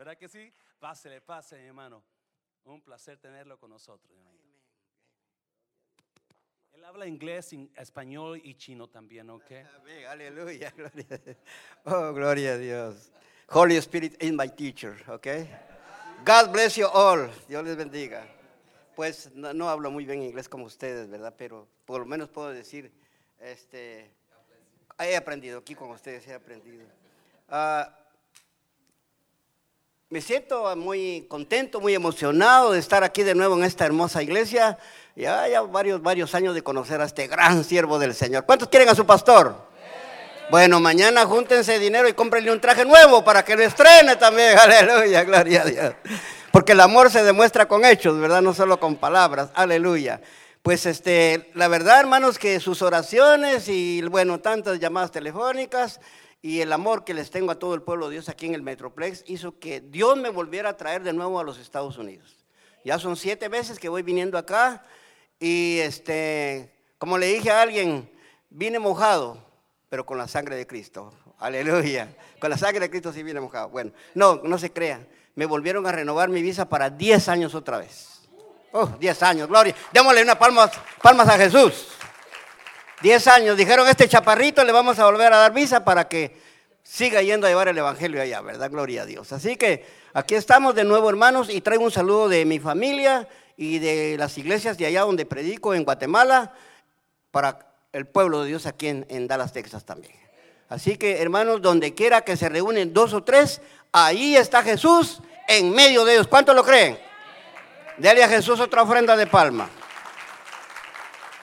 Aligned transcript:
¿Verdad 0.00 0.16
que 0.16 0.28
sí? 0.30 0.50
Pásele, 0.78 1.20
pase, 1.20 1.60
mi 1.60 1.66
hermano. 1.66 2.02
Un 2.64 2.80
placer 2.80 3.18
tenerlo 3.18 3.58
con 3.58 3.68
nosotros. 3.68 4.16
Él 6.72 6.82
habla 6.86 7.06
inglés, 7.06 7.54
español 7.76 8.40
y 8.42 8.54
chino 8.54 8.88
también, 8.88 9.28
¿ok? 9.28 9.50
Amén, 9.76 10.06
aleluya, 10.06 10.70
gloria 10.74 11.04
a 11.10 11.18
Dios. 11.18 11.36
Oh, 11.84 12.14
gloria 12.14 12.52
a 12.52 12.56
Dios. 12.56 13.12
Holy 13.50 13.76
Spirit 13.76 14.16
is 14.22 14.32
my 14.32 14.48
teacher, 14.48 14.96
¿ok? 15.06 15.26
God 16.24 16.50
bless 16.50 16.76
you 16.76 16.86
all. 16.86 17.28
Dios 17.46 17.62
les 17.62 17.76
bendiga. 17.76 18.26
Pues 18.96 19.30
no, 19.34 19.68
hablo 19.68 19.90
muy 19.90 20.06
bien 20.06 20.22
inglés 20.22 20.48
como 20.48 20.64
ustedes, 20.64 21.10
¿verdad? 21.10 21.34
Pero 21.36 21.68
por 21.84 22.00
lo 22.00 22.06
menos 22.06 22.30
puedo 22.30 22.48
decir, 22.48 22.90
este, 23.38 24.10
he 24.98 25.14
aprendido 25.14 25.58
aquí 25.58 25.74
con 25.74 25.90
ustedes, 25.90 26.26
he 26.26 26.32
aprendido. 26.32 26.86
Ah, 27.50 27.99
me 30.10 30.20
siento 30.20 30.74
muy 30.74 31.24
contento, 31.28 31.80
muy 31.80 31.94
emocionado 31.94 32.72
de 32.72 32.80
estar 32.80 33.04
aquí 33.04 33.22
de 33.22 33.36
nuevo 33.36 33.56
en 33.56 33.62
esta 33.62 33.86
hermosa 33.86 34.20
iglesia. 34.20 34.76
Ya, 35.14 35.46
ya 35.46 35.60
varios, 35.60 36.02
varios 36.02 36.34
años 36.34 36.52
de 36.52 36.62
conocer 36.62 37.00
a 37.00 37.04
este 37.04 37.28
gran 37.28 37.62
siervo 37.62 37.96
del 37.96 38.12
Señor. 38.12 38.44
¿Cuántos 38.44 38.68
quieren 38.68 38.88
a 38.88 38.96
su 38.96 39.06
pastor? 39.06 39.54
Bueno, 40.50 40.80
mañana 40.80 41.24
júntense 41.26 41.78
dinero 41.78 42.08
y 42.08 42.12
cómprenle 42.12 42.50
un 42.50 42.60
traje 42.60 42.84
nuevo 42.84 43.22
para 43.22 43.44
que 43.44 43.54
lo 43.54 43.62
estrene 43.62 44.16
también. 44.16 44.58
Aleluya, 44.58 45.22
gloria 45.22 45.62
a 45.62 45.64
Dios. 45.64 45.94
Porque 46.50 46.72
el 46.72 46.80
amor 46.80 47.08
se 47.08 47.22
demuestra 47.22 47.68
con 47.68 47.84
hechos, 47.84 48.18
¿verdad? 48.18 48.42
No 48.42 48.52
solo 48.52 48.80
con 48.80 48.96
palabras. 48.96 49.50
Aleluya. 49.54 50.20
Pues 50.60 50.86
este, 50.86 51.52
la 51.54 51.68
verdad, 51.68 52.00
hermanos, 52.00 52.36
que 52.36 52.58
sus 52.58 52.82
oraciones 52.82 53.68
y 53.68 54.02
bueno, 54.02 54.40
tantas 54.40 54.80
llamadas 54.80 55.12
telefónicas 55.12 56.00
y 56.42 56.60
el 56.60 56.72
amor 56.72 57.04
que 57.04 57.14
les 57.14 57.30
tengo 57.30 57.50
a 57.50 57.58
todo 57.58 57.74
el 57.74 57.82
pueblo 57.82 58.08
de 58.08 58.14
Dios 58.14 58.28
aquí 58.28 58.46
en 58.46 58.54
el 58.54 58.62
Metroplex 58.62 59.24
hizo 59.26 59.58
que 59.58 59.80
Dios 59.80 60.16
me 60.16 60.30
volviera 60.30 60.70
a 60.70 60.76
traer 60.76 61.02
de 61.02 61.12
nuevo 61.12 61.38
a 61.38 61.44
los 61.44 61.58
Estados 61.58 61.98
Unidos. 61.98 62.36
Ya 62.84 62.98
son 62.98 63.16
siete 63.16 63.48
veces 63.48 63.78
que 63.78 63.88
voy 63.88 64.02
viniendo 64.02 64.38
acá 64.38 64.84
y 65.38 65.78
este, 65.80 66.72
como 66.98 67.18
le 67.18 67.26
dije 67.26 67.50
a 67.50 67.62
alguien, 67.62 68.10
vine 68.48 68.78
mojado, 68.78 69.38
pero 69.88 70.06
con 70.06 70.16
la 70.16 70.28
sangre 70.28 70.56
de 70.56 70.66
Cristo. 70.66 71.12
Aleluya. 71.38 72.14
Con 72.38 72.50
la 72.50 72.58
sangre 72.58 72.80
de 72.80 72.90
Cristo 72.90 73.12
sí 73.12 73.22
vine 73.22 73.40
mojado. 73.40 73.68
Bueno, 73.68 73.92
no, 74.14 74.40
no 74.44 74.58
se 74.58 74.72
crea. 74.72 75.06
Me 75.34 75.46
volvieron 75.46 75.86
a 75.86 75.92
renovar 75.92 76.28
mi 76.28 76.42
visa 76.42 76.68
para 76.68 76.90
diez 76.90 77.28
años 77.28 77.54
otra 77.54 77.78
vez. 77.78 78.20
Oh, 78.72 78.86
10 78.86 79.22
años, 79.24 79.48
gloria. 79.48 79.74
Démosle 79.92 80.22
una 80.22 80.38
palmas, 80.38 80.70
palmas 81.02 81.28
a 81.28 81.36
Jesús. 81.36 81.88
Diez 83.02 83.26
años. 83.28 83.56
Dijeron, 83.56 83.88
este 83.88 84.08
chaparrito 84.08 84.62
le 84.64 84.72
vamos 84.72 84.98
a 84.98 85.06
volver 85.06 85.32
a 85.32 85.38
dar 85.38 85.52
visa 85.52 85.84
para 85.84 86.06
que 86.08 86.36
siga 86.82 87.22
yendo 87.22 87.46
a 87.46 87.50
llevar 87.50 87.68
el 87.68 87.78
Evangelio 87.78 88.20
allá, 88.20 88.40
¿verdad? 88.42 88.70
Gloria 88.70 89.02
a 89.02 89.06
Dios. 89.06 89.32
Así 89.32 89.56
que 89.56 89.86
aquí 90.12 90.34
estamos 90.34 90.74
de 90.74 90.84
nuevo, 90.84 91.08
hermanos, 91.08 91.48
y 91.50 91.60
traigo 91.60 91.84
un 91.84 91.90
saludo 91.90 92.28
de 92.28 92.44
mi 92.44 92.58
familia 92.58 93.26
y 93.56 93.78
de 93.78 94.16
las 94.18 94.36
iglesias 94.36 94.76
de 94.76 94.86
allá 94.86 95.02
donde 95.02 95.24
predico 95.24 95.74
en 95.74 95.84
Guatemala 95.84 96.52
para 97.30 97.70
el 97.92 98.06
pueblo 98.06 98.42
de 98.42 98.48
Dios 98.48 98.66
aquí 98.66 98.88
en, 98.88 99.28
Dallas, 99.28 99.52
Texas 99.52 99.84
también. 99.84 100.14
Así 100.68 100.96
que, 100.96 101.22
hermanos, 101.22 101.62
donde 101.62 101.94
quiera 101.94 102.20
que 102.20 102.36
se 102.36 102.48
reúnen 102.48 102.92
dos 102.92 103.14
o 103.14 103.22
tres, 103.24 103.60
ahí 103.92 104.36
está 104.36 104.62
Jesús 104.62 105.20
en 105.48 105.70
medio 105.70 106.04
de 106.04 106.14
ellos. 106.14 106.28
¿Cuántos 106.28 106.54
lo 106.54 106.64
creen? 106.64 106.98
Dale 107.98 108.22
a 108.22 108.28
Jesús 108.28 108.60
otra 108.60 108.82
ofrenda 108.82 109.16
de 109.16 109.26
palma. 109.26 109.68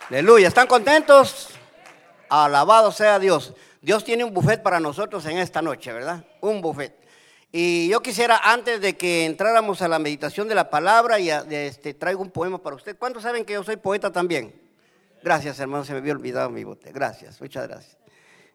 Aleluya. 0.10 0.48
¿Están 0.48 0.68
contentos? 0.68 1.50
Alabado 2.30 2.94
sea 2.94 3.20
Dios. 3.20 3.54
Dios 3.82 4.06
tiene 4.06 4.24
un 4.24 4.34
buffet 4.34 4.64
para 4.64 4.80
nosotros 4.80 5.26
en 5.26 5.38
esta 5.38 5.62
noche, 5.62 5.92
¿verdad? 5.92 6.26
Un 6.40 6.62
buffet. 6.62 6.98
Y 7.52 7.90
yo 7.90 8.02
quisiera, 8.02 8.40
antes 8.42 8.80
de 8.80 8.96
que 8.96 9.26
entráramos 9.26 9.82
a 9.82 9.90
la 9.90 10.00
meditación 10.00 10.48
de 10.48 10.56
la 10.56 10.70
palabra, 10.70 11.20
y 11.20 11.30
este, 11.30 11.94
traigo 11.94 12.22
un 12.22 12.32
poema 12.32 12.58
para 12.58 12.78
usted. 12.78 12.98
¿Cuántos 12.98 13.24
saben 13.24 13.44
que 13.44 13.52
yo 13.52 13.66
soy 13.66 13.76
poeta 13.76 14.10
también? 14.10 14.56
Gracias, 15.22 15.60
hermano, 15.60 15.84
se 15.84 15.92
me 15.92 16.00
había 16.00 16.14
olvidado 16.14 16.50
mi 16.50 16.64
bote. 16.64 16.94
Gracias, 16.94 17.42
muchas 17.42 17.68
gracias. 17.68 17.98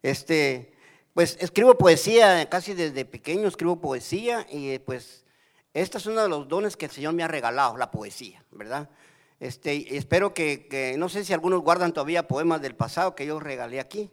Este, 0.02 0.72
pues 1.12 1.36
escribo 1.38 1.76
poesía, 1.76 2.48
casi 2.48 2.72
desde 2.72 3.04
pequeño 3.04 3.46
escribo 3.46 3.78
poesía, 3.78 4.46
y 4.48 4.78
pues 4.78 5.22
este 5.74 5.98
es 5.98 6.06
uno 6.06 6.22
de 6.22 6.30
los 6.30 6.48
dones 6.48 6.78
que 6.78 6.86
el 6.86 6.92
Señor 6.92 7.12
me 7.12 7.24
ha 7.24 7.28
regalado, 7.28 7.76
la 7.76 7.90
poesía, 7.90 8.42
¿verdad? 8.52 8.88
Este, 9.42 9.96
espero 9.96 10.32
que, 10.32 10.94
no 10.96 11.08
sé 11.08 11.24
si 11.24 11.32
algunos 11.32 11.62
guardan 11.62 11.92
todavía 11.92 12.28
poemas 12.28 12.62
del 12.62 12.76
pasado 12.76 13.16
que 13.16 13.26
yo 13.26 13.40
regalé 13.40 13.80
aquí. 13.80 14.08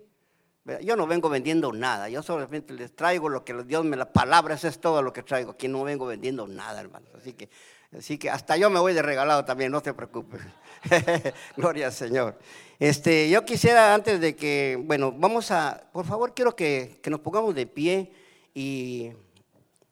Yo 0.82 0.96
no 0.96 1.06
vengo 1.06 1.30
vendiendo 1.30 1.72
nada, 1.72 2.10
yo 2.10 2.24
solamente 2.24 2.74
les 2.74 2.96
traigo 2.96 3.30
lo 3.30 3.46
que 3.46 3.54
Dios 3.64 3.86
me 3.86 3.96
la 3.96 4.12
palabra, 4.12 4.56
eso 4.56 4.68
es 4.68 4.82
todo 4.82 5.04
lo 5.04 5.14
que 5.14 5.22
traigo. 5.22 5.52
Aquí 5.52 5.68
no 5.68 5.84
vengo 5.84 6.08
vendiendo 6.08 6.48
nada, 6.48 6.82
hermanos. 6.82 7.12
Así 7.16 7.34
que, 7.34 7.48
así 7.96 8.18
que 8.18 8.32
hasta 8.32 8.58
yo 8.58 8.72
me 8.72 8.80
voy 8.80 8.96
de 8.96 9.04
regalado 9.04 9.46
también, 9.46 9.72
no 9.72 9.82
te 9.82 9.94
preocupes. 9.94 10.42
Gloria 11.56 11.86
al 11.86 11.94
Señor. 11.94 12.40
Este, 12.80 13.30
yo 13.30 13.46
quisiera 13.46 13.94
antes 13.94 14.20
de 14.20 14.36
que, 14.36 14.82
bueno, 14.84 15.12
vamos 15.12 15.52
a, 15.52 15.90
por 15.94 16.08
favor, 16.08 16.34
quiero 16.34 16.56
que, 16.56 17.00
que 17.04 17.12
nos 17.12 17.20
pongamos 17.20 17.54
de 17.54 17.68
pie 17.68 18.12
y 18.56 19.12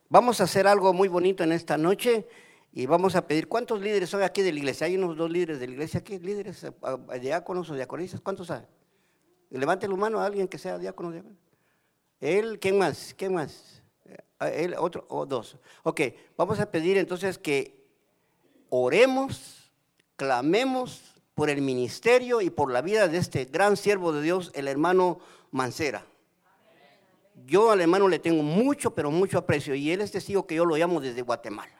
vamos 0.09 0.41
a 0.41 0.45
hacer 0.45 0.65
algo 0.65 0.93
muy 0.93 1.09
bonito 1.09 1.43
en 1.43 1.51
esta 1.51 1.77
noche. 1.77 2.25
Y 2.77 2.85
vamos 2.85 3.15
a 3.15 3.25
pedir, 3.25 3.47
¿cuántos 3.47 3.81
líderes 3.81 4.07
son 4.07 4.21
aquí 4.21 4.43
de 4.43 4.53
la 4.53 4.59
iglesia? 4.59 4.85
Hay 4.85 4.97
unos 4.97 5.17
dos 5.17 5.31
líderes 5.31 5.59
de 5.59 5.65
la 5.65 5.73
iglesia 5.73 5.99
aquí, 5.99 6.19
líderes, 6.19 6.63
diáconos 7.19 7.71
o 7.71 7.73
diaconistas, 7.73 8.21
¿cuántos 8.21 8.51
hay? 8.51 8.67
Levante 9.49 9.87
la 9.87 9.95
mano 9.95 10.19
a 10.19 10.27
alguien 10.27 10.47
que 10.47 10.59
sea 10.59 10.77
diácono. 10.77 11.11
diácono. 11.11 11.35
Él, 12.19 12.59
¿quién 12.59 12.77
más? 12.77 13.15
¿Quién 13.17 13.33
más? 13.33 13.81
Eh, 14.05 14.65
él, 14.65 14.75
otro 14.77 15.07
o 15.09 15.25
dos. 15.25 15.57
Ok, 15.81 16.01
vamos 16.37 16.59
a 16.59 16.69
pedir 16.69 16.99
entonces 16.99 17.39
que 17.39 17.83
oremos, 18.69 19.71
clamemos 20.15 21.15
por 21.33 21.49
el 21.49 21.63
ministerio 21.63 22.41
y 22.41 22.51
por 22.51 22.71
la 22.71 22.83
vida 22.83 23.07
de 23.07 23.17
este 23.17 23.45
gran 23.45 23.75
siervo 23.75 24.13
de 24.13 24.21
Dios, 24.21 24.51
el 24.53 24.67
hermano 24.67 25.17
Mancera. 25.49 26.05
Yo 27.43 27.71
al 27.71 27.81
hermano 27.81 28.07
le 28.07 28.19
tengo 28.19 28.43
mucho, 28.43 28.93
pero 28.93 29.09
mucho 29.09 29.39
aprecio 29.39 29.73
y 29.73 29.89
él 29.89 30.01
es 30.01 30.11
testigo 30.11 30.45
que 30.45 30.53
yo 30.53 30.63
lo 30.63 30.75
llamo 30.75 31.01
desde 31.01 31.23
Guatemala. 31.23 31.73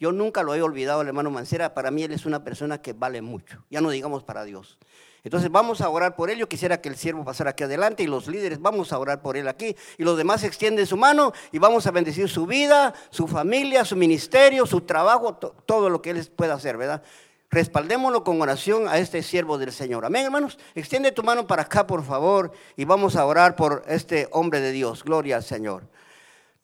Yo 0.00 0.12
nunca 0.12 0.42
lo 0.42 0.54
he 0.54 0.62
olvidado, 0.62 1.02
el 1.02 1.08
hermano 1.08 1.30
Mancera. 1.30 1.74
Para 1.74 1.90
mí 1.90 2.02
él 2.02 2.12
es 2.12 2.24
una 2.24 2.42
persona 2.42 2.80
que 2.80 2.94
vale 2.94 3.20
mucho. 3.20 3.62
Ya 3.68 3.82
no 3.82 3.90
digamos 3.90 4.24
para 4.24 4.44
Dios. 4.44 4.78
Entonces 5.24 5.50
vamos 5.50 5.82
a 5.82 5.90
orar 5.90 6.16
por 6.16 6.30
él. 6.30 6.38
Yo 6.38 6.48
quisiera 6.48 6.80
que 6.80 6.88
el 6.88 6.96
siervo 6.96 7.22
pasara 7.22 7.50
aquí 7.50 7.64
adelante 7.64 8.02
y 8.02 8.06
los 8.06 8.26
líderes 8.26 8.62
vamos 8.62 8.94
a 8.94 8.98
orar 8.98 9.20
por 9.20 9.36
él 9.36 9.46
aquí. 9.46 9.76
Y 9.98 10.04
los 10.04 10.16
demás 10.16 10.42
extienden 10.42 10.86
su 10.86 10.96
mano 10.96 11.34
y 11.52 11.58
vamos 11.58 11.86
a 11.86 11.90
bendecir 11.90 12.30
su 12.30 12.46
vida, 12.46 12.94
su 13.10 13.28
familia, 13.28 13.84
su 13.84 13.94
ministerio, 13.94 14.64
su 14.64 14.80
trabajo, 14.80 15.34
todo 15.34 15.90
lo 15.90 16.00
que 16.00 16.10
él 16.10 16.30
pueda 16.34 16.54
hacer, 16.54 16.78
¿verdad? 16.78 17.02
Respaldémoslo 17.50 18.24
con 18.24 18.40
oración 18.40 18.88
a 18.88 18.96
este 18.96 19.22
siervo 19.22 19.58
del 19.58 19.72
Señor. 19.72 20.06
Amén, 20.06 20.24
hermanos. 20.24 20.58
Extiende 20.74 21.12
tu 21.12 21.22
mano 21.22 21.46
para 21.46 21.62
acá, 21.62 21.86
por 21.86 22.02
favor, 22.04 22.52
y 22.74 22.86
vamos 22.86 23.16
a 23.16 23.26
orar 23.26 23.54
por 23.54 23.82
este 23.86 24.28
hombre 24.32 24.60
de 24.60 24.72
Dios. 24.72 25.04
Gloria 25.04 25.36
al 25.36 25.42
Señor. 25.42 25.82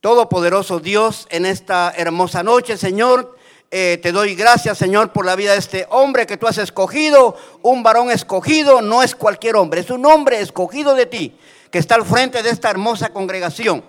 Todopoderoso 0.06 0.78
Dios, 0.78 1.26
en 1.30 1.44
esta 1.44 1.92
hermosa 1.96 2.44
noche, 2.44 2.76
Señor, 2.76 3.36
eh, 3.72 3.98
te 4.00 4.12
doy 4.12 4.36
gracias, 4.36 4.78
Señor, 4.78 5.10
por 5.10 5.26
la 5.26 5.34
vida 5.34 5.50
de 5.50 5.58
este 5.58 5.84
hombre 5.90 6.28
que 6.28 6.36
tú 6.36 6.46
has 6.46 6.58
escogido. 6.58 7.36
Un 7.62 7.82
varón 7.82 8.12
escogido 8.12 8.82
no 8.82 9.02
es 9.02 9.16
cualquier 9.16 9.56
hombre, 9.56 9.80
es 9.80 9.90
un 9.90 10.06
hombre 10.06 10.40
escogido 10.40 10.94
de 10.94 11.06
ti, 11.06 11.36
que 11.72 11.78
está 11.78 11.96
al 11.96 12.04
frente 12.04 12.44
de 12.44 12.50
esta 12.50 12.70
hermosa 12.70 13.08
congregación. 13.08 13.84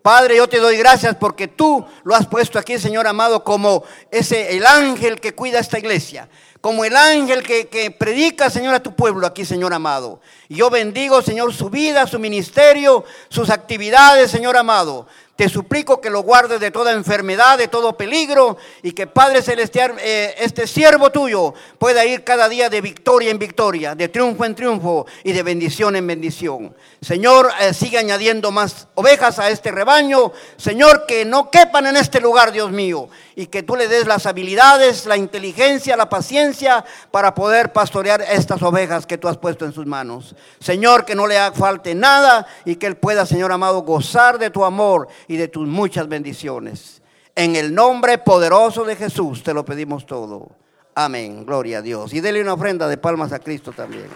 Padre, 0.00 0.36
yo 0.36 0.48
te 0.48 0.58
doy 0.58 0.76
gracias 0.76 1.16
porque 1.16 1.48
tú 1.48 1.84
lo 2.04 2.14
has 2.14 2.28
puesto 2.28 2.60
aquí, 2.60 2.78
Señor 2.78 3.08
amado, 3.08 3.42
como 3.42 3.82
ese 4.12 4.56
el 4.56 4.64
ángel 4.64 5.20
que 5.20 5.34
cuida 5.34 5.58
esta 5.58 5.80
iglesia, 5.80 6.28
como 6.60 6.84
el 6.84 6.96
ángel 6.96 7.42
que, 7.42 7.96
predica, 7.98 8.48
Señor, 8.48 8.74
a 8.74 8.82
tu 8.82 8.94
pueblo 8.94 9.26
aquí, 9.26 9.44
Señor 9.44 9.74
amado. 9.74 10.20
Yo 10.48 10.70
bendigo, 10.70 11.20
Señor, 11.20 11.52
su 11.52 11.68
vida, 11.68 12.06
su 12.06 12.18
ministerio, 12.18 13.04
sus 13.28 13.50
actividades, 13.50 14.30
Señor 14.30 14.56
amado. 14.56 15.06
Te 15.38 15.48
suplico 15.48 16.00
que 16.00 16.10
lo 16.10 16.22
guardes 16.22 16.58
de 16.58 16.72
toda 16.72 16.90
enfermedad, 16.90 17.58
de 17.58 17.68
todo 17.68 17.96
peligro, 17.96 18.56
y 18.82 18.90
que 18.90 19.06
Padre 19.06 19.40
Celestial, 19.40 19.94
eh, 20.00 20.34
este 20.38 20.66
siervo 20.66 21.12
tuyo, 21.12 21.54
pueda 21.78 22.04
ir 22.04 22.24
cada 22.24 22.48
día 22.48 22.68
de 22.68 22.80
victoria 22.80 23.30
en 23.30 23.38
victoria, 23.38 23.94
de 23.94 24.08
triunfo 24.08 24.44
en 24.44 24.56
triunfo 24.56 25.06
y 25.22 25.30
de 25.30 25.44
bendición 25.44 25.94
en 25.94 26.08
bendición. 26.08 26.74
Señor, 27.00 27.52
eh, 27.60 27.72
sigue 27.72 27.98
añadiendo 27.98 28.50
más 28.50 28.88
ovejas 28.96 29.38
a 29.38 29.48
este 29.48 29.70
rebaño. 29.70 30.32
Señor, 30.56 31.06
que 31.06 31.24
no 31.24 31.52
quepan 31.52 31.86
en 31.86 31.96
este 31.98 32.20
lugar, 32.20 32.50
Dios 32.50 32.72
mío, 32.72 33.08
y 33.38 33.46
que 33.46 33.62
tú 33.62 33.76
le 33.76 33.86
des 33.86 34.08
las 34.08 34.26
habilidades, 34.26 35.06
la 35.06 35.16
inteligencia, 35.16 35.96
la 35.96 36.08
paciencia 36.08 36.84
para 37.12 37.36
poder 37.36 37.72
pastorear 37.72 38.20
estas 38.20 38.60
ovejas 38.62 39.06
que 39.06 39.16
tú 39.16 39.28
has 39.28 39.38
puesto 39.38 39.64
en 39.64 39.72
sus 39.72 39.86
manos. 39.86 40.34
Señor, 40.58 41.04
que 41.04 41.14
no 41.14 41.24
le 41.24 41.36
falte 41.52 41.94
nada 41.94 42.48
y 42.64 42.74
que 42.74 42.88
él 42.88 42.96
pueda, 42.96 43.26
Señor 43.26 43.52
amado, 43.52 43.82
gozar 43.82 44.40
de 44.40 44.50
tu 44.50 44.64
amor 44.64 45.06
y 45.28 45.36
de 45.36 45.46
tus 45.46 45.68
muchas 45.68 46.08
bendiciones. 46.08 47.00
En 47.36 47.54
el 47.54 47.72
nombre 47.72 48.18
poderoso 48.18 48.82
de 48.82 48.96
Jesús 48.96 49.44
te 49.44 49.54
lo 49.54 49.64
pedimos 49.64 50.04
todo. 50.04 50.50
Amén. 50.96 51.46
Gloria 51.46 51.78
a 51.78 51.82
Dios. 51.82 52.12
Y 52.14 52.20
dele 52.20 52.42
una 52.42 52.54
ofrenda 52.54 52.88
de 52.88 52.96
palmas 52.96 53.32
a 53.32 53.38
Cristo 53.38 53.70
también. 53.70 54.08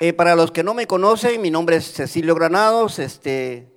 Eh, 0.00 0.12
para 0.12 0.34
los 0.34 0.50
que 0.50 0.64
no 0.64 0.74
me 0.74 0.88
conocen, 0.88 1.40
mi 1.40 1.52
nombre 1.52 1.76
es 1.76 1.92
Cecilio 1.92 2.34
Granados. 2.34 2.98
Este, 2.98 3.71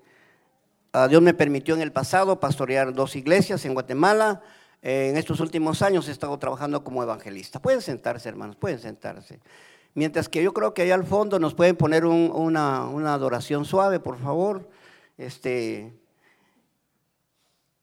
Dios 1.09 1.21
me 1.21 1.33
permitió 1.33 1.75
en 1.75 1.81
el 1.81 1.91
pasado 1.91 2.39
pastorear 2.39 2.93
dos 2.93 3.15
iglesias 3.15 3.65
en 3.65 3.73
Guatemala. 3.73 4.41
Eh, 4.81 5.09
en 5.09 5.17
estos 5.17 5.41
últimos 5.41 5.81
años 5.81 6.07
he 6.07 6.11
estado 6.11 6.37
trabajando 6.39 6.83
como 6.83 7.03
evangelista. 7.03 7.61
Pueden 7.61 7.81
sentarse, 7.81 8.29
hermanos, 8.29 8.55
pueden 8.55 8.79
sentarse. 8.79 9.39
Mientras 9.93 10.29
que 10.29 10.41
yo 10.41 10.53
creo 10.53 10.73
que 10.73 10.83
allá 10.83 10.95
al 10.95 11.03
fondo 11.03 11.37
nos 11.37 11.53
pueden 11.53 11.75
poner 11.75 12.05
una, 12.05 13.13
adoración 13.13 13.65
suave, 13.65 13.99
por 13.99 14.17
favor. 14.17 14.69
Este, 15.17 15.93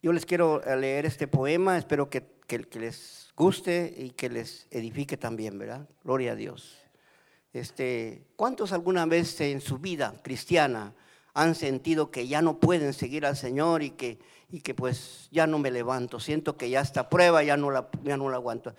yo 0.01 0.11
les 0.11 0.25
quiero 0.25 0.61
leer 0.75 1.05
este 1.05 1.27
poema, 1.27 1.77
espero 1.77 2.09
que, 2.09 2.23
que, 2.47 2.61
que 2.63 2.79
les 2.79 3.31
guste 3.35 3.93
y 3.95 4.11
que 4.11 4.29
les 4.29 4.67
edifique 4.71 5.17
también, 5.17 5.57
¿verdad? 5.59 5.87
Gloria 6.03 6.31
a 6.31 6.35
Dios. 6.35 6.77
Este, 7.51 8.25
¿Cuántos 8.35 8.73
alguna 8.73 9.05
vez 9.05 9.39
en 9.41 9.61
su 9.61 9.77
vida 9.77 10.15
cristiana 10.23 10.93
han 11.33 11.55
sentido 11.55 12.11
que 12.11 12.27
ya 12.27 12.41
no 12.41 12.59
pueden 12.59 12.93
seguir 12.93 13.25
al 13.25 13.35
Señor 13.35 13.81
y 13.83 13.91
que, 13.91 14.19
y 14.49 14.61
que 14.61 14.73
pues 14.73 15.27
ya 15.31 15.47
no 15.47 15.59
me 15.59 15.71
levanto? 15.71 16.19
Siento 16.19 16.57
que 16.57 16.69
ya 16.69 16.81
esta 16.81 17.09
prueba 17.09 17.43
ya 17.43 17.57
no 17.57 17.71
la, 17.71 17.89
ya 18.03 18.17
no 18.17 18.29
la 18.29 18.37
aguanto 18.37 18.73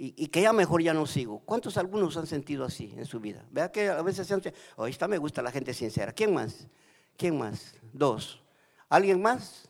y, 0.00 0.28
que 0.28 0.42
ya 0.42 0.52
mejor 0.52 0.80
ya 0.80 0.94
no 0.94 1.06
sigo. 1.06 1.40
¿Cuántos 1.40 1.76
algunos 1.76 2.16
han 2.16 2.28
sentido 2.28 2.64
así 2.64 2.94
en 2.96 3.04
su 3.04 3.18
vida? 3.18 3.44
Vea 3.50 3.72
que 3.72 3.88
a 3.88 4.00
veces 4.02 4.28
se 4.28 4.34
han 4.34 4.42
oh, 4.76 4.86
esta 4.86 5.08
me 5.08 5.18
gusta 5.18 5.42
la 5.42 5.50
gente 5.50 5.74
sincera. 5.74 6.12
¿Quién 6.12 6.32
más? 6.32 6.68
¿Quién 7.16 7.36
más? 7.36 7.74
Dos. 7.92 8.40
¿Alguien 8.88 9.20
más? 9.20 9.68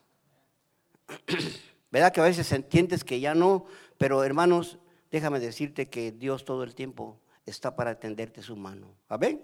¿Verdad 1.90 2.12
que 2.12 2.20
a 2.20 2.24
veces 2.24 2.52
entiendes 2.52 3.04
que 3.04 3.20
ya 3.20 3.34
no? 3.34 3.64
Pero 3.96 4.22
hermanos, 4.22 4.78
déjame 5.10 5.40
decirte 5.40 5.88
que 5.88 6.12
Dios 6.12 6.44
todo 6.44 6.62
el 6.62 6.74
tiempo 6.74 7.18
está 7.46 7.74
para 7.74 7.98
tenderte 7.98 8.42
su 8.42 8.54
mano. 8.54 8.94
Amén. 9.08 9.42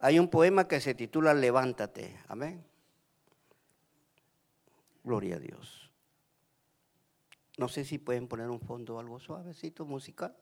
Hay 0.00 0.18
un 0.18 0.28
poema 0.28 0.66
que 0.66 0.80
se 0.80 0.94
titula 0.94 1.34
Levántate. 1.34 2.16
Amén. 2.28 2.64
Gloria 5.04 5.36
a 5.36 5.38
Dios. 5.38 5.90
No 7.58 7.68
sé 7.68 7.84
si 7.84 7.98
pueden 7.98 8.26
poner 8.26 8.48
un 8.48 8.60
fondo 8.60 8.98
algo 8.98 9.20
suavecito 9.20 9.84
musical. 9.84 10.34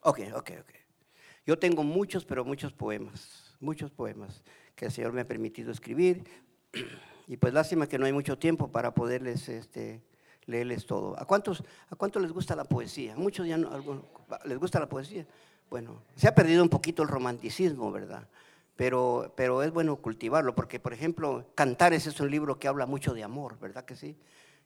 Ok, 0.00 0.20
ok, 0.34 0.50
ok. 0.60 0.70
Yo 1.46 1.58
tengo 1.58 1.82
muchos, 1.82 2.24
pero 2.24 2.44
muchos 2.44 2.72
poemas, 2.72 3.54
muchos 3.60 3.90
poemas 3.90 4.42
que 4.74 4.86
el 4.86 4.92
Señor 4.92 5.12
me 5.12 5.20
ha 5.20 5.28
permitido 5.28 5.70
escribir. 5.70 6.24
Y 7.26 7.38
pues 7.38 7.54
lástima 7.54 7.86
que 7.86 7.98
no 7.98 8.04
hay 8.04 8.12
mucho 8.12 8.36
tiempo 8.36 8.70
para 8.70 8.92
poderles 8.92 9.48
este, 9.48 10.02
leerles 10.44 10.84
todo. 10.84 11.18
¿A 11.18 11.24
cuántos, 11.24 11.64
¿A 11.88 11.96
cuántos 11.96 12.20
les 12.20 12.32
gusta 12.32 12.54
la 12.54 12.64
poesía? 12.64 13.16
Muchos 13.16 13.46
ya 13.46 13.56
no, 13.56 14.04
les 14.44 14.58
gusta 14.58 14.78
la 14.78 14.90
poesía. 14.90 15.26
Bueno, 15.70 16.02
se 16.16 16.28
ha 16.28 16.34
perdido 16.34 16.62
un 16.62 16.68
poquito 16.68 17.02
el 17.02 17.08
romanticismo, 17.08 17.90
¿verdad? 17.90 18.28
Pero, 18.76 19.32
pero 19.36 19.62
es 19.62 19.72
bueno 19.72 19.96
cultivarlo, 19.96 20.54
porque 20.54 20.80
por 20.80 20.92
ejemplo, 20.92 21.46
Cantares 21.54 22.06
es 22.06 22.18
un 22.20 22.30
libro 22.30 22.58
que 22.58 22.68
habla 22.68 22.86
mucho 22.86 23.14
de 23.14 23.22
amor, 23.22 23.58
¿verdad 23.60 23.84
que 23.84 23.96
sí? 23.96 24.16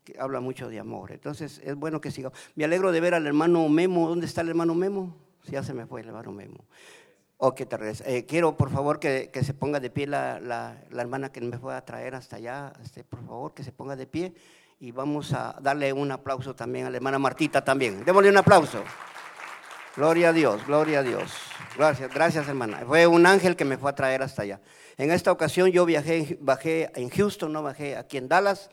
Que 0.04 0.18
habla 0.18 0.40
mucho 0.40 0.68
de 0.68 0.78
amor. 0.78 1.12
Entonces 1.12 1.60
es 1.64 1.74
bueno 1.74 2.00
que 2.00 2.10
siga. 2.10 2.32
Me 2.54 2.64
alegro 2.64 2.92
de 2.92 3.00
ver 3.00 3.14
al 3.14 3.26
hermano 3.26 3.68
Memo. 3.68 4.08
¿Dónde 4.08 4.26
está 4.26 4.40
el 4.40 4.48
hermano 4.48 4.74
Memo? 4.74 5.14
ya 5.50 5.62
se 5.62 5.74
me 5.74 5.86
fue 5.86 6.00
el 6.02 6.08
hermano 6.08 6.32
Memo. 6.32 6.64
Ok, 7.38 7.62
te 7.68 7.76
eh, 8.16 8.26
quiero 8.26 8.56
por 8.56 8.70
favor 8.70 8.98
que, 8.98 9.30
que, 9.32 9.44
se 9.44 9.54
ponga 9.54 9.78
de 9.78 9.90
pie 9.90 10.06
la, 10.08 10.40
la, 10.40 10.82
la, 10.90 11.02
hermana 11.02 11.30
que 11.30 11.40
me 11.40 11.56
fue 11.56 11.74
a 11.74 11.84
traer 11.84 12.14
hasta 12.14 12.36
allá. 12.36 12.72
Este, 12.82 13.04
por 13.04 13.24
favor, 13.24 13.54
que 13.54 13.62
se 13.62 13.70
ponga 13.70 13.94
de 13.94 14.06
pie 14.06 14.34
y 14.80 14.90
vamos 14.90 15.32
a 15.32 15.56
darle 15.60 15.92
un 15.92 16.10
aplauso 16.10 16.54
también 16.54 16.86
a 16.86 16.90
la 16.90 16.96
hermana 16.96 17.18
Martita 17.18 17.64
también. 17.64 18.04
Démosle 18.04 18.30
un 18.30 18.38
aplauso. 18.38 18.82
Gloria 19.96 20.28
a 20.28 20.32
Dios, 20.32 20.64
gloria 20.66 21.00
a 21.00 21.02
Dios. 21.02 21.32
Gracias, 21.76 22.12
gracias 22.12 22.48
hermana. 22.48 22.82
Fue 22.86 23.06
un 23.06 23.26
ángel 23.26 23.56
que 23.56 23.64
me 23.64 23.78
fue 23.78 23.90
a 23.90 23.94
traer 23.94 24.22
hasta 24.22 24.42
allá. 24.42 24.60
En 24.96 25.10
esta 25.10 25.32
ocasión 25.32 25.70
yo 25.70 25.84
viajé, 25.86 26.38
bajé 26.40 26.90
en 26.94 27.10
Houston, 27.10 27.52
no 27.52 27.62
bajé 27.62 27.96
aquí 27.96 28.16
en 28.16 28.28
Dallas 28.28 28.70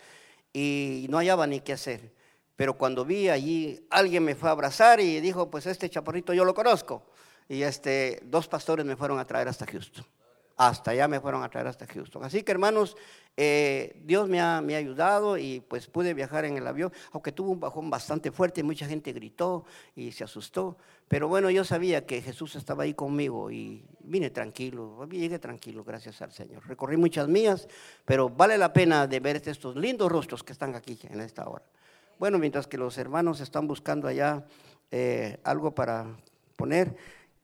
y 0.54 1.08
no 1.10 1.18
hallaba 1.18 1.48
ni 1.48 1.60
qué 1.62 1.74
hacer. 1.74 2.14
Pero 2.56 2.78
cuando 2.78 3.06
vi 3.06 3.30
allí, 3.30 3.86
alguien 3.90 4.24
me 4.24 4.36
fue 4.36 4.50
a 4.50 4.54
abrazar 4.54 5.00
y 5.00 5.20
dijo, 5.20 5.50
pues 5.50 5.66
este 5.66 5.90
chaparrito 5.90 6.34
yo 6.34 6.46
lo 6.46 6.54
conozco. 6.54 7.06
Y 7.50 7.64
este, 7.64 8.22
dos 8.24 8.48
pastores 8.48 8.86
me 8.86 8.96
fueron 8.96 9.20
a 9.20 9.26
traer 9.26 9.48
hasta 9.48 9.66
Houston. 9.66 10.06
Hasta 10.58 10.92
allá 10.92 11.08
me 11.08 11.20
fueron 11.20 11.44
a 11.44 11.50
traer 11.50 11.68
hasta 11.68 11.86
Houston. 11.86 12.24
Así 12.24 12.44
que 12.44 12.52
hermanos, 12.52 12.96
eh, 13.36 14.00
Dios 14.06 14.30
me 14.30 14.40
ha, 14.40 14.62
me 14.62 14.76
ha, 14.76 14.78
ayudado 14.78 15.38
y 15.38 15.60
pues 15.60 15.88
pude 15.88 16.14
viajar 16.14 16.46
en 16.46 16.56
el 16.56 16.66
avión, 16.66 16.94
aunque 17.12 17.34
tuvo 17.34 17.52
un 17.52 17.60
bajón 17.60 17.90
bastante 17.90 18.32
fuerte, 18.32 18.64
mucha 18.64 18.88
gente 18.88 19.12
gritó 19.12 19.66
y 19.96 20.14
se 20.14 20.24
asustó, 20.24 20.78
pero 21.10 21.28
bueno, 21.28 21.50
yo 21.50 21.66
sabía 21.66 22.06
que 22.06 22.22
Jesús 22.22 22.56
estaba 22.56 22.84
ahí 22.84 22.94
conmigo 22.94 23.52
y 23.52 23.84
vine 24.00 24.30
tranquilo, 24.30 25.06
llegué 25.10 25.38
tranquilo, 25.38 25.84
gracias 25.84 26.22
al 26.22 26.32
Señor. 26.32 26.66
Recorrí 26.66 26.96
muchas 26.96 27.28
mías, 27.28 27.68
pero 28.06 28.30
vale 28.30 28.58
la 28.58 28.72
pena 28.72 29.06
de 29.06 29.20
ver 29.20 29.42
estos 29.46 29.76
lindos 29.76 30.12
rostros 30.12 30.42
que 30.42 30.54
están 30.54 30.74
aquí 30.74 30.98
en 31.10 31.20
esta 31.20 31.48
hora. 31.48 31.66
Bueno, 32.18 32.40
mientras 32.40 32.66
que 32.66 32.78
los 32.78 32.98
hermanos 32.98 33.42
están 33.42 33.68
buscando 33.68 34.08
allá 34.08 34.46
eh, 34.90 35.38
algo 35.44 35.76
para 35.76 36.08
poner, 36.56 36.96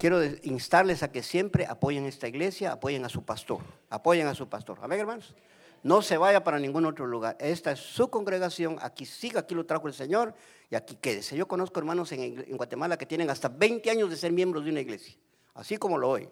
quiero 0.01 0.19
instarles 0.41 1.03
a 1.03 1.11
que 1.11 1.21
siempre 1.21 1.67
apoyen 1.67 2.07
esta 2.07 2.27
iglesia, 2.27 2.71
apoyen 2.71 3.05
a 3.05 3.09
su 3.09 3.23
pastor, 3.23 3.61
apoyen 3.87 4.25
a 4.25 4.33
su 4.33 4.49
pastor. 4.49 4.79
Amén, 4.81 4.99
hermanos. 4.99 5.35
No 5.83 6.01
se 6.01 6.17
vaya 6.17 6.43
para 6.43 6.57
ningún 6.57 6.87
otro 6.87 7.05
lugar. 7.05 7.37
Esta 7.39 7.73
es 7.73 7.79
su 7.79 8.09
congregación. 8.09 8.77
Aquí 8.81 9.05
siga, 9.05 9.41
aquí 9.41 9.53
lo 9.53 9.63
trajo 9.67 9.87
el 9.87 9.93
Señor 9.93 10.33
y 10.71 10.75
aquí 10.75 10.95
quédese. 10.99 11.37
Yo 11.37 11.47
conozco 11.47 11.79
hermanos 11.79 12.11
en, 12.13 12.57
Guatemala 12.57 12.97
que 12.97 13.05
tienen 13.05 13.29
hasta 13.29 13.47
20 13.47 13.91
años 13.91 14.09
de 14.09 14.17
ser 14.17 14.31
miembros 14.31 14.65
de 14.65 14.71
una 14.71 14.81
iglesia, 14.81 15.15
así 15.53 15.77
como 15.77 15.99
lo 15.99 16.09
hoy. 16.09 16.27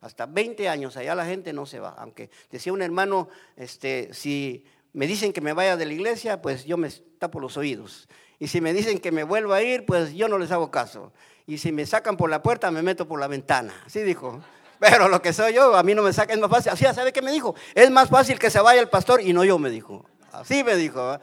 Hasta 0.00 0.24
20 0.24 0.70
años, 0.70 0.96
allá 0.96 1.14
la 1.14 1.26
gente 1.26 1.52
no 1.52 1.66
se 1.66 1.80
va. 1.80 1.90
Aunque 1.98 2.30
decía 2.50 2.72
un 2.72 2.80
hermano, 2.80 3.28
este, 3.56 4.08
si 4.14 4.64
me 4.92 5.06
dicen 5.06 5.32
que 5.32 5.40
me 5.40 5.52
vaya 5.52 5.76
de 5.76 5.86
la 5.86 5.92
iglesia, 5.92 6.42
pues 6.42 6.64
yo 6.64 6.76
me 6.76 6.90
tapo 7.18 7.40
los 7.40 7.56
oídos. 7.56 8.08
Y 8.38 8.48
si 8.48 8.60
me 8.60 8.72
dicen 8.72 8.98
que 8.98 9.12
me 9.12 9.24
vuelva 9.24 9.56
a 9.56 9.62
ir, 9.62 9.86
pues 9.86 10.12
yo 10.14 10.28
no 10.28 10.38
les 10.38 10.50
hago 10.50 10.70
caso. 10.70 11.12
Y 11.46 11.58
si 11.58 11.72
me 11.72 11.86
sacan 11.86 12.16
por 12.16 12.28
la 12.28 12.42
puerta, 12.42 12.70
me 12.70 12.82
meto 12.82 13.06
por 13.06 13.20
la 13.20 13.28
ventana. 13.28 13.72
Así 13.86 14.02
dijo. 14.02 14.42
Pero 14.80 15.08
lo 15.08 15.22
que 15.22 15.32
soy 15.32 15.54
yo, 15.54 15.76
a 15.76 15.82
mí 15.82 15.94
no 15.94 16.02
me 16.02 16.12
saca, 16.12 16.34
es 16.34 16.40
más 16.40 16.50
fácil. 16.50 16.72
Así, 16.72 16.84
¿sabe 16.92 17.12
qué 17.12 17.22
me 17.22 17.30
dijo? 17.30 17.54
Es 17.74 17.90
más 17.90 18.08
fácil 18.08 18.38
que 18.38 18.50
se 18.50 18.60
vaya 18.60 18.80
el 18.80 18.88
pastor 18.88 19.20
y 19.20 19.32
no 19.32 19.44
yo, 19.44 19.58
me 19.58 19.70
dijo. 19.70 20.04
Así 20.32 20.64
me 20.64 20.74
dijo. 20.74 21.18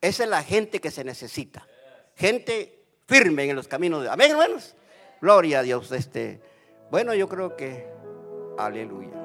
Esa 0.00 0.24
es 0.24 0.28
la 0.28 0.42
gente 0.42 0.80
que 0.80 0.90
se 0.90 1.04
necesita. 1.04 1.66
Gente 2.16 2.84
firme 3.06 3.48
en 3.48 3.56
los 3.56 3.68
caminos 3.68 4.02
de... 4.02 4.10
Amén, 4.10 4.32
hermanos. 4.32 4.74
Gloria 5.20 5.60
a 5.60 5.62
Dios. 5.62 5.92
Este, 5.92 6.40
bueno, 6.90 7.14
yo 7.14 7.28
creo 7.28 7.56
que... 7.56 7.86
Aleluya. 8.58 9.23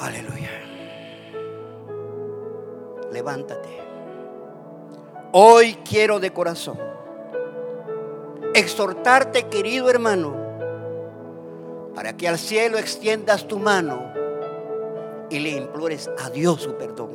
Aleluya. 0.00 0.48
Levántate. 3.12 3.68
Hoy 5.32 5.74
quiero 5.84 6.18
de 6.18 6.32
corazón 6.32 6.78
exhortarte, 8.54 9.44
querido 9.48 9.90
hermano, 9.90 10.34
para 11.94 12.16
que 12.16 12.26
al 12.26 12.38
cielo 12.38 12.78
extiendas 12.78 13.46
tu 13.46 13.58
mano 13.58 14.12
y 15.28 15.38
le 15.38 15.50
implores 15.50 16.10
a 16.24 16.30
Dios 16.30 16.62
su 16.62 16.74
perdón. 16.76 17.10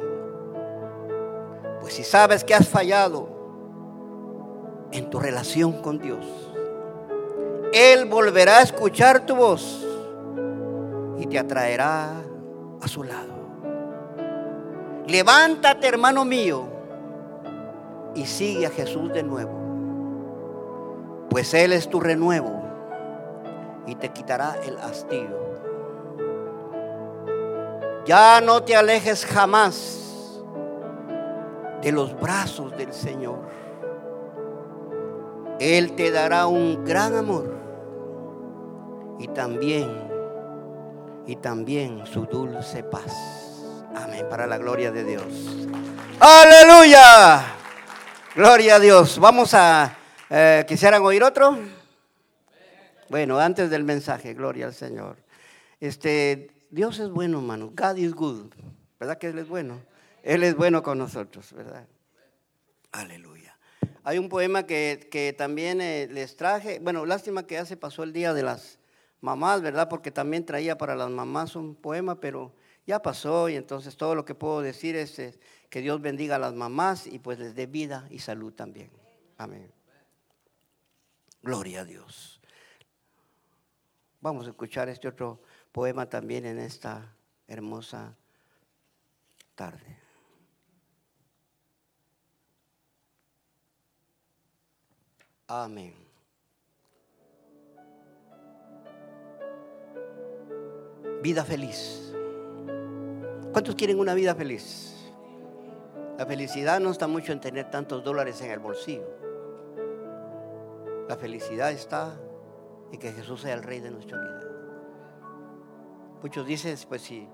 Pues 1.81 1.95
si 1.95 2.03
sabes 2.03 2.43
que 2.43 2.53
has 2.53 2.69
fallado 2.69 3.27
en 4.91 5.09
tu 5.09 5.19
relación 5.19 5.81
con 5.81 5.99
Dios, 5.99 6.25
Él 7.73 8.05
volverá 8.05 8.59
a 8.59 8.61
escuchar 8.61 9.25
tu 9.25 9.35
voz 9.35 9.85
y 11.17 11.25
te 11.25 11.39
atraerá 11.39 12.24
a 12.85 12.87
su 12.87 13.03
lado. 13.03 13.33
Levántate, 15.07 15.87
hermano 15.87 16.23
mío, 16.25 16.67
y 18.15 18.25
sigue 18.25 18.65
a 18.65 18.69
Jesús 18.69 19.11
de 19.11 19.23
nuevo 19.23 19.65
pues 21.35 21.53
Él 21.53 21.73
es 21.73 21.89
tu 21.89 21.99
renuevo 21.99 22.63
y 23.85 23.95
te 23.95 24.07
quitará 24.07 24.55
el 24.65 24.77
hastío. 24.77 25.37
Ya 28.05 28.39
no 28.39 28.63
te 28.63 28.73
alejes 28.73 29.25
jamás 29.25 30.41
de 31.81 31.91
los 31.91 32.17
brazos 32.21 32.71
del 32.77 32.93
Señor. 32.93 33.39
Él 35.59 35.91
te 35.97 36.09
dará 36.09 36.47
un 36.47 36.85
gran 36.85 37.17
amor 37.17 37.53
y 39.19 39.27
también, 39.27 40.04
y 41.27 41.35
también 41.37 42.05
su 42.05 42.25
dulce 42.25 42.83
paz. 42.83 43.11
Amén, 43.95 44.25
para 44.29 44.47
la 44.47 44.57
gloria 44.57 44.91
de 44.91 45.03
Dios. 45.03 45.23
Aleluya. 46.19 47.45
Gloria 48.35 48.75
a 48.75 48.79
Dios. 48.79 49.19
Vamos 49.19 49.53
a 49.53 49.97
eh, 50.29 50.65
¿Quisieran 50.67 51.03
oír 51.03 51.23
otro? 51.23 51.57
Bueno, 53.09 53.39
antes 53.39 53.69
del 53.69 53.83
mensaje, 53.83 54.33
gloria 54.33 54.65
al 54.65 54.73
Señor. 54.73 55.17
Este, 55.79 56.49
Dios 56.71 56.97
es 56.99 57.09
bueno, 57.09 57.37
hermano. 57.37 57.71
God 57.75 57.97
is 57.97 58.13
good. 58.13 58.51
¿Verdad 58.99 59.19
que 59.19 59.27
Él 59.27 59.37
es 59.37 59.47
bueno? 59.47 59.81
Él 60.23 60.43
es 60.43 60.55
bueno 60.55 60.81
con 60.81 60.97
nosotros, 60.97 61.53
¿verdad? 61.53 61.87
Aleluya. 62.91 63.55
Hay 64.03 64.17
un 64.17 64.29
poema 64.29 64.65
que, 64.65 65.07
que 65.11 65.33
también 65.33 65.79
eh, 65.79 66.07
les 66.11 66.35
traje. 66.35 66.79
Bueno, 66.79 67.05
lástima 67.05 67.45
que 67.45 67.55
ya 67.55 67.65
se 67.65 67.77
pasó 67.77 68.01
el 68.01 68.11
día 68.11 68.33
de 68.33 68.41
las 68.41 68.79
mamás, 69.21 69.61
¿verdad? 69.61 69.89
Porque 69.89 70.11
también 70.11 70.45
traía 70.45 70.77
para 70.77 70.95
las 70.95 71.09
mamás 71.09 71.55
un 71.55 71.75
poema, 71.75 72.19
pero 72.19 72.53
ya 72.85 73.01
pasó 73.01 73.49
y 73.49 73.55
entonces 73.55 73.97
todo 73.97 74.15
lo 74.15 74.25
que 74.25 74.35
puedo 74.35 74.61
decir 74.61 74.95
es, 74.95 75.39
que 75.69 75.81
Dios 75.81 75.99
bendiga 75.99 76.35
a 76.35 76.39
las 76.39 76.53
mamás 76.53 77.05
y 77.07 77.19
pues 77.19 77.39
les 77.39 77.55
dé 77.55 77.65
vida 77.65 78.07
y 78.09 78.19
salud 78.19 78.53
también. 78.53 78.89
Amén. 79.37 79.71
Gloria 81.41 81.81
a 81.81 81.83
Dios. 81.83 82.39
Vamos 84.21 84.47
a 84.47 84.51
escuchar 84.51 84.87
este 84.89 85.07
otro 85.07 85.41
poema 85.71 86.07
también 86.07 86.45
en 86.45 86.59
esta 86.59 87.13
hermosa 87.47 88.15
tarde. 89.55 89.99
Amén. 95.47 96.04
Vida 101.25 101.43
feliz. 101.43 102.13
¿Cuántos 103.51 103.73
quieren 103.73 103.99
una 103.99 104.13
vida 104.13 104.35
feliz? 104.35 104.93
La 106.19 106.25
felicidad 106.27 106.79
no 106.79 106.91
está 106.91 107.07
mucho 107.07 107.31
en 107.31 107.41
tener 107.41 107.71
tantos 107.71 108.03
dólares 108.03 108.39
en 108.41 108.51
el 108.51 108.59
bolsillo. 108.59 109.07
La 111.09 111.17
felicidad 111.17 111.71
está 111.71 112.13
en 112.91 112.99
que 112.99 113.11
Jesús 113.11 113.41
sea 113.41 113.55
el 113.55 113.63
rey 113.63 113.79
de 113.79 113.89
nuestra 113.89 114.19
vida. 114.19 114.39
Muchos 116.21 116.45
dicen, 116.45 116.77
pues 116.87 117.01
si 117.01 117.27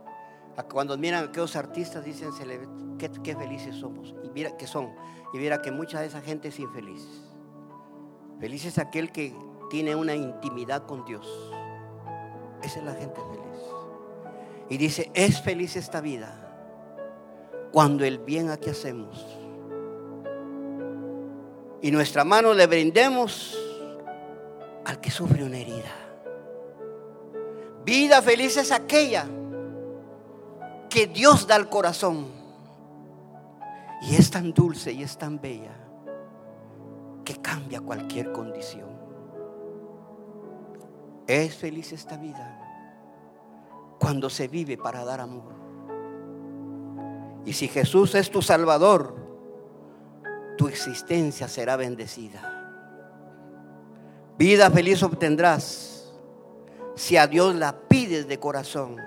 cuando 0.69 0.97
miran 0.97 1.25
a 1.25 1.27
aquellos 1.27 1.57
artistas 1.57 2.05
dicen, 2.05 2.29
qué, 2.97 3.35
felices 3.35 3.75
somos. 3.75 4.15
Y 4.23 4.29
mira 4.29 4.55
que 4.55 4.67
son. 4.67 4.95
Y 5.33 5.37
mira 5.37 5.61
que 5.61 5.71
mucha 5.71 5.99
de 5.99 6.07
esa 6.07 6.21
gente 6.21 6.47
es 6.47 6.57
infeliz. 6.59 7.05
Feliz 8.39 8.63
es 8.63 8.77
aquel 8.77 9.11
que 9.11 9.35
tiene 9.69 9.97
una 9.97 10.15
intimidad 10.15 10.85
con 10.85 11.03
Dios. 11.03 11.27
Esa 12.63 12.79
es 12.79 12.85
la 12.85 12.93
gente 12.93 13.19
feliz. 13.19 13.40
Y 14.71 14.77
dice, 14.77 15.11
es 15.13 15.41
feliz 15.41 15.75
esta 15.75 15.99
vida 15.99 16.33
cuando 17.73 18.05
el 18.05 18.19
bien 18.19 18.49
aquí 18.49 18.69
hacemos. 18.69 19.27
Y 21.81 21.91
nuestra 21.91 22.23
mano 22.23 22.53
le 22.53 22.67
brindemos 22.67 23.59
al 24.85 25.01
que 25.01 25.11
sufre 25.11 25.43
una 25.43 25.57
herida. 25.57 25.91
Vida 27.83 28.21
feliz 28.21 28.55
es 28.55 28.71
aquella 28.71 29.27
que 30.89 31.07
Dios 31.07 31.45
da 31.45 31.55
al 31.55 31.67
corazón. 31.67 32.27
Y 34.03 34.15
es 34.15 34.31
tan 34.31 34.53
dulce 34.53 34.93
y 34.93 35.03
es 35.03 35.17
tan 35.17 35.41
bella 35.41 35.75
que 37.25 37.35
cambia 37.41 37.81
cualquier 37.81 38.31
condición. 38.31 38.87
Es 41.27 41.55
feliz 41.55 41.91
esta 41.91 42.15
vida 42.15 42.60
cuando 44.01 44.31
se 44.31 44.47
vive 44.47 44.79
para 44.79 45.05
dar 45.05 45.21
amor. 45.21 45.53
Y 47.45 47.53
si 47.53 47.67
Jesús 47.67 48.15
es 48.15 48.31
tu 48.31 48.41
Salvador, 48.41 49.15
tu 50.57 50.67
existencia 50.67 51.47
será 51.47 51.75
bendecida. 51.75 52.57
Vida 54.39 54.71
feliz 54.71 55.03
obtendrás 55.03 56.11
si 56.95 57.15
a 57.15 57.27
Dios 57.27 57.53
la 57.53 57.77
pides 57.87 58.27
de 58.27 58.39
corazón. 58.39 58.97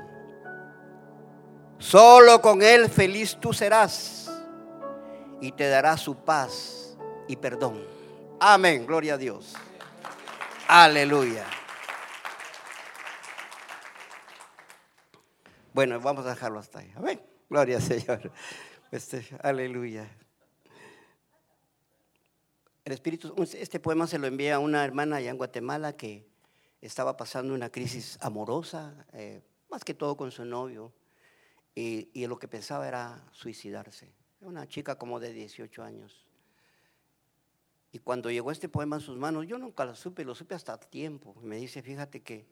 Solo 1.79 2.41
con 2.41 2.63
Él 2.63 2.89
feliz 2.89 3.37
tú 3.41 3.53
serás 3.53 4.31
y 5.41 5.51
te 5.51 5.69
dará 5.69 5.97
su 5.97 6.15
paz 6.15 6.97
y 7.27 7.35
perdón. 7.35 7.83
Amén, 8.39 8.87
gloria 8.87 9.15
a 9.15 9.19
Dios. 9.19 9.55
Aleluya. 10.69 11.45
Bueno, 15.75 15.99
vamos 15.99 16.25
a 16.25 16.31
dejarlo 16.31 16.61
hasta 16.61 16.79
ahí. 16.79 16.93
Amén. 16.95 17.21
Gloria 17.51 17.79
al 17.79 17.83
Señor. 17.83 18.31
Este, 18.93 19.27
aleluya. 19.43 20.09
El 22.85 22.93
Espíritu, 22.93 23.35
este 23.43 23.81
poema 23.81 24.07
se 24.07 24.21
lo 24.21 24.29
envía 24.29 24.55
a 24.55 24.59
una 24.61 24.85
hermana 24.85 25.17
allá 25.17 25.31
en 25.31 25.37
Guatemala 25.37 25.97
que 25.97 26.29
estaba 26.81 27.17
pasando 27.17 27.53
una 27.55 27.71
crisis 27.71 28.19
amorosa, 28.21 29.05
eh, 29.15 29.43
más 29.69 29.83
que 29.83 29.95
todo 29.95 30.17
con 30.17 30.31
su 30.31 30.45
novio, 30.45 30.93
y, 31.75 32.25
lo 32.25 32.39
que 32.39 32.47
pensaba 32.47 32.87
era 32.87 33.27
suicidarse. 33.33 34.13
Una 34.43 34.69
chica 34.69 34.97
como 34.97 35.19
de 35.19 35.33
18 35.33 35.83
años. 35.83 36.25
Y 37.91 37.99
cuando 37.99 38.31
llegó 38.31 38.53
este 38.53 38.69
poema 38.69 38.95
en 38.95 39.03
sus 39.03 39.19
manos, 39.19 39.49
yo 39.49 39.59
nunca 39.59 39.85
lo 39.85 39.97
supe, 39.97 40.25
lo 40.25 40.37
supe 40.37 40.55
hasta 40.55 40.79
tiempo. 40.79 41.35
Me 41.43 41.57
dice, 41.57 41.83
fíjate 41.83 42.23
que 42.23 42.47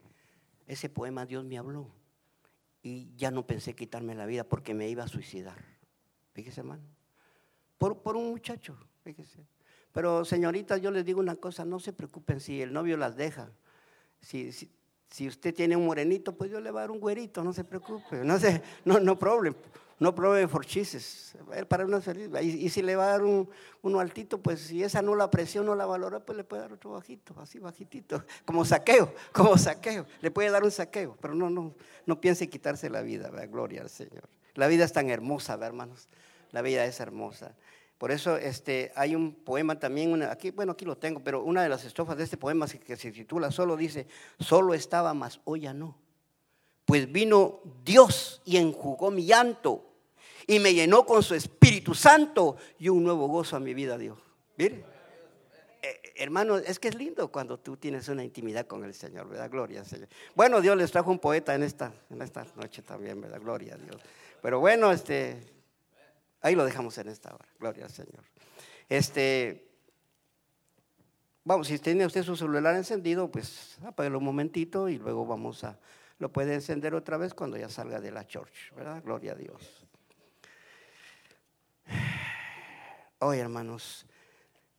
ese 0.66 0.88
poema 0.88 1.24
Dios 1.24 1.44
me 1.44 1.56
habló. 1.56 2.01
Y 2.82 3.14
ya 3.16 3.30
no 3.30 3.46
pensé 3.46 3.74
quitarme 3.74 4.14
la 4.14 4.26
vida 4.26 4.44
porque 4.44 4.74
me 4.74 4.88
iba 4.88 5.04
a 5.04 5.08
suicidar. 5.08 5.64
Fíjese, 6.32 6.60
hermano. 6.60 6.82
Por, 7.78 8.02
por 8.02 8.16
un 8.16 8.30
muchacho, 8.30 8.76
fíjese. 9.04 9.46
Pero 9.92 10.24
señoritas, 10.24 10.80
yo 10.80 10.90
les 10.90 11.04
digo 11.04 11.20
una 11.20 11.36
cosa, 11.36 11.64
no 11.64 11.78
se 11.78 11.92
preocupen 11.92 12.40
si 12.40 12.62
el 12.62 12.72
novio 12.72 12.96
las 12.96 13.16
deja. 13.16 13.52
Si, 14.20 14.50
si 15.12 15.28
usted 15.28 15.54
tiene 15.54 15.76
un 15.76 15.86
morenito, 15.86 16.32
pues 16.34 16.50
yo 16.50 16.60
le 16.60 16.70
voy 16.70 16.78
a 16.78 16.82
dar 16.82 16.90
un 16.90 16.98
güerito, 16.98 17.44
no 17.44 17.52
se 17.52 17.62
preocupe. 17.62 18.24
No, 18.24 18.38
sé, 18.38 18.62
no, 18.84 18.98
no 18.98 19.18
problem 19.18 19.54
no 20.02 20.12
pruebe 20.12 20.48
for 20.48 20.66
chises, 20.66 21.36
para 21.68 21.84
una 21.86 22.00
feliz. 22.00 22.28
Y, 22.42 22.68
si 22.70 22.82
le 22.82 22.96
va 22.96 23.04
a 23.04 23.10
dar 23.10 23.22
un, 23.22 23.48
uno 23.82 24.00
altito, 24.00 24.42
pues 24.42 24.60
si 24.60 24.82
esa 24.82 25.00
no 25.00 25.14
la 25.14 25.24
apreció, 25.24 25.62
no 25.62 25.76
la 25.76 25.86
valora, 25.86 26.18
pues 26.18 26.36
le 26.36 26.42
puede 26.42 26.62
dar 26.62 26.72
otro 26.72 26.90
bajito, 26.90 27.36
así 27.40 27.60
bajitito, 27.60 28.24
como 28.44 28.64
saqueo, 28.64 29.14
como 29.32 29.56
saqueo. 29.56 30.04
Le 30.20 30.32
puede 30.32 30.50
dar 30.50 30.64
un 30.64 30.72
saqueo, 30.72 31.16
pero 31.20 31.36
no, 31.36 31.48
no, 31.48 31.72
no 32.04 32.20
piense 32.20 32.48
quitarse 32.48 32.90
la 32.90 33.00
vida, 33.00 33.30
gloria 33.46 33.82
al 33.82 33.90
Señor. 33.90 34.28
La 34.54 34.66
vida 34.66 34.84
es 34.84 34.92
tan 34.92 35.08
hermosa, 35.08 35.54
hermanos. 35.54 36.08
La 36.50 36.62
vida 36.62 36.84
es 36.84 36.98
hermosa. 36.98 37.54
Por 38.02 38.10
eso 38.10 38.36
este, 38.36 38.90
hay 38.96 39.14
un 39.14 39.32
poema 39.32 39.78
también, 39.78 40.24
aquí, 40.24 40.50
bueno, 40.50 40.72
aquí 40.72 40.84
lo 40.84 40.98
tengo, 40.98 41.20
pero 41.22 41.44
una 41.44 41.62
de 41.62 41.68
las 41.68 41.84
estrofas 41.84 42.16
de 42.16 42.24
este 42.24 42.36
poema 42.36 42.66
que 42.66 42.96
se 42.96 43.12
titula 43.12 43.52
Solo 43.52 43.76
dice, 43.76 44.08
solo 44.40 44.74
estaba, 44.74 45.14
más 45.14 45.38
hoy 45.44 45.60
ya 45.60 45.72
no. 45.72 45.96
Pues 46.84 47.12
vino 47.12 47.60
Dios 47.84 48.42
y 48.44 48.56
enjugó 48.56 49.12
mi 49.12 49.24
llanto 49.24 49.84
y 50.48 50.58
me 50.58 50.74
llenó 50.74 51.06
con 51.06 51.22
su 51.22 51.36
Espíritu 51.36 51.94
Santo 51.94 52.56
y 52.80 52.88
un 52.88 53.04
nuevo 53.04 53.28
gozo 53.28 53.54
a 53.54 53.60
mi 53.60 53.72
vida, 53.72 53.96
Dios. 53.96 54.18
Mire, 54.56 54.84
eh, 55.80 56.00
hermano, 56.16 56.58
es 56.58 56.80
que 56.80 56.88
es 56.88 56.96
lindo 56.96 57.30
cuando 57.30 57.60
tú 57.60 57.76
tienes 57.76 58.08
una 58.08 58.24
intimidad 58.24 58.66
con 58.66 58.82
el 58.82 58.94
Señor, 58.94 59.28
¿verdad? 59.28 59.48
Gloria 59.48 59.78
al 59.78 59.86
Señor. 59.86 60.08
Bueno, 60.34 60.60
Dios 60.60 60.76
les 60.76 60.90
trajo 60.90 61.12
un 61.12 61.20
poeta 61.20 61.54
en 61.54 61.62
esta, 61.62 61.92
en 62.10 62.20
esta 62.20 62.44
noche 62.56 62.82
también, 62.82 63.20
¿verdad? 63.20 63.40
Gloria 63.40 63.74
a 63.74 63.78
Dios. 63.78 64.02
Pero 64.42 64.58
bueno, 64.58 64.90
este, 64.90 65.51
ahí 66.42 66.54
lo 66.54 66.64
dejamos 66.64 66.98
en 66.98 67.08
esta 67.08 67.34
hora, 67.34 67.48
gloria 67.58 67.84
al 67.84 67.90
Señor. 67.90 68.24
Este, 68.88 69.70
vamos, 71.44 71.68
si 71.68 71.78
tiene 71.78 72.04
usted 72.04 72.22
su 72.22 72.36
celular 72.36 72.76
encendido, 72.76 73.30
pues 73.30 73.78
apáguelo 73.84 74.18
un 74.18 74.24
momentito 74.24 74.88
y 74.88 74.98
luego 74.98 75.24
vamos 75.24 75.64
a, 75.64 75.78
lo 76.18 76.30
puede 76.30 76.54
encender 76.54 76.94
otra 76.94 77.16
vez 77.16 77.32
cuando 77.34 77.56
ya 77.56 77.68
salga 77.68 78.00
de 78.00 78.10
la 78.10 78.26
church, 78.26 78.74
¿verdad? 78.76 79.02
Gloria 79.02 79.32
a 79.32 79.36
Dios. 79.36 79.86
Hoy, 83.18 83.38
hermanos, 83.38 84.04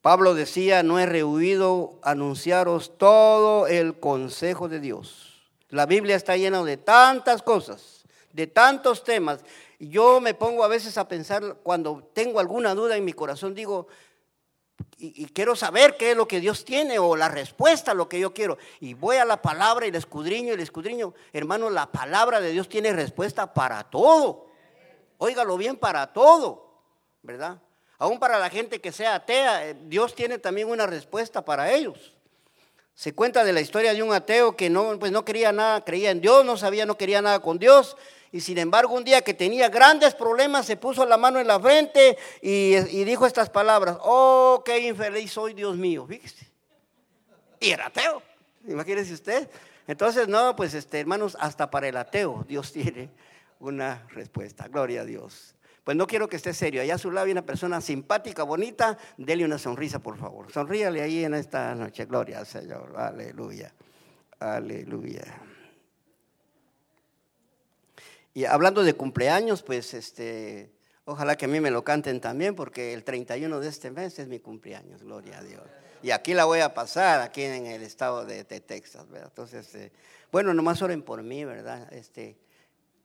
Pablo 0.01 0.33
decía, 0.35 0.83
no 0.83 0.99
he 0.99 1.05
rehuido 1.05 1.97
anunciaros 2.03 2.97
todo 2.97 3.67
el 3.67 3.97
consejo 3.99 4.67
de 4.67 4.81
Dios. 4.81 5.49
La 5.69 5.85
Biblia 5.85 6.17
está 6.17 6.35
llena 6.35 6.61
de 6.63 6.75
tantas 6.75 7.41
cosas, 7.41 8.03
de 8.33 8.45
tantos 8.47 9.03
temas. 9.03 9.39
Yo 9.89 10.21
me 10.21 10.33
pongo 10.33 10.63
a 10.63 10.67
veces 10.67 10.97
a 10.97 11.07
pensar, 11.07 11.57
cuando 11.63 12.09
tengo 12.13 12.39
alguna 12.39 12.73
duda 12.73 12.95
en 12.95 13.05
mi 13.05 13.13
corazón, 13.13 13.53
digo, 13.53 13.87
y, 14.97 15.25
quiero 15.27 15.55
saber 15.55 15.97
qué 15.97 16.11
es 16.11 16.17
lo 16.17 16.27
que 16.27 16.39
Dios 16.39 16.63
tiene 16.63 16.99
o 16.99 17.15
la 17.15 17.27
respuesta 17.27 17.91
a 17.91 17.93
lo 17.93 18.07
que 18.07 18.19
yo 18.19 18.33
quiero. 18.33 18.57
Y 18.79 18.93
voy 18.93 19.17
a 19.17 19.25
la 19.25 19.41
palabra 19.41 19.85
y 19.85 19.91
la 19.91 19.97
escudriño 19.97 20.53
y 20.53 20.57
la 20.57 20.63
escudriño. 20.63 21.13
Hermano, 21.33 21.69
la 21.69 21.91
palabra 21.91 22.39
de 22.39 22.51
Dios 22.51 22.69
tiene 22.69 22.93
respuesta 22.93 23.53
para 23.53 23.83
todo. 23.83 24.47
Óigalo 25.17 25.57
bien, 25.57 25.77
para 25.77 26.13
todo, 26.13 26.81
¿verdad? 27.21 27.61
Aún 27.97 28.19
para 28.19 28.39
la 28.39 28.49
gente 28.49 28.81
que 28.81 28.91
sea 28.91 29.15
atea, 29.15 29.69
eh, 29.69 29.77
Dios 29.85 30.15
tiene 30.15 30.37
también 30.37 30.69
una 30.69 30.85
respuesta 30.87 31.43
para 31.43 31.71
ellos. 31.71 32.13
Se 32.95 33.13
cuenta 33.13 33.43
de 33.43 33.53
la 33.53 33.61
historia 33.61 33.93
de 33.93 34.03
un 34.03 34.13
ateo 34.13 34.55
que 34.55 34.69
no, 34.69 34.97
pues 34.99 35.11
no 35.11 35.25
quería 35.25 35.51
nada, 35.51 35.83
creía 35.83 36.11
en 36.11 36.21
Dios, 36.21 36.45
no 36.45 36.57
sabía, 36.57 36.85
no 36.85 36.97
quería 36.97 37.21
nada 37.21 37.39
con 37.41 37.59
Dios. 37.59 37.97
Y 38.33 38.41
sin 38.41 38.57
embargo, 38.57 38.95
un 38.95 39.03
día 39.03 39.21
que 39.21 39.35
tenía 39.35 39.69
grandes 39.69 40.15
problemas, 40.15 40.65
se 40.65 40.75
puso 40.75 41.05
la 41.05 41.17
mano 41.17 41.39
en 41.39 41.45
la 41.45 41.59
frente 41.59 42.17
y, 42.41 42.73
dijo 43.03 43.27
estas 43.27 43.51
palabras: 43.51 43.97
Oh, 44.01 44.63
qué 44.65 44.79
infeliz 44.79 45.31
soy, 45.31 45.53
Dios 45.53 45.77
mío. 45.77 46.07
Fíjese. 46.07 46.47
Y 47.59 47.69
era 47.69 47.85
ateo. 47.85 48.23
Imagínese 48.67 49.13
usted. 49.13 49.47
Entonces, 49.85 50.27
no, 50.27 50.55
pues 50.55 50.73
este, 50.73 50.99
hermanos, 50.99 51.37
hasta 51.39 51.69
para 51.69 51.87
el 51.87 51.95
ateo 51.95 52.43
Dios 52.47 52.73
tiene 52.73 53.11
una 53.59 54.07
respuesta. 54.09 54.67
Gloria 54.67 55.01
a 55.01 55.05
Dios. 55.05 55.53
Pues 55.83 55.95
no 55.95 56.07
quiero 56.07 56.27
que 56.27 56.37
esté 56.37 56.55
serio. 56.55 56.81
Allá 56.81 56.95
a 56.95 56.97
su 56.97 57.11
lado 57.11 57.27
hay 57.27 57.33
una 57.33 57.45
persona 57.45 57.81
simpática, 57.81 58.41
bonita. 58.41 58.97
Dele 59.15 59.45
una 59.45 59.59
sonrisa, 59.59 59.99
por 59.99 60.17
favor. 60.17 60.51
Sonríale 60.51 61.03
ahí 61.03 61.23
en 61.23 61.35
esta 61.35 61.75
noche. 61.75 62.05
Gloria 62.05 62.39
al 62.39 62.47
Señor. 62.47 62.95
Aleluya. 62.97 63.71
Aleluya. 64.39 65.52
Y 68.33 68.45
hablando 68.45 68.83
de 68.83 68.93
cumpleaños, 68.95 69.61
pues 69.61 69.93
este, 69.93 70.71
ojalá 71.05 71.35
que 71.35 71.45
a 71.45 71.47
mí 71.47 71.59
me 71.59 71.71
lo 71.71 71.83
canten 71.83 72.19
también, 72.19 72.55
porque 72.55 72.93
el 72.93 73.03
31 73.03 73.59
de 73.59 73.69
este 73.69 73.91
mes 73.91 74.17
es 74.19 74.27
mi 74.27 74.39
cumpleaños. 74.39 75.03
Gloria 75.03 75.39
a 75.39 75.43
Dios. 75.43 75.63
Y 76.01 76.11
aquí 76.11 76.33
la 76.33 76.45
voy 76.45 76.59
a 76.59 76.73
pasar, 76.73 77.21
aquí 77.21 77.43
en 77.43 77.65
el 77.65 77.81
estado 77.81 78.25
de, 78.25 78.43
Texas, 78.43 79.07
¿verdad? 79.09 79.29
Entonces, 79.29 79.73
eh, 79.75 79.91
bueno, 80.31 80.53
nomás 80.53 80.81
oren 80.81 81.01
por 81.01 81.23
mí, 81.23 81.45
¿verdad? 81.45 81.91
Este, 81.93 82.37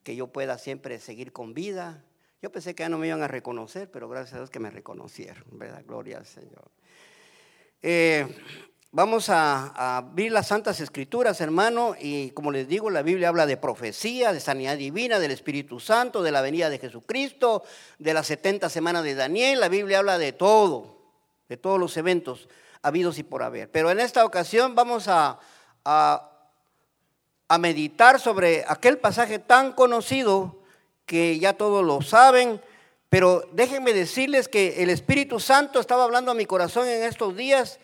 que 0.03 0.17
yo 0.17 0.29
pueda 0.29 0.59
siempre 0.59 0.99
seguir 0.99 1.33
con 1.33 1.55
vida. 1.55 2.03
Yo 2.41 2.51
pensé 2.51 2.75
que 2.75 2.83
ya 2.83 2.89
no 2.89 2.99
me 2.99 3.07
iban 3.07 3.23
a 3.23 3.29
reconocer, 3.29 3.91
pero 3.91 4.09
gracias 4.09 4.35
a 4.35 4.37
Dios 4.39 4.51
que 4.51 4.59
me 4.59 4.71
reconocieron, 4.71 5.45
¿verdad? 5.53 5.85
Gloria 5.87 6.19
al 6.19 6.27
Señor. 6.27 6.71
Eh, 7.83 8.27
vamos 8.91 9.29
a, 9.29 9.99
abrir 9.99 10.33
las 10.33 10.49
Santas 10.49 10.81
Escrituras, 10.81 11.41
hermano, 11.41 11.95
y 11.99 12.31
como 12.31 12.51
les 12.51 12.69
digo, 12.69 12.91
la 12.91 13.03
Biblia 13.03 13.29
habla 13.29 13.47
de 13.47 13.57
profecía, 13.57 14.33
de 14.33 14.41
sanidad 14.41 14.77
divina, 14.77 15.19
del 15.19 15.31
Espíritu 15.31 15.81
Santo, 15.81 16.23
de 16.23 16.33
la 16.33 16.41
venida 16.41 16.71
de 16.71 16.79
Jesucristo, 16.79 17.65
de 17.99 18.15
las 18.15 18.27
70 18.29 18.69
semanas 18.69 19.05
de 19.05 19.15
Daniel. 19.15 19.61
La 19.61 19.69
Biblia 19.69 19.99
habla 19.99 20.19
de 20.19 20.33
todo, 20.33 20.97
de 21.49 21.57
todos 21.57 21.79
los 21.79 21.97
eventos 21.97 22.49
habidos 22.83 23.19
y 23.19 23.23
por 23.23 23.43
haber. 23.43 23.71
Pero 23.71 23.91
en 23.91 24.01
esta 24.01 24.25
ocasión 24.25 24.75
vamos 24.75 25.09
a, 25.09 25.39
a, 25.85 26.25
meditar 27.59 28.21
sobre 28.21 28.65
aquel 28.69 28.99
pasaje 28.99 29.39
tan 29.39 29.73
conocido 29.73 30.63
que 31.07 31.39
ya 31.39 31.55
todos 31.55 31.85
lo 31.85 32.03
saben, 32.03 32.61
pero 33.09 33.49
déjenme 33.53 33.95
decirles 33.95 34.49
que 34.49 34.83
el 34.83 34.91
Espíritu 34.91 35.41
Santo 35.41 35.81
estaba 35.81 36.05
hablando 36.05 36.31
a 36.31 36.35
mi 36.35 36.45
corazón 36.45 36.87
en 36.87 37.03
estos 37.03 37.35
días 37.35 37.81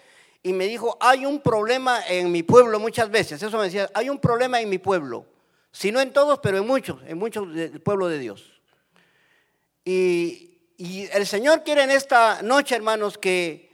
y 0.47 0.53
me 0.53 0.67
dijo, 0.67 0.99
hay 1.01 1.25
un 1.25 1.41
problema 1.41 2.07
en 2.07 2.31
mi 2.31 2.43
pueblo 2.43 2.79
muchas 2.79 3.11
veces. 3.11 3.43
Eso 3.43 3.57
me 3.57 3.65
decía, 3.65 3.91
hay 3.95 4.11
un 4.11 4.19
problema 4.19 4.61
en 4.61 4.69
mi 4.69 4.77
pueblo. 4.77 5.25
Si 5.73 5.91
no 5.91 6.01
en 6.03 6.13
todos, 6.13 6.39
pero 6.41 6.59
en 6.59 6.67
muchos, 6.67 7.01
en 7.07 7.17
muchos 7.17 7.53
del 7.53 7.81
pueblo 7.81 8.09
de 8.09 8.19
Dios. 8.19 8.61
Y, 9.87 10.59
y 10.77 11.09
el 11.15 11.27
Señor 11.27 11.65
quiere 11.65 11.85
en 11.85 11.91
esta 11.91 12.43
noche, 12.43 12.77
hermanos, 12.77 13.17
que 13.17 13.73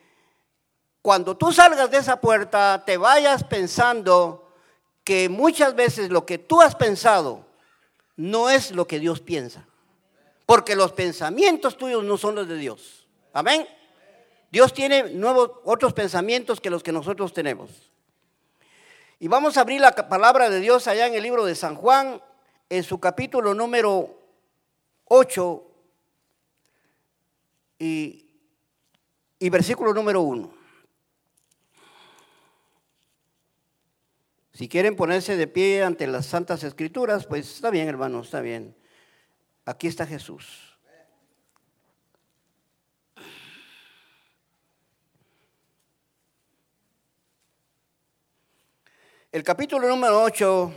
cuando 1.02 1.36
tú 1.36 1.52
salgas 1.52 1.90
de 1.90 1.98
esa 1.98 2.20
puerta, 2.20 2.84
te 2.86 2.96
vayas 2.96 3.42
pensando 3.42 4.48
que 5.02 5.28
muchas 5.28 5.74
veces 5.74 6.08
lo 6.08 6.24
que 6.24 6.38
tú 6.38 6.60
has 6.60 6.76
pensado 6.76 7.46
no 8.14 8.48
es 8.48 8.70
lo 8.70 8.86
que 8.86 9.00
Dios 9.00 9.20
piensa. 9.20 9.66
Porque 10.46 10.76
los 10.76 10.92
pensamientos 10.92 11.76
tuyos 11.76 12.04
no 12.04 12.16
son 12.16 12.36
los 12.36 12.46
de 12.46 12.54
Dios. 12.54 13.08
Amén. 13.32 13.66
Dios 14.50 14.75
tiene 14.75 15.11
nuevos, 15.11 15.52
otros 15.64 15.92
pensamientos 15.92 16.61
que 16.61 16.71
los 16.71 16.83
que 16.83 16.92
nosotros 16.92 17.33
tenemos. 17.33 17.90
Y 19.19 19.28
vamos 19.28 19.57
a 19.57 19.61
abrir 19.61 19.80
la 19.80 19.92
palabra 19.92 20.50
de 20.50 20.61
Dios 20.61 20.87
allá 20.88 21.07
en 21.07 21.14
el 21.14 21.23
libro 21.23 21.45
de 21.45 21.54
San 21.54 21.76
Juan, 21.76 22.21
en 22.69 22.83
su 22.83 22.99
capítulo 22.99 23.54
número 23.54 24.19
8 25.04 25.66
y, 27.78 28.26
y 29.38 29.50
versículo 29.50 29.92
número 29.92 30.23
1. 30.23 30.61
Si 34.52 34.69
quieren 34.69 34.97
ponerse 34.97 35.37
de 35.37 35.47
pie 35.47 35.83
ante 35.83 36.07
las 36.07 36.26
santas 36.26 36.64
escrituras, 36.64 37.25
pues 37.26 37.50
está 37.54 37.71
bien, 37.71 37.88
hermano, 37.88 38.21
está 38.21 38.40
bien. 38.40 38.76
Aquí 39.64 39.87
está 39.87 40.07
Jesús. 40.07 40.69
El 49.32 49.44
capítulo 49.44 49.87
número 49.88 50.22
8 50.25 50.72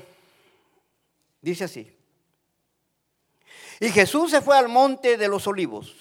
dice 1.41 1.63
así. 1.63 1.91
Y 3.79 3.89
Jesús 3.89 4.29
se 4.29 4.41
fue 4.41 4.55
al 4.55 4.69
monte 4.69 5.17
de 5.17 5.27
los 5.27 5.47
olivos 5.47 5.95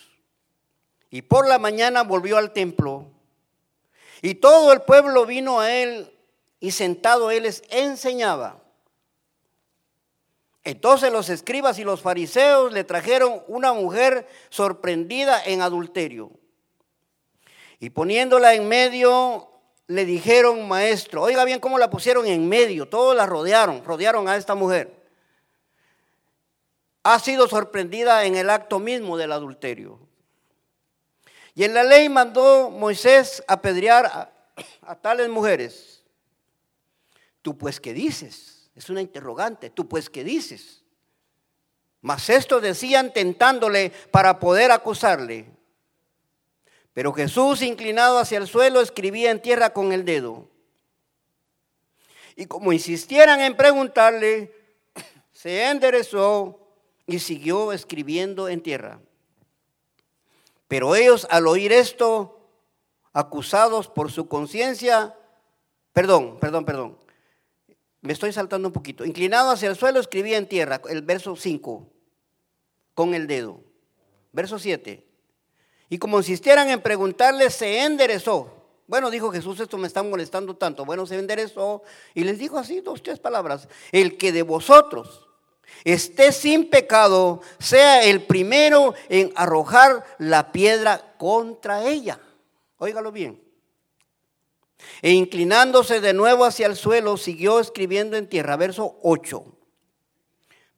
y 1.08 1.22
por 1.22 1.48
la 1.48 1.58
mañana 1.58 2.02
volvió 2.02 2.36
al 2.36 2.52
templo 2.52 3.06
y 4.20 4.34
todo 4.34 4.72
el 4.72 4.82
pueblo 4.82 5.24
vino 5.24 5.60
a 5.60 5.72
él 5.72 6.12
y 6.60 6.72
sentado 6.72 7.30
él 7.30 7.44
les 7.44 7.62
enseñaba. 7.70 8.62
Entonces 10.62 11.10
los 11.10 11.30
escribas 11.30 11.78
y 11.78 11.84
los 11.84 12.02
fariseos 12.02 12.70
le 12.72 12.84
trajeron 12.84 13.42
una 13.48 13.72
mujer 13.72 14.28
sorprendida 14.50 15.42
en 15.42 15.62
adulterio. 15.62 16.30
Y 17.80 17.90
poniéndola 17.90 18.54
en 18.54 18.68
medio, 18.68 19.51
le 19.86 20.04
dijeron, 20.04 20.66
maestro, 20.68 21.22
oiga 21.22 21.44
bien 21.44 21.60
cómo 21.60 21.78
la 21.78 21.90
pusieron 21.90 22.26
en 22.26 22.48
medio, 22.48 22.88
todos 22.88 23.16
la 23.16 23.26
rodearon, 23.26 23.84
rodearon 23.84 24.28
a 24.28 24.36
esta 24.36 24.54
mujer. 24.54 25.02
Ha 27.02 27.18
sido 27.18 27.48
sorprendida 27.48 28.24
en 28.24 28.36
el 28.36 28.48
acto 28.48 28.78
mismo 28.78 29.16
del 29.16 29.32
adulterio. 29.32 29.98
Y 31.54 31.64
en 31.64 31.74
la 31.74 31.84
ley 31.84 32.08
mandó 32.08 32.70
Moisés 32.70 33.42
apedrear 33.46 34.06
a, 34.06 34.32
a 34.82 34.94
tales 34.94 35.28
mujeres. 35.28 36.02
Tú 37.42 37.58
pues 37.58 37.80
qué 37.80 37.92
dices? 37.92 38.70
Es 38.74 38.88
una 38.88 39.00
interrogante. 39.00 39.68
Tú 39.68 39.88
pues 39.88 40.08
qué 40.08 40.24
dices? 40.24 40.82
Mas 42.00 42.30
esto 42.30 42.60
decían 42.60 43.12
tentándole 43.12 43.92
para 44.10 44.38
poder 44.38 44.70
acusarle. 44.70 45.46
Pero 46.94 47.12
Jesús, 47.12 47.62
inclinado 47.62 48.18
hacia 48.18 48.38
el 48.38 48.46
suelo, 48.46 48.80
escribía 48.80 49.30
en 49.30 49.40
tierra 49.40 49.72
con 49.72 49.92
el 49.92 50.04
dedo. 50.04 50.48
Y 52.36 52.46
como 52.46 52.72
insistieran 52.72 53.40
en 53.40 53.56
preguntarle, 53.56 54.54
se 55.32 55.68
enderezó 55.68 56.58
y 57.06 57.18
siguió 57.18 57.72
escribiendo 57.72 58.48
en 58.48 58.62
tierra. 58.62 59.00
Pero 60.68 60.94
ellos 60.94 61.26
al 61.30 61.46
oír 61.46 61.72
esto, 61.72 62.40
acusados 63.12 63.88
por 63.88 64.10
su 64.10 64.28
conciencia, 64.28 65.14
perdón, 65.92 66.38
perdón, 66.40 66.64
perdón, 66.64 66.98
me 68.00 68.12
estoy 68.12 68.32
saltando 68.32 68.68
un 68.68 68.72
poquito. 68.72 69.04
Inclinado 69.04 69.50
hacia 69.50 69.68
el 69.68 69.76
suelo, 69.76 70.00
escribía 70.00 70.36
en 70.36 70.48
tierra 70.48 70.80
el 70.88 71.02
verso 71.02 71.36
5 71.36 71.88
con 72.94 73.14
el 73.14 73.26
dedo. 73.26 73.60
Verso 74.32 74.58
7. 74.58 75.11
Y 75.92 75.98
como 75.98 76.16
insistieran 76.16 76.70
en 76.70 76.80
preguntarle, 76.80 77.50
se 77.50 77.82
enderezó. 77.82 78.50
Bueno, 78.86 79.10
dijo 79.10 79.30
Jesús, 79.30 79.60
esto 79.60 79.76
me 79.76 79.86
está 79.86 80.02
molestando 80.02 80.56
tanto. 80.56 80.86
Bueno, 80.86 81.04
se 81.04 81.18
enderezó 81.18 81.82
y 82.14 82.24
les 82.24 82.38
dijo 82.38 82.58
así 82.58 82.80
dos, 82.80 83.02
tres 83.02 83.18
palabras. 83.18 83.68
El 83.90 84.16
que 84.16 84.32
de 84.32 84.40
vosotros 84.40 85.28
esté 85.84 86.32
sin 86.32 86.70
pecado, 86.70 87.42
sea 87.58 88.04
el 88.04 88.22
primero 88.22 88.94
en 89.10 89.34
arrojar 89.36 90.02
la 90.16 90.50
piedra 90.50 91.14
contra 91.18 91.86
ella. 91.86 92.18
Óigalo 92.78 93.12
bien. 93.12 93.38
E 95.02 95.10
inclinándose 95.10 96.00
de 96.00 96.14
nuevo 96.14 96.46
hacia 96.46 96.68
el 96.68 96.76
suelo, 96.76 97.18
siguió 97.18 97.60
escribiendo 97.60 98.16
en 98.16 98.30
tierra. 98.30 98.56
Verso 98.56 98.96
8. 99.02 99.44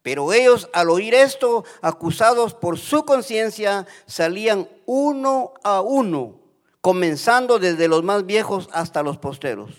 Pero 0.04 0.32
ellos 0.32 0.70
al 0.72 0.90
oír 0.90 1.14
esto, 1.14 1.64
acusados 1.82 2.54
por 2.54 2.78
su 2.78 3.04
conciencia, 3.04 3.88
salían 4.06 4.68
uno 4.86 5.54
a 5.64 5.80
uno, 5.80 6.38
comenzando 6.80 7.58
desde 7.58 7.88
los 7.88 8.04
más 8.04 8.24
viejos 8.24 8.68
hasta 8.72 9.02
los 9.02 9.18
posteros. 9.18 9.72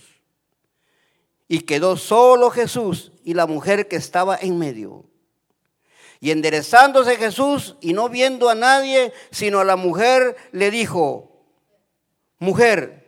Y 1.47 1.61
quedó 1.61 1.95
solo 1.95 2.49
Jesús 2.49 3.13
y 3.23 3.33
la 3.33 3.47
mujer 3.47 3.87
que 3.87 3.95
estaba 3.95 4.35
en 4.35 4.59
medio. 4.59 5.05
Y 6.19 6.31
enderezándose 6.31 7.15
Jesús 7.15 7.77
y 7.79 7.93
no 7.93 8.09
viendo 8.09 8.49
a 8.49 8.55
nadie, 8.55 9.13
sino 9.31 9.61
a 9.61 9.63
la 9.63 9.77
mujer, 9.77 10.35
le 10.51 10.69
dijo, 10.71 11.45
mujer, 12.39 13.05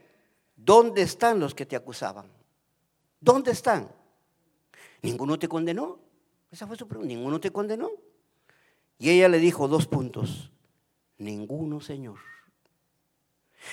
¿Dónde 0.68 1.02
están 1.02 1.40
los 1.40 1.56
que 1.56 1.66
te 1.66 1.78
acusaban? 1.78 2.30
¿Dónde 3.22 3.52
están? 3.52 3.90
¿Ninguno 5.02 5.40
te 5.40 5.48
condenó? 5.48 5.98
Esa 6.52 6.68
fue 6.68 6.78
su 6.78 6.88
pregunta. 6.88 7.14
¿Ninguno 7.14 7.40
te 7.40 7.52
condenó? 7.52 7.92
Y 9.00 9.10
ella 9.10 9.30
le 9.30 9.40
dijo 9.40 9.68
dos 9.68 9.88
puntos. 9.88 10.52
Ninguno, 11.18 11.82
Señor. 11.82 12.20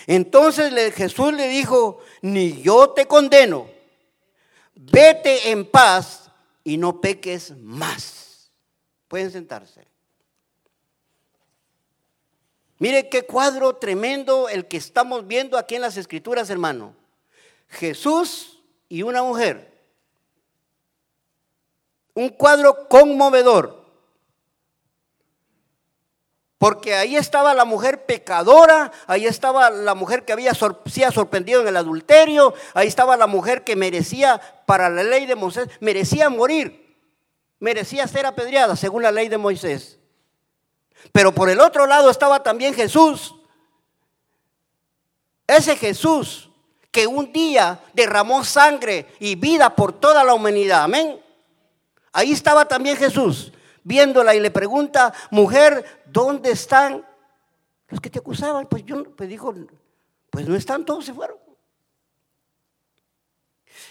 Entonces 0.06 0.72
Jesús 0.94 1.32
le 1.34 1.48
dijo, 1.48 2.00
ni 2.22 2.62
yo 2.62 2.90
te 2.90 3.06
condeno. 3.06 3.68
Vete 4.74 5.50
en 5.50 5.70
paz 5.70 6.30
y 6.64 6.76
no 6.76 7.00
peques 7.00 7.56
más. 7.58 8.50
Pueden 9.08 9.30
sentarse. 9.30 9.87
Mire 12.78 13.08
qué 13.08 13.24
cuadro 13.24 13.76
tremendo 13.76 14.48
el 14.48 14.66
que 14.66 14.76
estamos 14.76 15.26
viendo 15.26 15.56
aquí 15.56 15.76
en 15.76 15.82
las 15.82 15.96
escrituras, 15.96 16.50
hermano. 16.50 16.94
Jesús 17.68 18.62
y 18.88 19.02
una 19.02 19.22
mujer. 19.22 19.73
Un 22.14 22.31
cuadro 22.31 22.88
conmovedor. 22.88 23.85
Porque 26.59 26.94
ahí 26.94 27.16
estaba 27.16 27.53
la 27.53 27.66
mujer 27.66 28.07
pecadora, 28.07 28.90
ahí 29.07 29.27
estaba 29.27 29.68
la 29.68 29.94
mujer 29.94 30.24
que 30.24 30.33
había 30.33 30.55
sido 30.55 31.12
sorprendido 31.12 31.61
en 31.61 31.68
el 31.68 31.77
adulterio, 31.77 32.55
ahí 32.72 32.88
estaba 32.88 33.18
la 33.18 33.27
mujer 33.27 33.64
que 33.64 33.77
merecía, 33.77 34.40
para 34.64 34.88
la 34.88 35.03
ley 35.03 35.27
de 35.27 35.35
Moisés, 35.35 35.68
merecía 35.81 36.31
morir, 36.31 36.96
merecía 37.59 38.07
ser 38.09 38.24
apedreada 38.24 38.77
según 38.77 39.03
la 39.03 39.12
ley 39.12 39.29
de 39.29 39.37
Moisés. 39.37 39.98
Pero 41.12 41.35
por 41.35 41.50
el 41.50 41.61
otro 41.61 41.87
lado 41.87 42.09
estaba 42.09 42.42
también 42.42 42.72
Jesús, 42.72 43.35
ese 45.46 45.77
Jesús 45.77 46.48
que 46.90 47.07
un 47.07 47.33
día 47.33 47.81
derramó 47.92 48.44
sangre 48.44 49.07
y 49.18 49.35
vida 49.35 49.74
por 49.74 49.92
toda 49.92 50.24
la 50.24 50.33
humanidad. 50.33 50.85
Amén. 50.85 51.20
Ahí 52.14 52.31
estaba 52.31 52.64
también 52.66 52.96
Jesús, 52.96 53.53
viéndola 53.83 54.37
y 54.37 54.40
le 54.40 54.53
pregunta, 54.53 55.12
mujer, 55.33 56.03
¿dónde 56.07 56.53
están 56.53 57.05
los 57.88 58.00
que 58.00 58.09
te 58.09 58.20
acusaban? 58.20 58.68
Pues 58.68 58.85
yo, 58.85 59.03
pues 59.16 59.29
dijo, 59.29 59.53
pues 60.31 60.46
no 60.46 60.55
están, 60.55 60.85
todos 60.85 61.05
se 61.05 61.12
fueron. 61.12 61.37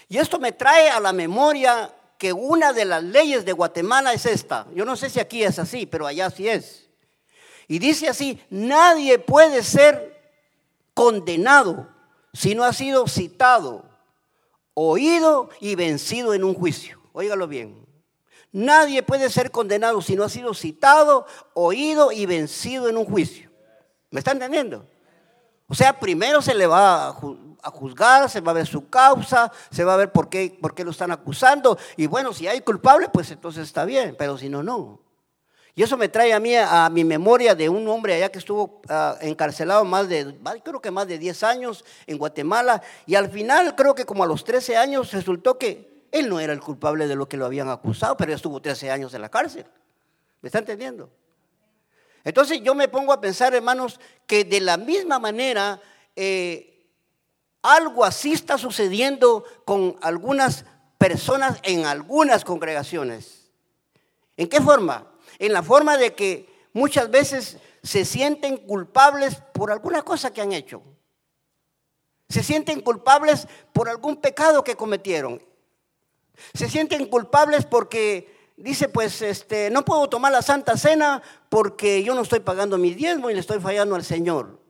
Y 0.08 0.16
esto 0.16 0.38
me 0.38 0.52
trae 0.52 0.88
a 0.88 1.00
la 1.00 1.12
memoria 1.12 1.94
que 2.16 2.32
una 2.32 2.72
de 2.72 2.86
las 2.86 3.04
leyes 3.04 3.44
de 3.44 3.52
Guatemala 3.52 4.14
es 4.14 4.24
esta. 4.24 4.66
Yo 4.74 4.86
no 4.86 4.96
sé 4.96 5.10
si 5.10 5.20
aquí 5.20 5.44
es 5.44 5.58
así, 5.58 5.84
pero 5.84 6.06
allá 6.06 6.30
sí 6.30 6.48
es. 6.48 6.88
Y 7.68 7.78
dice 7.78 8.08
así, 8.08 8.42
nadie 8.48 9.18
puede 9.18 9.62
ser 9.62 10.32
condenado 10.94 11.90
si 12.32 12.54
no 12.54 12.64
ha 12.64 12.72
sido 12.72 13.06
citado, 13.06 13.84
oído 14.72 15.50
y 15.60 15.74
vencido 15.74 16.32
en 16.32 16.42
un 16.42 16.54
juicio. 16.54 16.98
Óigalo 17.12 17.46
bien. 17.46 17.84
Nadie 18.54 19.02
puede 19.02 19.30
ser 19.30 19.50
condenado 19.50 20.00
si 20.00 20.14
no 20.14 20.22
ha 20.22 20.28
sido 20.28 20.54
citado, 20.54 21.26
oído 21.54 22.12
y 22.12 22.24
vencido 22.24 22.88
en 22.88 22.96
un 22.96 23.04
juicio. 23.04 23.50
¿Me 24.12 24.20
está 24.20 24.30
entendiendo? 24.30 24.86
O 25.66 25.74
sea, 25.74 25.98
primero 25.98 26.40
se 26.40 26.54
le 26.54 26.64
va 26.64 27.08
a 27.08 27.70
juzgar, 27.72 28.30
se 28.30 28.40
va 28.40 28.52
a 28.52 28.54
ver 28.54 28.68
su 28.68 28.88
causa, 28.88 29.50
se 29.72 29.82
va 29.82 29.94
a 29.94 29.96
ver 29.96 30.12
por 30.12 30.28
qué, 30.28 30.56
por 30.62 30.72
qué 30.72 30.84
lo 30.84 30.92
están 30.92 31.10
acusando. 31.10 31.76
Y 31.96 32.06
bueno, 32.06 32.32
si 32.32 32.46
hay 32.46 32.60
culpable, 32.60 33.08
pues 33.12 33.28
entonces 33.32 33.64
está 33.64 33.84
bien, 33.84 34.14
pero 34.16 34.38
si 34.38 34.48
no, 34.48 34.62
no. 34.62 35.00
Y 35.74 35.82
eso 35.82 35.96
me 35.96 36.08
trae 36.08 36.32
a 36.32 36.38
mí 36.38 36.54
a 36.54 36.88
mi 36.90 37.02
memoria 37.02 37.56
de 37.56 37.68
un 37.68 37.88
hombre 37.88 38.14
allá 38.14 38.30
que 38.30 38.38
estuvo 38.38 38.82
ah, 38.88 39.16
encarcelado 39.20 39.84
más 39.84 40.08
de, 40.08 40.38
creo 40.62 40.80
que 40.80 40.92
más 40.92 41.08
de 41.08 41.18
10 41.18 41.42
años 41.42 41.84
en 42.06 42.18
Guatemala. 42.18 42.80
Y 43.04 43.16
al 43.16 43.28
final, 43.30 43.74
creo 43.74 43.96
que 43.96 44.04
como 44.04 44.22
a 44.22 44.28
los 44.28 44.44
13 44.44 44.76
años, 44.76 45.12
resultó 45.12 45.58
que 45.58 45.93
él 46.14 46.28
no 46.28 46.40
era 46.40 46.52
el 46.52 46.60
culpable 46.60 47.06
de 47.06 47.16
lo 47.16 47.28
que 47.28 47.36
lo 47.36 47.46
habían 47.46 47.68
acusado, 47.68 48.16
pero 48.16 48.32
estuvo 48.32 48.60
13 48.60 48.90
años 48.90 49.14
en 49.14 49.20
la 49.20 49.28
cárcel. 49.28 49.66
¿Me 50.40 50.48
está 50.48 50.58
entendiendo? 50.58 51.10
Entonces 52.22 52.60
yo 52.62 52.74
me 52.74 52.88
pongo 52.88 53.12
a 53.12 53.20
pensar, 53.20 53.54
hermanos, 53.54 54.00
que 54.26 54.44
de 54.44 54.60
la 54.60 54.76
misma 54.76 55.18
manera 55.18 55.80
eh, 56.16 56.86
algo 57.62 58.04
así 58.04 58.32
está 58.32 58.58
sucediendo 58.58 59.44
con 59.64 59.96
algunas 60.00 60.64
personas 60.98 61.58
en 61.62 61.86
algunas 61.86 62.44
congregaciones. 62.44 63.50
¿En 64.36 64.48
qué 64.48 64.60
forma? 64.60 65.10
en 65.38 65.52
la 65.52 65.62
forma 65.62 65.96
de 65.96 66.14
que 66.14 66.48
muchas 66.72 67.10
veces 67.10 67.58
se 67.82 68.04
sienten 68.04 68.56
culpables 68.56 69.36
por 69.52 69.70
alguna 69.70 70.02
cosa 70.02 70.32
que 70.32 70.40
han 70.40 70.52
hecho. 70.52 70.82
Se 72.28 72.42
sienten 72.42 72.80
culpables 72.80 73.46
por 73.72 73.88
algún 73.88 74.16
pecado 74.16 74.64
que 74.64 74.76
cometieron. 74.76 75.42
Se 76.54 76.68
sienten 76.68 77.06
culpables 77.06 77.64
porque 77.66 78.34
dice, 78.56 78.88
pues 78.88 79.22
este, 79.22 79.70
no 79.70 79.84
puedo 79.84 80.08
tomar 80.08 80.32
la 80.32 80.42
Santa 80.42 80.76
Cena 80.76 81.22
porque 81.48 82.02
yo 82.02 82.14
no 82.14 82.22
estoy 82.22 82.40
pagando 82.40 82.78
mi 82.78 82.94
diezmo 82.94 83.30
y 83.30 83.34
le 83.34 83.40
estoy 83.40 83.60
fallando 83.60 83.94
al 83.94 84.04
Señor. 84.04 84.64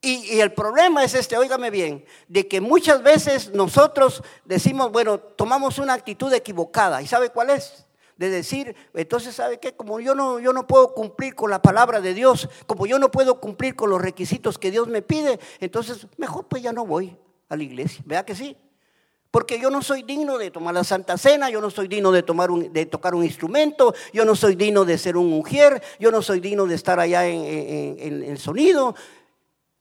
Y, 0.00 0.38
el 0.38 0.52
problema 0.52 1.02
es 1.02 1.14
este, 1.14 1.38
óigame 1.38 1.70
bien, 1.70 2.04
de 2.28 2.46
que 2.46 2.60
muchas 2.60 3.02
veces 3.02 3.54
nosotros 3.54 4.22
decimos, 4.44 4.92
bueno, 4.92 5.18
tomamos 5.18 5.78
una 5.78 5.94
actitud 5.94 6.30
equivocada. 6.32 7.00
¿Y 7.00 7.06
sabe 7.06 7.30
cuál 7.30 7.50
es? 7.50 7.86
de 8.16 8.30
decir, 8.30 8.76
entonces, 8.94 9.34
¿sabe 9.34 9.58
qué? 9.58 9.74
Como 9.74 9.98
yo 9.98 10.14
no, 10.14 10.38
yo 10.38 10.52
no 10.52 10.68
puedo 10.68 10.94
cumplir 10.94 11.34
con 11.34 11.50
la 11.50 11.60
palabra 11.60 12.00
de 12.00 12.14
Dios, 12.14 12.48
como 12.64 12.86
yo 12.86 13.00
no 13.00 13.10
puedo 13.10 13.40
cumplir 13.40 13.74
con 13.74 13.90
los 13.90 14.00
requisitos 14.00 14.56
que 14.56 14.70
Dios 14.70 14.86
me 14.86 15.02
pide, 15.02 15.40
entonces 15.58 16.06
mejor 16.16 16.46
pues 16.46 16.62
ya 16.62 16.72
no 16.72 16.86
voy 16.86 17.16
a 17.48 17.56
la 17.56 17.62
iglesia. 17.64 18.04
¿Verdad 18.06 18.24
que 18.24 18.36
sí? 18.36 18.56
Porque 19.34 19.58
yo 19.58 19.68
no 19.68 19.82
soy 19.82 20.04
digno 20.04 20.38
de 20.38 20.52
tomar 20.52 20.74
la 20.74 20.84
Santa 20.84 21.18
Cena, 21.18 21.50
yo 21.50 21.60
no 21.60 21.68
soy 21.68 21.88
digno 21.88 22.12
de, 22.12 22.22
tocar 22.22 23.16
un 23.16 23.24
instrumento, 23.24 23.92
yo 24.12 24.24
no 24.24 24.36
soy 24.36 24.54
digno 24.54 24.84
de 24.84 24.96
ser 24.96 25.16
un 25.16 25.28
mujer, 25.28 25.82
yo 25.98 26.12
no 26.12 26.22
soy 26.22 26.38
digno 26.38 26.66
de 26.66 26.76
estar 26.76 27.00
allá 27.00 27.26
en, 27.26 27.98
el 27.98 28.38
sonido. 28.38 28.94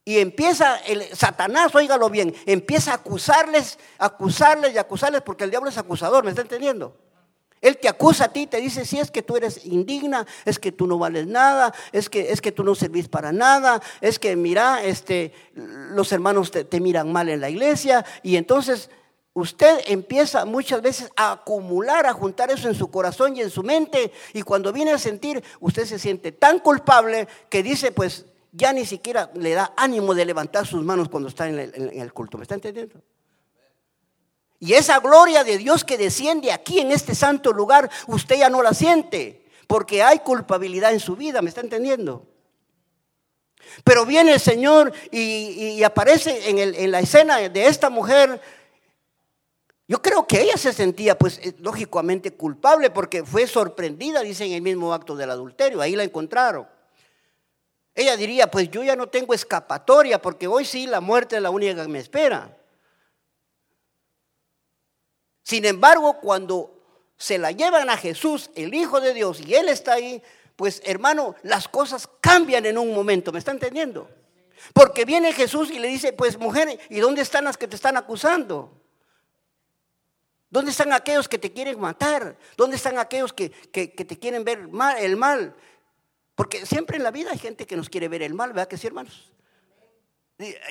Y 0.04 0.18
empieza 0.18 0.78
el 0.78 1.04
Satanás, 1.16 1.76
óigalo 1.76 2.10
bien, 2.10 2.34
empieza 2.48 2.94
a 2.94 2.96
acusarles, 2.96 3.78
acusarles 4.00 4.74
y 4.74 4.80
acusarles, 4.80 5.22
porque 5.22 5.44
el 5.44 5.52
diablo 5.52 5.70
es 5.70 5.78
acusador, 5.78 6.24
¿me 6.24 6.32
está 6.32 6.42
entendiendo? 6.42 6.98
Él 7.62 7.78
te 7.78 7.88
acusa 7.88 8.26
a 8.26 8.30
ti, 8.30 8.48
te 8.48 8.58
dice, 8.58 8.86
si 8.86 8.98
es 8.98 9.12
que 9.12 9.22
tú 9.22 9.38
eres 9.38 9.68
indigna, 9.68 10.26
es 10.46 10.58
que 10.58 10.72
tú 10.72 10.88
no 10.88 10.98
vales 10.98 11.28
nada, 11.28 11.76
es 11.92 12.10
que, 12.10 12.32
es 12.32 12.42
que 12.42 12.52
tú 12.52 12.64
no 12.64 12.74
servís 12.74 13.08
para 13.08 13.32
nada, 13.32 13.84
es 14.02 14.18
que 14.18 14.36
mira, 14.36 14.84
este, 14.84 15.32
los 15.54 16.12
hermanos 16.12 16.50
te 16.50 16.80
miran 16.80 17.12
mal 17.12 17.30
en 17.30 17.40
la 17.40 17.52
iglesia 17.52 18.04
y 18.24 18.38
entonces 18.38 18.90
usted 19.34 19.80
empieza 19.88 20.46
muchas 20.46 20.82
veces 20.82 21.12
a 21.16 21.32
acumular, 21.34 22.06
a 22.06 22.14
juntar 22.14 22.52
eso 22.52 22.68
en 22.68 22.76
su 22.76 22.90
corazón 22.90 23.36
y 23.36 23.42
en 23.42 23.50
su 23.50 23.64
mente 23.64 24.12
y 24.34 24.42
cuando 24.44 24.72
viene 24.72 24.92
a 24.92 24.98
sentir, 24.98 25.44
usted 25.60 25.86
se 25.86 26.00
siente 26.00 26.32
tan 26.32 26.60
culpable 26.60 27.28
que 27.50 27.64
dice, 27.64 27.92
pues 27.92 28.26
ya 28.52 28.72
ni 28.72 28.86
siquiera 28.86 29.32
le 29.34 29.54
da 29.54 29.74
ánimo 29.76 30.14
de 30.14 30.26
levantar 30.26 30.68
sus 30.68 30.84
manos 30.84 31.10
cuando 31.10 31.30
está 31.30 31.50
en 31.50 31.60
el, 31.60 32.14
culto. 32.14 32.38
¿Me 32.38 32.44
está 32.44 32.54
entendiendo? 32.54 33.02
Y 34.60 34.74
esa 34.74 35.00
gloria 35.00 35.44
de 35.44 35.58
Dios 35.58 35.84
que 35.84 35.98
desciende 35.98 36.52
aquí 36.52 36.80
en 36.80 36.92
este 36.92 37.16
santo 37.16 37.52
lugar, 37.52 37.90
usted 38.08 38.38
ya 38.38 38.50
no 38.50 38.62
la 38.62 38.74
siente, 38.74 39.46
porque 39.68 40.04
hay 40.04 40.20
culpabilidad 40.20 40.94
en 40.94 41.00
su 41.00 41.16
vida, 41.16 41.42
¿me 41.42 41.50
está 41.50 41.62
entendiendo? 41.62 42.28
Pero 43.84 44.06
viene 44.06 44.34
el 44.34 44.40
Señor 44.40 44.94
y, 45.12 45.82
aparece 45.84 46.50
en, 46.50 46.92
la 46.92 47.00
escena 47.00 47.38
de 47.38 47.66
esta 47.66 47.90
mujer. 47.90 48.40
Yo 49.88 50.02
creo 50.02 50.26
que 50.26 50.42
ella 50.42 50.58
se 50.58 50.72
sentía, 50.72 51.18
pues, 51.18 51.40
eh, 51.40 51.56
lógicamente 51.60 52.32
culpable 52.32 52.90
porque 52.90 53.24
fue 53.24 53.48
sorprendida, 53.48 54.22
dice 54.22 54.46
en 54.46 54.54
el 54.54 54.62
mismo 54.62 54.94
acto 54.94 55.16
del 55.16 55.30
adulterio, 55.30 55.82
ahí 55.82 55.96
la 55.96 56.04
encontraron. 56.04 56.68
Ella 57.96 58.18
diría, 58.18 58.50
pues 58.50 58.72
yo 58.72 58.84
ya 58.84 58.96
no 58.96 59.08
tengo 59.08 59.34
escapatoria 59.34 60.22
porque 60.22 60.48
hoy 60.48 60.66
sí 60.66 60.88
la 60.88 61.02
muerte 61.02 61.36
es 61.36 61.42
la 61.42 61.52
única 61.52 61.84
que 61.84 61.88
me 61.90 62.00
espera. 62.00 62.58
Sin 65.44 65.66
embargo, 65.66 66.20
cuando 66.20 66.74
se 67.18 67.38
la 67.38 67.52
llevan 67.52 67.90
a 67.90 67.98
Jesús, 67.98 68.50
el 68.56 68.74
Hijo 68.74 69.00
de 69.00 69.14
Dios, 69.14 69.42
y 69.42 69.54
Él 69.54 69.70
está 69.70 69.94
ahí, 69.94 70.24
pues 70.56 70.82
hermano, 70.86 71.36
las 71.44 71.68
cosas 71.68 72.10
cambian 72.22 72.66
en 72.66 72.78
un 72.78 72.94
momento, 72.94 73.32
¿me 73.32 73.40
está 73.40 73.52
entendiendo? 73.52 74.10
Porque 74.74 75.06
viene 75.06 75.34
Jesús 75.34 75.70
y 75.70 75.78
le 75.78 75.90
dice, 75.90 76.14
pues 76.14 76.40
mujer, 76.40 76.80
¿y 76.90 77.00
dónde 77.00 77.22
están 77.22 77.44
las 77.44 77.58
que 77.58 77.68
te 77.68 77.76
están 77.76 77.98
acusando? 77.98 78.83
¿Dónde 80.54 80.70
están 80.70 80.94
aquellos 80.94 81.28
que 81.28 81.40
te 81.40 81.52
quieren 81.52 81.80
matar? 81.80 82.38
¿Dónde 82.56 82.76
están 82.76 83.00
aquellos 83.00 83.34
que, 83.34 83.50
te 83.50 84.20
quieren 84.20 84.44
ver 84.44 84.68
mal, 84.68 85.00
el 85.00 85.18
mal? 85.18 85.56
Porque 86.36 86.68
siempre 86.68 86.98
en 86.98 87.02
la 87.02 87.10
vida 87.10 87.32
hay 87.32 87.40
gente 87.40 87.66
que 87.66 87.76
nos 87.76 87.90
quiere 87.90 88.08
ver 88.08 88.22
el 88.22 88.36
mal, 88.36 88.50
¿verdad 88.50 88.68
que 88.68 88.78
sí, 88.78 88.86
hermanos? 88.86 89.32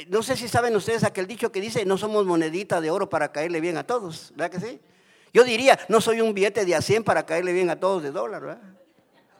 No 0.06 0.22
sé 0.22 0.36
si 0.36 0.46
saben 0.46 0.76
ustedes 0.76 1.02
aquel 1.02 1.26
dicho 1.26 1.50
que 1.50 1.60
dice, 1.60 1.84
no 1.84 1.98
somos 1.98 2.24
monedita 2.24 2.80
de 2.80 2.92
oro 2.92 3.08
para 3.08 3.32
caerle 3.32 3.60
bien 3.60 3.76
a 3.76 3.84
todos, 3.84 4.32
¿verdad 4.36 4.52
que 4.52 4.64
sí? 4.64 4.80
Yo 5.32 5.42
diría, 5.42 5.76
no 5.88 6.00
soy 6.00 6.20
un 6.20 6.32
billete 6.32 6.64
de 6.64 6.76
a 6.76 6.80
100 6.80 7.02
para 7.02 7.26
caerle 7.26 7.52
bien 7.52 7.68
a 7.68 7.80
todos 7.80 8.04
de 8.04 8.12
dólar, 8.12 8.42
¿verdad? 8.42 8.62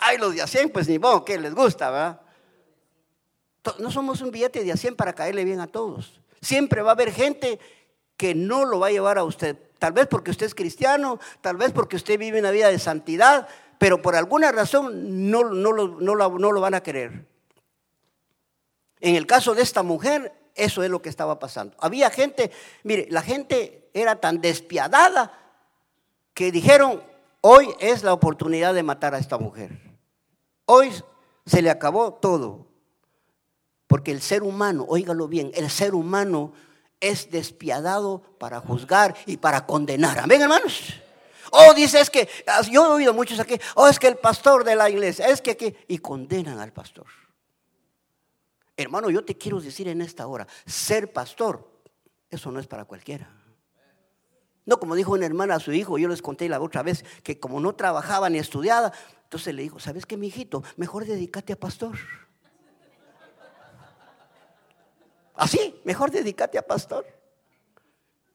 Ay, 0.01 0.19
los 0.19 0.35
de 0.35 0.43
a 0.43 0.49
100, 0.49 0.71
pues 0.71 0.89
ni 0.89 0.99
modo, 0.99 1.25
que 1.25 1.39
les 1.39 1.55
gusta, 1.55 1.89
¿verdad? 1.89 2.21
No 3.79 3.93
somos 3.93 4.21
un 4.21 4.33
billete 4.33 4.65
de 4.65 4.73
a 4.73 4.77
100 4.77 4.97
para 4.97 5.13
caerle 5.13 5.45
bien 5.45 5.61
a 5.61 5.69
todos. 5.69 6.21
Siempre 6.41 6.83
va 6.83 6.91
a 6.91 6.95
haber 6.95 7.13
gente 7.13 7.61
que 8.17 8.35
no 8.35 8.65
lo 8.65 8.81
va 8.81 8.89
a 8.89 8.91
llevar 8.91 9.19
a 9.19 9.23
usted. 9.23 9.57
Tal 9.83 9.93
vez 9.93 10.07
porque 10.07 10.31
usted 10.31 10.47
es 10.47 10.55
cristiano, 10.55 11.19
tal 11.41 11.57
vez 11.57 11.73
porque 11.73 11.97
usted 11.97 12.17
vive 12.17 12.39
una 12.39 12.53
vida 12.53 12.69
de 12.69 12.79
santidad, 12.79 13.49
pero 13.79 14.01
por 14.01 14.15
alguna 14.15 14.53
razón 14.53 15.29
no, 15.29 15.43
no, 15.43 15.73
lo, 15.73 15.99
no 15.99 16.53
lo 16.53 16.61
van 16.61 16.75
a 16.75 16.85
querer. 16.85 17.27
En 19.01 19.17
el 19.17 19.27
caso 19.27 19.57
de 19.57 19.63
esta 19.63 19.83
mujer, 19.83 20.33
eso 20.55 20.85
es 20.85 20.89
lo 20.89 21.03
que 21.03 21.09
estaba 21.09 21.41
pasando. 21.41 21.75
Había 21.81 22.11
gente, 22.11 22.53
mire, 22.85 23.09
la 23.11 23.23
gente 23.23 23.91
era 23.93 24.21
tan 24.21 24.41
despiadada 24.41 25.37
que 26.33 26.53
dijeron, 26.53 27.03
hoy 27.41 27.75
es 27.81 28.05
la 28.05 28.13
oportunidad 28.13 28.75
de 28.75 28.85
matar 28.85 29.17
a 29.17 29.19
esta 29.19 29.37
mujer. 29.37 29.81
Hoy 30.65 30.93
se 31.45 31.61
le 31.61 31.71
acabó 31.71 32.13
todo. 32.13 32.69
Porque 33.89 34.13
el 34.13 34.23
ser 34.23 34.45
humano, 34.45 34.87
óigalo 34.89 35.27
bien, 35.27 35.51
el 35.55 35.69
ser 35.71 35.97
humano 35.97 36.53
es 37.03 37.31
despiadado 37.31 38.23
para 38.39 38.61
juzgar 38.61 39.15
y 39.27 39.37
para 39.37 39.67
condenar. 39.67 40.21
Amén, 40.21 40.41
hermanos. 40.41 40.95
Oh, 41.51 41.75
dice 41.75 42.01
es 42.01 42.09
que, 42.09 42.27
yo 42.71 42.87
he 42.87 42.91
oído 42.91 43.13
muchos 43.13 43.39
aquí, 43.39 43.59
oh, 43.75 43.89
es 43.89 43.99
que 43.99 44.07
el 44.07 44.17
pastor 44.17 44.65
de 44.65 44.75
la 44.75 44.89
iglesia, 44.89 45.27
es 45.27 45.43
que 45.43 45.51
aquí, 45.51 45.77
y 45.89 45.99
condenan 45.99 46.59
al 46.61 46.73
pastor. 46.73 47.07
Hermano, 48.75 49.11
yo 49.11 49.23
te 49.23 49.37
quiero 49.37 49.61
decir 49.61 49.89
en 49.89 50.01
esta 50.01 50.27
hora, 50.27 50.47
ser 50.65 51.13
pastor, 51.13 51.69
eso 52.31 52.51
no 52.51 52.59
es 52.59 52.67
para 52.67 52.87
cualquiera. 52.87 53.29
No, 54.65 54.79
como 54.79 54.95
dijo 54.95 55.13
una 55.13 55.27
hermana 55.27 55.57
a 55.57 55.61
su 55.61 55.73
hijo, 55.73 55.99
yo 55.99 56.09
les 56.09 56.23
conté 56.23 56.49
la 56.49 56.61
otra 56.61 56.83
vez, 56.83 57.05
que 57.23 57.39
como 57.39 57.61
no 57.61 57.75
trabajaba 57.75 58.31
ni 58.31 58.39
estudiaba, 58.39 58.93
entonces 59.25 59.55
le 59.55 59.63
dijo, 59.63 59.81
¿sabes 59.81 60.07
qué, 60.07 60.17
mi 60.17 60.29
hijito? 60.29 60.63
Mejor 60.77 61.05
dedícate 61.05 61.53
a 61.53 61.57
pastor. 61.57 61.99
Así, 65.35 65.81
mejor 65.85 66.11
dedícate 66.11 66.59
a 66.59 66.67
pastor. 66.67 67.07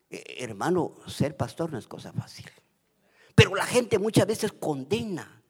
Eh, 0.09 0.37
hermano, 0.39 0.95
ser 1.07 1.35
pastor 1.35 1.71
no 1.71 1.77
es 1.77 1.87
cosa 1.87 2.11
fácil. 2.11 2.49
Pero 3.35 3.55
la 3.55 3.65
gente 3.65 3.99
muchas 3.99 4.25
veces 4.25 4.51
condena, 4.51 5.41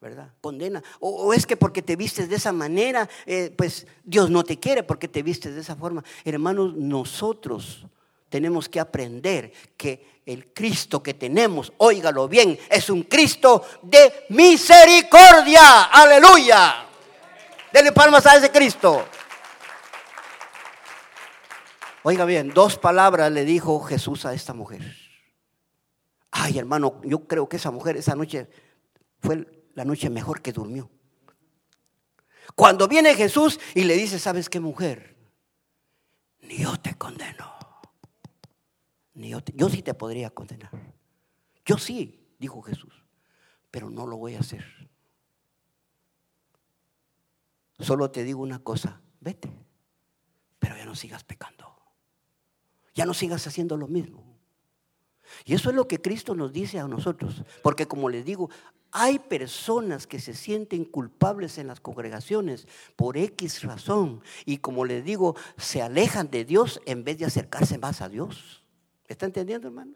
¿verdad? 0.00 0.32
Condena. 0.40 0.82
O, 1.00 1.32
es 1.34 1.46
que 1.46 1.56
porque 1.56 1.82
te 1.82 1.96
vistes 1.96 2.28
de 2.28 2.36
esa 2.36 2.52
manera, 2.52 3.08
eh, 3.26 3.52
pues 3.56 3.86
Dios 4.02 4.30
no 4.30 4.44
te 4.44 4.58
quiere 4.58 4.82
porque 4.82 5.08
te 5.08 5.22
vistes 5.22 5.54
de 5.54 5.60
esa 5.60 5.76
forma. 5.76 6.02
Hermanos, 6.24 6.74
nosotros 6.74 7.86
tenemos 8.28 8.68
que 8.68 8.80
aprender 8.80 9.52
que 9.76 10.22
el 10.26 10.52
Cristo 10.52 11.02
que 11.02 11.14
tenemos, 11.14 11.72
óigalo 11.76 12.28
bien, 12.28 12.58
es 12.70 12.90
un 12.90 13.02
Cristo 13.04 13.62
de 13.82 14.26
misericordia. 14.30 15.84
Aleluya. 15.84 16.86
Dele 17.72 17.92
palmas 17.92 18.26
a 18.26 18.36
ese 18.36 18.50
Cristo. 18.50 19.06
Oiga 22.08 22.24
bien, 22.24 22.50
dos 22.50 22.78
palabras 22.78 23.32
le 23.32 23.44
dijo 23.44 23.80
Jesús 23.80 24.26
a 24.26 24.32
esta 24.32 24.54
mujer. 24.54 24.80
Ay, 26.30 26.56
hermano, 26.56 27.00
yo 27.02 27.26
creo 27.26 27.48
que 27.48 27.56
esa 27.56 27.72
mujer 27.72 27.96
esa 27.96 28.14
noche 28.14 28.48
fue 29.18 29.68
la 29.74 29.84
noche 29.84 30.08
mejor 30.08 30.40
que 30.40 30.52
durmió. 30.52 30.88
Cuando 32.54 32.86
viene 32.86 33.16
Jesús 33.16 33.58
y 33.74 33.82
le 33.82 33.94
dice, 33.94 34.20
¿sabes 34.20 34.48
qué 34.48 34.60
mujer? 34.60 35.16
Ni 36.42 36.58
yo 36.58 36.76
te 36.76 36.94
condeno. 36.94 37.52
Ni 39.14 39.30
yo, 39.30 39.40
yo 39.52 39.68
sí 39.68 39.82
te 39.82 39.92
podría 39.92 40.30
condenar. 40.30 40.70
Yo 41.64 41.76
sí, 41.76 42.36
dijo 42.38 42.62
Jesús, 42.62 43.02
pero 43.72 43.90
no 43.90 44.06
lo 44.06 44.16
voy 44.16 44.36
a 44.36 44.40
hacer. 44.40 44.64
Solo 47.80 48.12
te 48.12 48.22
digo 48.22 48.42
una 48.42 48.60
cosa, 48.60 49.00
vete, 49.18 49.52
pero 50.60 50.76
ya 50.76 50.84
no 50.84 50.94
sigas 50.94 51.24
pecando. 51.24 51.75
Ya 52.96 53.06
no 53.06 53.14
sigas 53.14 53.46
haciendo 53.46 53.76
lo 53.76 53.86
mismo. 53.86 54.24
Y 55.44 55.54
eso 55.54 55.70
es 55.70 55.76
lo 55.76 55.86
que 55.86 56.00
Cristo 56.00 56.34
nos 56.34 56.52
dice 56.52 56.80
a 56.80 56.88
nosotros. 56.88 57.44
Porque 57.62 57.86
como 57.86 58.08
les 58.08 58.24
digo, 58.24 58.48
hay 58.90 59.18
personas 59.18 60.06
que 60.06 60.18
se 60.18 60.32
sienten 60.32 60.86
culpables 60.86 61.58
en 61.58 61.66
las 61.66 61.78
congregaciones 61.78 62.66
por 62.96 63.18
X 63.18 63.62
razón. 63.62 64.22
Y 64.46 64.58
como 64.58 64.86
les 64.86 65.04
digo, 65.04 65.36
se 65.58 65.82
alejan 65.82 66.30
de 66.30 66.46
Dios 66.46 66.80
en 66.86 67.04
vez 67.04 67.18
de 67.18 67.26
acercarse 67.26 67.76
más 67.76 68.00
a 68.00 68.08
Dios. 68.08 68.64
¿Me 69.06 69.12
está 69.12 69.26
entendiendo, 69.26 69.68
hermano? 69.68 69.92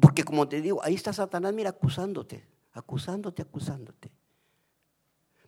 Porque 0.00 0.22
como 0.22 0.46
te 0.46 0.60
digo, 0.60 0.82
ahí 0.84 0.94
está 0.94 1.14
Satanás, 1.14 1.54
mira, 1.54 1.70
acusándote, 1.70 2.46
acusándote, 2.72 3.40
acusándote. 3.42 4.12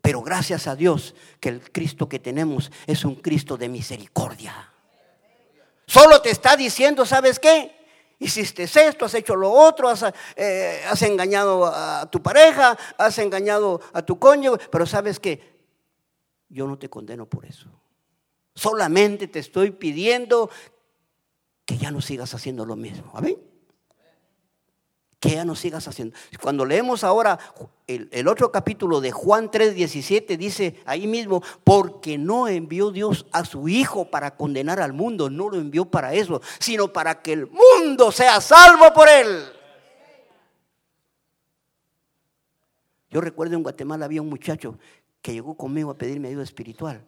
Pero 0.00 0.22
gracias 0.22 0.66
a 0.66 0.76
Dios 0.76 1.14
que 1.40 1.50
el 1.50 1.72
Cristo 1.72 2.09
que 2.09 2.20
tenemos 2.20 2.72
es 2.87 3.05
un 3.05 3.16
Cristo 3.16 3.59
de 3.59 3.68
misericordia. 3.68 4.72
Solo 5.96 6.20
te 6.20 6.30
está 6.30 6.56
diciendo, 6.56 7.06
¿sabes 7.06 7.38
qué? 7.38 7.74
Hiciste 8.18 8.64
esto, 8.64 9.06
has 9.06 9.14
hecho 9.14 9.35
lo 9.35 9.50
otro, 9.50 9.90
eh, 10.37 10.82
has, 10.87 11.00
engañado 11.00 11.64
a 11.64 12.11
tu 12.11 12.22
pareja, 12.22 12.76
has 12.98 13.18
engañado 13.18 13.80
a 13.94 14.02
tu 14.02 14.18
cónyuge, 14.18 14.68
pero 14.70 14.85
sabes 14.85 15.18
qué? 15.18 15.56
Yo 16.50 16.66
no 16.66 16.78
te 16.78 16.90
condeno 16.90 17.24
por 17.24 17.46
eso. 17.46 17.70
Solamente 18.54 19.26
te 19.26 19.38
estoy 19.38 19.70
pidiendo 19.70 20.50
que 21.64 21.78
ya 21.78 21.90
no 21.90 22.02
sigas 22.02 22.35
haciendo 22.35 22.66
lo 22.66 22.76
mismo. 22.76 23.11
Amén 23.14 23.56
que 25.27 25.35
ya 25.35 25.45
no 25.45 25.57
sigas 25.57 25.89
haciendo. 25.89 26.17
Cuando 26.41 26.65
leemos 26.65 27.03
ahora 27.03 27.39
el, 27.87 28.29
otro 28.29 28.53
capítulo 28.53 29.01
de 29.01 29.11
Juan 29.11 29.51
3:17, 29.51 30.37
dice 30.37 30.77
ahí 30.85 31.07
mismo, 31.07 31.43
porque 31.65 32.17
no 32.17 32.49
envió 32.49 32.91
Dios 32.91 33.27
a 33.33 33.45
su 33.45 33.69
Hijo 33.69 34.11
para 34.11 34.37
condenar 34.37 34.81
al 34.81 34.93
mundo, 34.93 35.29
no 35.29 35.49
lo 35.49 35.57
envió 35.57 35.85
para 35.87 36.15
eso, 36.15 36.41
sino 36.59 36.93
para 36.93 37.23
que 37.23 37.33
el 37.33 37.49
mundo 37.49 38.12
sea 38.12 38.41
salvo 38.41 38.93
por 38.95 39.09
él. 39.09 39.45
Yo 43.11 43.21
recuerdo 43.21 43.57
en 43.57 43.62
Guatemala 43.62 44.05
había 44.05 44.23
un 44.23 44.29
muchacho 44.29 44.79
que 45.23 45.33
llegó 45.33 45.57
conmigo 45.57 45.91
a 45.91 45.99
pedirme 45.99 46.29
ayuda 46.29 46.45
espiritual. 46.45 47.05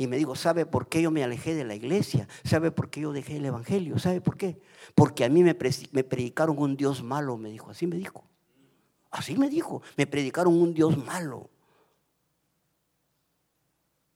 Y 0.00 0.06
me 0.06 0.16
dijo, 0.16 0.36
¿sabe 0.36 0.64
por 0.64 0.88
qué 0.88 1.02
yo 1.02 1.10
me 1.10 1.24
alejé 1.24 1.56
de 1.56 1.64
la 1.64 1.74
iglesia? 1.74 2.28
¿Sabe 2.44 2.70
por 2.70 2.88
qué 2.88 3.00
yo 3.00 3.12
dejé 3.12 3.38
el 3.38 3.44
evangelio? 3.44 3.98
¿Sabe 3.98 4.20
por 4.20 4.36
qué? 4.36 4.62
Porque 4.94 5.24
a 5.24 5.28
mí 5.28 5.42
me, 5.42 5.56
predicaron 5.56 6.56
un 6.56 6.76
Dios 6.76 7.02
malo, 7.02 7.36
me 7.36 7.50
dijo. 7.50 7.68
Así 7.68 7.88
me 7.88 7.96
dijo. 7.96 8.24
Así 9.10 9.36
me 9.36 9.50
dijo. 9.50 9.82
Me 9.96 10.06
predicaron 10.06 10.54
un 10.54 10.72
Dios 10.72 10.96
malo. 10.96 11.50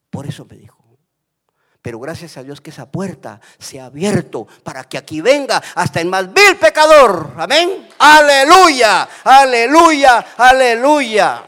Por 0.08 0.24
eso 0.24 0.46
me 0.48 0.56
dijo. 0.56 0.78
Pero 1.82 1.98
gracias 1.98 2.36
a 2.36 2.44
Dios 2.44 2.60
que 2.60 2.70
esa 2.70 2.88
puerta 2.88 3.40
se 3.58 3.80
ha 3.80 3.86
abierto 3.86 4.46
para 4.62 4.84
que 4.84 4.98
aquí 4.98 5.20
venga 5.20 5.60
hasta 5.74 6.00
el 6.00 6.06
más 6.06 6.32
vil 6.32 6.56
pecador. 6.60 7.34
Amén. 7.36 7.88
Aleluya, 7.98 9.08
aleluya, 9.24 10.26
aleluya. 10.36 11.44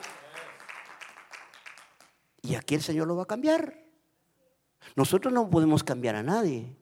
Y 2.43 2.57
aquí 2.57 2.75
el 2.75 2.83
Señor 2.83 3.07
lo 3.07 3.15
va 3.15 3.23
a 3.23 3.27
cambiar. 3.27 3.84
Nosotros 4.97 5.33
no 5.33 5.51
podemos 5.51 5.83
cambiar 5.83 6.15
a 6.17 6.23
nadie, 6.23 6.77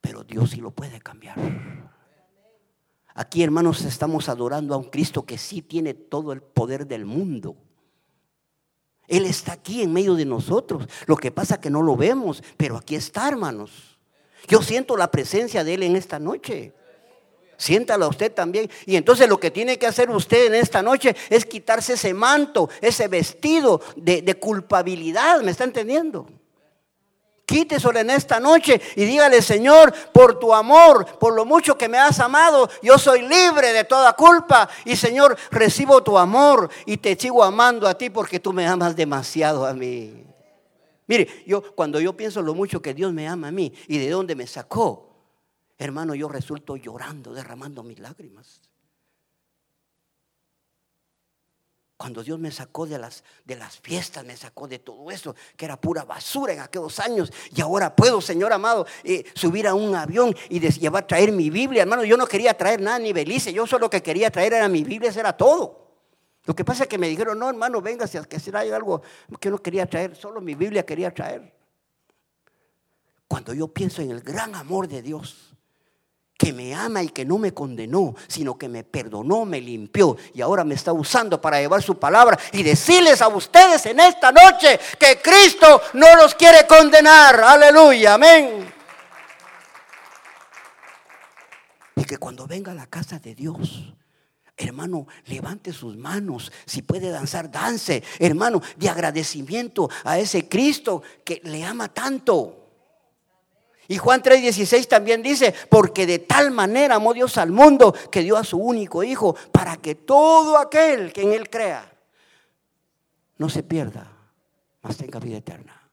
pero 0.00 0.22
Dios 0.22 0.50
sí 0.50 0.60
lo 0.60 0.70
puede 0.70 1.00
cambiar. 1.00 1.36
Aquí, 3.14 3.42
hermanos, 3.42 3.84
estamos 3.84 4.28
adorando 4.28 4.74
a 4.74 4.76
un 4.76 4.90
Cristo 4.90 5.26
que 5.26 5.38
sí 5.38 5.60
tiene 5.60 5.94
todo 5.94 6.32
el 6.32 6.40
poder 6.40 6.86
del 6.86 7.04
mundo. 7.04 7.56
Él 9.08 9.24
está 9.24 9.54
aquí 9.54 9.82
en 9.82 9.92
medio 9.92 10.14
de 10.14 10.24
nosotros. 10.24 10.86
Lo 11.06 11.16
que 11.16 11.32
pasa 11.32 11.54
es 11.54 11.60
que 11.60 11.70
no 11.70 11.82
lo 11.82 11.96
vemos, 11.96 12.42
pero 12.56 12.76
aquí 12.76 12.94
está, 12.94 13.26
hermanos. 13.26 13.98
Yo 14.46 14.62
siento 14.62 14.96
la 14.96 15.10
presencia 15.10 15.64
de 15.64 15.74
Él 15.74 15.82
en 15.82 15.96
esta 15.96 16.20
noche. 16.20 16.72
Siéntala 17.56 18.06
usted 18.06 18.32
también. 18.32 18.70
Y 18.86 18.94
entonces 18.94 19.28
lo 19.28 19.40
que 19.40 19.50
tiene 19.50 19.78
que 19.78 19.86
hacer 19.88 20.10
usted 20.10 20.46
en 20.46 20.54
esta 20.54 20.80
noche 20.80 21.16
es 21.28 21.44
quitarse 21.44 21.94
ese 21.94 22.14
manto, 22.14 22.70
ese 22.80 23.08
vestido 23.08 23.80
de, 23.96 24.22
de 24.22 24.34
culpabilidad. 24.36 25.40
¿Me 25.42 25.50
está 25.50 25.64
entendiendo? 25.64 26.28
Quíteselo 27.48 27.98
en 27.98 28.10
esta 28.10 28.38
noche 28.38 28.78
y 28.94 29.06
dígale, 29.06 29.40
Señor, 29.40 29.94
por 30.12 30.38
tu 30.38 30.52
amor, 30.52 31.18
por 31.18 31.34
lo 31.34 31.46
mucho 31.46 31.78
que 31.78 31.88
me 31.88 31.96
has 31.96 32.20
amado, 32.20 32.68
yo 32.82 32.98
soy 32.98 33.22
libre 33.22 33.72
de 33.72 33.84
toda 33.84 34.12
culpa. 34.12 34.68
Y 34.84 34.96
Señor, 34.96 35.34
recibo 35.50 36.02
tu 36.02 36.18
amor 36.18 36.68
y 36.84 36.98
te 36.98 37.16
sigo 37.16 37.42
amando 37.42 37.88
a 37.88 37.96
ti 37.96 38.10
porque 38.10 38.38
tú 38.38 38.52
me 38.52 38.66
amas 38.66 38.94
demasiado 38.94 39.64
a 39.66 39.72
mí. 39.72 40.26
Mire, 41.06 41.42
yo 41.46 41.74
cuando 41.74 41.98
yo 42.00 42.14
pienso 42.14 42.42
lo 42.42 42.52
mucho 42.52 42.82
que 42.82 42.92
Dios 42.92 43.14
me 43.14 43.26
ama 43.26 43.48
a 43.48 43.50
mí 43.50 43.72
y 43.86 43.96
de 43.96 44.10
dónde 44.10 44.34
me 44.34 44.46
sacó, 44.46 45.08
hermano, 45.78 46.14
yo 46.14 46.28
resulto 46.28 46.76
llorando, 46.76 47.32
derramando 47.32 47.82
mis 47.82 47.98
lágrimas. 47.98 48.67
Cuando 51.98 52.22
Dios 52.22 52.38
me 52.38 52.52
sacó 52.52 52.86
de 52.86 52.96
las, 52.96 53.24
de 53.44 53.56
las 53.56 53.80
fiestas, 53.80 54.24
me 54.24 54.36
sacó 54.36 54.68
de 54.68 54.78
todo 54.78 55.10
eso, 55.10 55.34
que 55.56 55.64
era 55.64 55.80
pura 55.80 56.04
basura 56.04 56.52
en 56.52 56.60
aquellos 56.60 57.00
años. 57.00 57.32
Y 57.52 57.60
ahora 57.60 57.94
puedo, 57.94 58.20
Señor 58.20 58.52
amado, 58.52 58.86
eh, 59.02 59.24
subir 59.34 59.66
a 59.66 59.74
un 59.74 59.96
avión 59.96 60.32
y 60.48 60.60
llevar, 60.60 61.08
traer 61.08 61.32
mi 61.32 61.50
Biblia. 61.50 61.82
Hermano, 61.82 62.04
yo 62.04 62.16
no 62.16 62.24
quería 62.28 62.56
traer 62.56 62.80
nada 62.80 63.00
ni 63.00 63.12
belice. 63.12 63.52
Yo 63.52 63.66
solo 63.66 63.86
lo 63.86 63.90
que 63.90 64.00
quería 64.00 64.30
traer 64.30 64.52
era 64.52 64.68
mi 64.68 64.84
Biblia, 64.84 65.10
eso 65.10 65.18
era 65.18 65.36
todo. 65.36 65.88
Lo 66.44 66.54
que 66.54 66.64
pasa 66.64 66.84
es 66.84 66.88
que 66.88 66.98
me 66.98 67.08
dijeron, 67.08 67.36
no, 67.36 67.50
hermano, 67.50 67.82
venga, 67.82 68.06
si 68.06 68.16
que 68.26 68.38
será 68.38 68.60
algo 68.60 69.02
que 69.40 69.50
no 69.50 69.58
quería 69.58 69.84
traer, 69.84 70.14
solo 70.14 70.40
mi 70.40 70.54
Biblia 70.54 70.86
quería 70.86 71.12
traer. 71.12 71.52
Cuando 73.26 73.52
yo 73.52 73.66
pienso 73.66 74.02
en 74.02 74.12
el 74.12 74.20
gran 74.20 74.54
amor 74.54 74.86
de 74.86 75.02
Dios, 75.02 75.47
que 76.38 76.52
me 76.52 76.72
ama 76.72 77.02
y 77.02 77.08
que 77.08 77.24
no 77.24 77.36
me 77.36 77.52
condenó, 77.52 78.14
sino 78.28 78.56
que 78.56 78.68
me 78.68 78.84
perdonó, 78.84 79.44
me 79.44 79.60
limpió 79.60 80.16
y 80.32 80.40
ahora 80.40 80.62
me 80.62 80.76
está 80.76 80.92
usando 80.92 81.40
para 81.40 81.60
llevar 81.60 81.82
su 81.82 81.98
palabra 81.98 82.38
y 82.52 82.62
decirles 82.62 83.20
a 83.20 83.28
ustedes 83.28 83.84
en 83.86 83.98
esta 83.98 84.30
noche 84.30 84.78
que 85.00 85.20
Cristo 85.20 85.82
no 85.94 86.14
los 86.14 86.36
quiere 86.36 86.64
condenar. 86.68 87.40
Aleluya, 87.40 88.14
amén. 88.14 88.72
Y 91.96 92.04
que 92.04 92.18
cuando 92.18 92.46
venga 92.46 92.70
a 92.70 92.76
la 92.76 92.86
casa 92.86 93.18
de 93.18 93.34
Dios, 93.34 93.92
Hermano, 94.60 95.06
levante 95.26 95.72
sus 95.72 95.96
manos. 95.96 96.50
Si 96.66 96.82
puede 96.82 97.10
danzar, 97.10 97.48
dance. 97.48 98.02
Hermano, 98.18 98.60
de 98.76 98.88
agradecimiento 98.88 99.88
a 100.02 100.18
ese 100.18 100.48
Cristo 100.48 101.00
que 101.24 101.40
le 101.44 101.64
ama 101.64 101.86
tanto. 101.94 102.67
Y 103.90 103.96
Juan 103.96 104.22
3:16 104.22 104.86
también 104.86 105.22
dice, 105.22 105.54
porque 105.70 106.06
de 106.06 106.18
tal 106.18 106.50
manera 106.50 106.96
amó 106.96 107.14
Dios 107.14 107.38
al 107.38 107.50
mundo 107.50 107.94
que 108.12 108.22
dio 108.22 108.36
a 108.36 108.44
su 108.44 108.58
único 108.58 109.02
Hijo 109.02 109.34
para 109.50 109.78
que 109.78 109.94
todo 109.94 110.58
aquel 110.58 111.10
que 111.12 111.22
en 111.22 111.32
Él 111.32 111.48
crea 111.48 111.90
no 113.38 113.48
se 113.48 113.62
pierda, 113.62 114.12
mas 114.82 114.98
tenga 114.98 115.18
vida 115.18 115.38
eterna. 115.38 115.90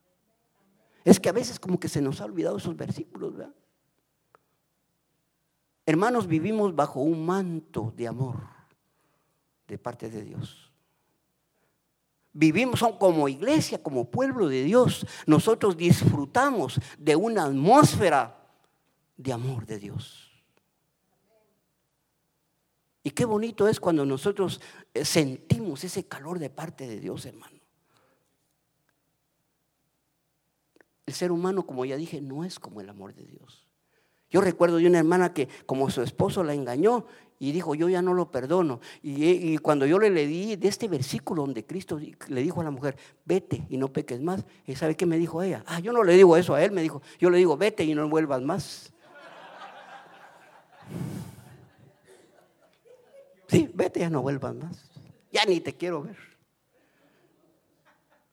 Es 1.05 1.19
que 1.21 1.29
a 1.29 1.31
veces 1.31 1.57
como 1.57 1.79
que 1.79 1.87
se 1.87 2.01
nos 2.01 2.19
ha 2.19 2.25
olvidado 2.25 2.57
esos 2.57 2.75
versículos, 2.75 3.37
¿verdad? 3.37 3.53
Hermanos, 5.85 6.27
vivimos 6.27 6.75
bajo 6.75 6.99
un 6.99 7.25
manto 7.25 7.93
de 7.95 8.07
amor 8.07 8.39
de 9.67 9.77
parte 9.77 10.09
de 10.09 10.23
Dios. 10.23 10.64
Vivimos 12.37 12.81
son 12.81 12.97
como 12.97 13.29
iglesia, 13.29 13.81
como 13.81 14.11
pueblo 14.11 14.49
de 14.49 14.61
Dios. 14.63 15.07
Nosotros 15.25 15.77
disfrutamos 15.77 16.81
de 16.97 17.15
una 17.15 17.45
atmósfera 17.45 18.45
de 19.15 19.31
amor 19.31 19.65
de 19.65 19.79
Dios. 19.79 20.29
Y 23.03 23.11
qué 23.11 23.23
bonito 23.23 23.69
es 23.69 23.79
cuando 23.79 24.05
nosotros 24.05 24.59
eh, 24.93 25.05
sentimos 25.05 25.85
ese 25.85 26.09
calor 26.09 26.37
de 26.37 26.49
parte 26.49 26.85
de 26.85 26.99
Dios, 26.99 27.25
hermano. 27.25 27.57
El 31.05 31.13
ser 31.13 31.31
humano, 31.31 31.65
como 31.65 31.85
ya 31.85 31.95
dije, 31.95 32.19
no 32.19 32.43
es 32.43 32.59
como 32.59 32.81
el 32.81 32.89
amor 32.89 33.15
de 33.15 33.27
Dios. 33.27 33.65
Yo 34.29 34.41
recuerdo 34.41 34.77
de 34.77 34.87
una 34.87 34.99
hermana 34.99 35.33
que 35.33 35.47
como 35.65 35.89
su 35.89 36.01
esposo 36.01 36.43
la 36.43 36.53
engañó 36.53 37.05
y 37.39 37.51
dijo, 37.51 37.75
yo 37.75 37.89
ya 37.89 38.01
no 38.01 38.13
lo 38.13 38.31
perdono. 38.31 38.79
Y, 39.03 39.57
cuando 39.57 39.85
yo 39.85 39.99
le 39.99 40.09
leí 40.09 40.55
de 40.55 40.67
este 40.67 40.87
versículo 40.87 41.43
donde 41.43 41.65
Cristo 41.65 41.99
le 41.99 42.41
dijo 42.41 42.61
a 42.61 42.63
la 42.63 42.71
mujer, 42.71 42.95
vete 43.25 43.65
y 43.69 43.77
no 43.77 43.91
peques 43.91 44.21
más, 44.21 44.45
¿y 44.65 44.75
sabe 44.75 44.95
qué 44.95 45.05
me 45.05 45.17
dijo 45.17 45.41
ella? 45.43 45.63
Ah, 45.67 45.79
yo 45.79 45.91
no 45.91 46.03
le 46.03 46.13
digo 46.13 46.37
eso 46.37 46.55
a 46.55 46.63
él, 46.63 46.71
me 46.71 46.81
dijo, 46.81 47.01
yo 47.19 47.29
le 47.29 47.37
digo, 47.37 47.57
vete 47.57 47.83
y 47.83 47.93
no 47.93 48.07
vuelvas 48.09 48.41
más. 48.41 48.93
Sí, 53.47 53.69
vete, 53.73 53.99
ya 53.99 54.09
no 54.09 54.21
vuelvas 54.21 54.55
más. 54.55 54.91
Ya 55.31 55.45
ni 55.45 55.59
te 55.59 55.75
quiero 55.75 56.01
ver. 56.03 56.17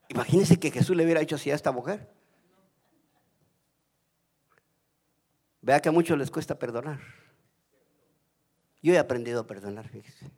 Imagínense 0.08 0.58
que 0.58 0.70
Jesús 0.70 0.96
le 0.96 1.04
hubiera 1.04 1.20
hecho 1.20 1.36
así 1.36 1.50
a 1.50 1.54
esta 1.54 1.72
mujer. 1.72 2.08
Vea 5.62 5.80
que 5.80 5.88
a 5.88 5.92
muchos 5.92 6.18
les 6.18 6.30
cuesta 6.30 6.58
perdonar. 6.58 7.00
Yo 8.82 8.92
he 8.92 8.98
aprendido 8.98 9.40
a 9.40 9.46
perdonar, 9.46 9.88
fíjese. 9.88 10.30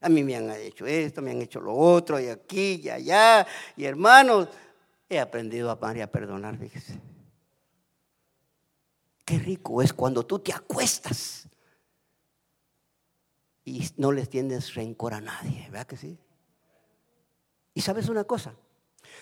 A 0.00 0.08
mí 0.08 0.24
me 0.24 0.34
han 0.34 0.50
hecho 0.52 0.86
esto, 0.86 1.20
me 1.20 1.30
han 1.30 1.42
hecho 1.42 1.60
lo 1.60 1.74
otro, 1.74 2.18
y 2.18 2.28
aquí, 2.28 2.80
y 2.82 2.88
allá, 2.88 3.46
y 3.76 3.84
hermanos, 3.84 4.48
he 5.10 5.20
aprendido 5.20 5.68
a 5.68 5.74
amar 5.74 5.98
y 5.98 6.00
a 6.00 6.10
perdonar, 6.10 6.56
fíjese. 6.56 6.98
Qué 9.26 9.38
rico 9.38 9.82
es 9.82 9.92
cuando 9.92 10.24
tú 10.24 10.38
te 10.38 10.54
acuestas 10.54 11.46
y 13.62 13.86
no 13.98 14.10
les 14.10 14.30
tienes 14.30 14.74
rencor 14.74 15.12
a 15.12 15.20
nadie, 15.20 15.68
¿verdad 15.70 15.86
que 15.86 15.98
sí? 15.98 16.18
Y 17.74 17.82
sabes 17.82 18.08
una 18.08 18.24
cosa, 18.24 18.54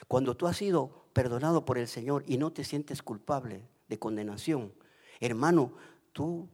cuando 0.06 0.36
tú 0.36 0.46
has 0.46 0.56
sido 0.56 1.08
perdonado 1.12 1.64
por 1.64 1.76
el 1.76 1.88
Señor 1.88 2.22
y 2.26 2.38
no 2.38 2.52
te 2.52 2.62
sientes 2.62 3.02
culpable 3.02 3.68
de 3.88 3.98
condenación, 3.98 4.72
hermano, 5.20 5.72
tú 6.12 6.48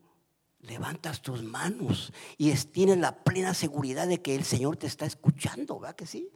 levantas 0.60 1.20
tus 1.20 1.42
manos 1.42 2.12
y 2.38 2.52
tienes 2.52 2.98
la 2.98 3.12
plena 3.12 3.54
seguridad 3.54 4.08
de 4.08 4.22
que 4.22 4.34
el 4.34 4.44
Señor 4.44 4.76
te 4.76 4.86
está 4.86 5.06
escuchando, 5.06 5.78
¿verdad 5.78 5.96
que 5.96 6.06
sí? 6.06 6.30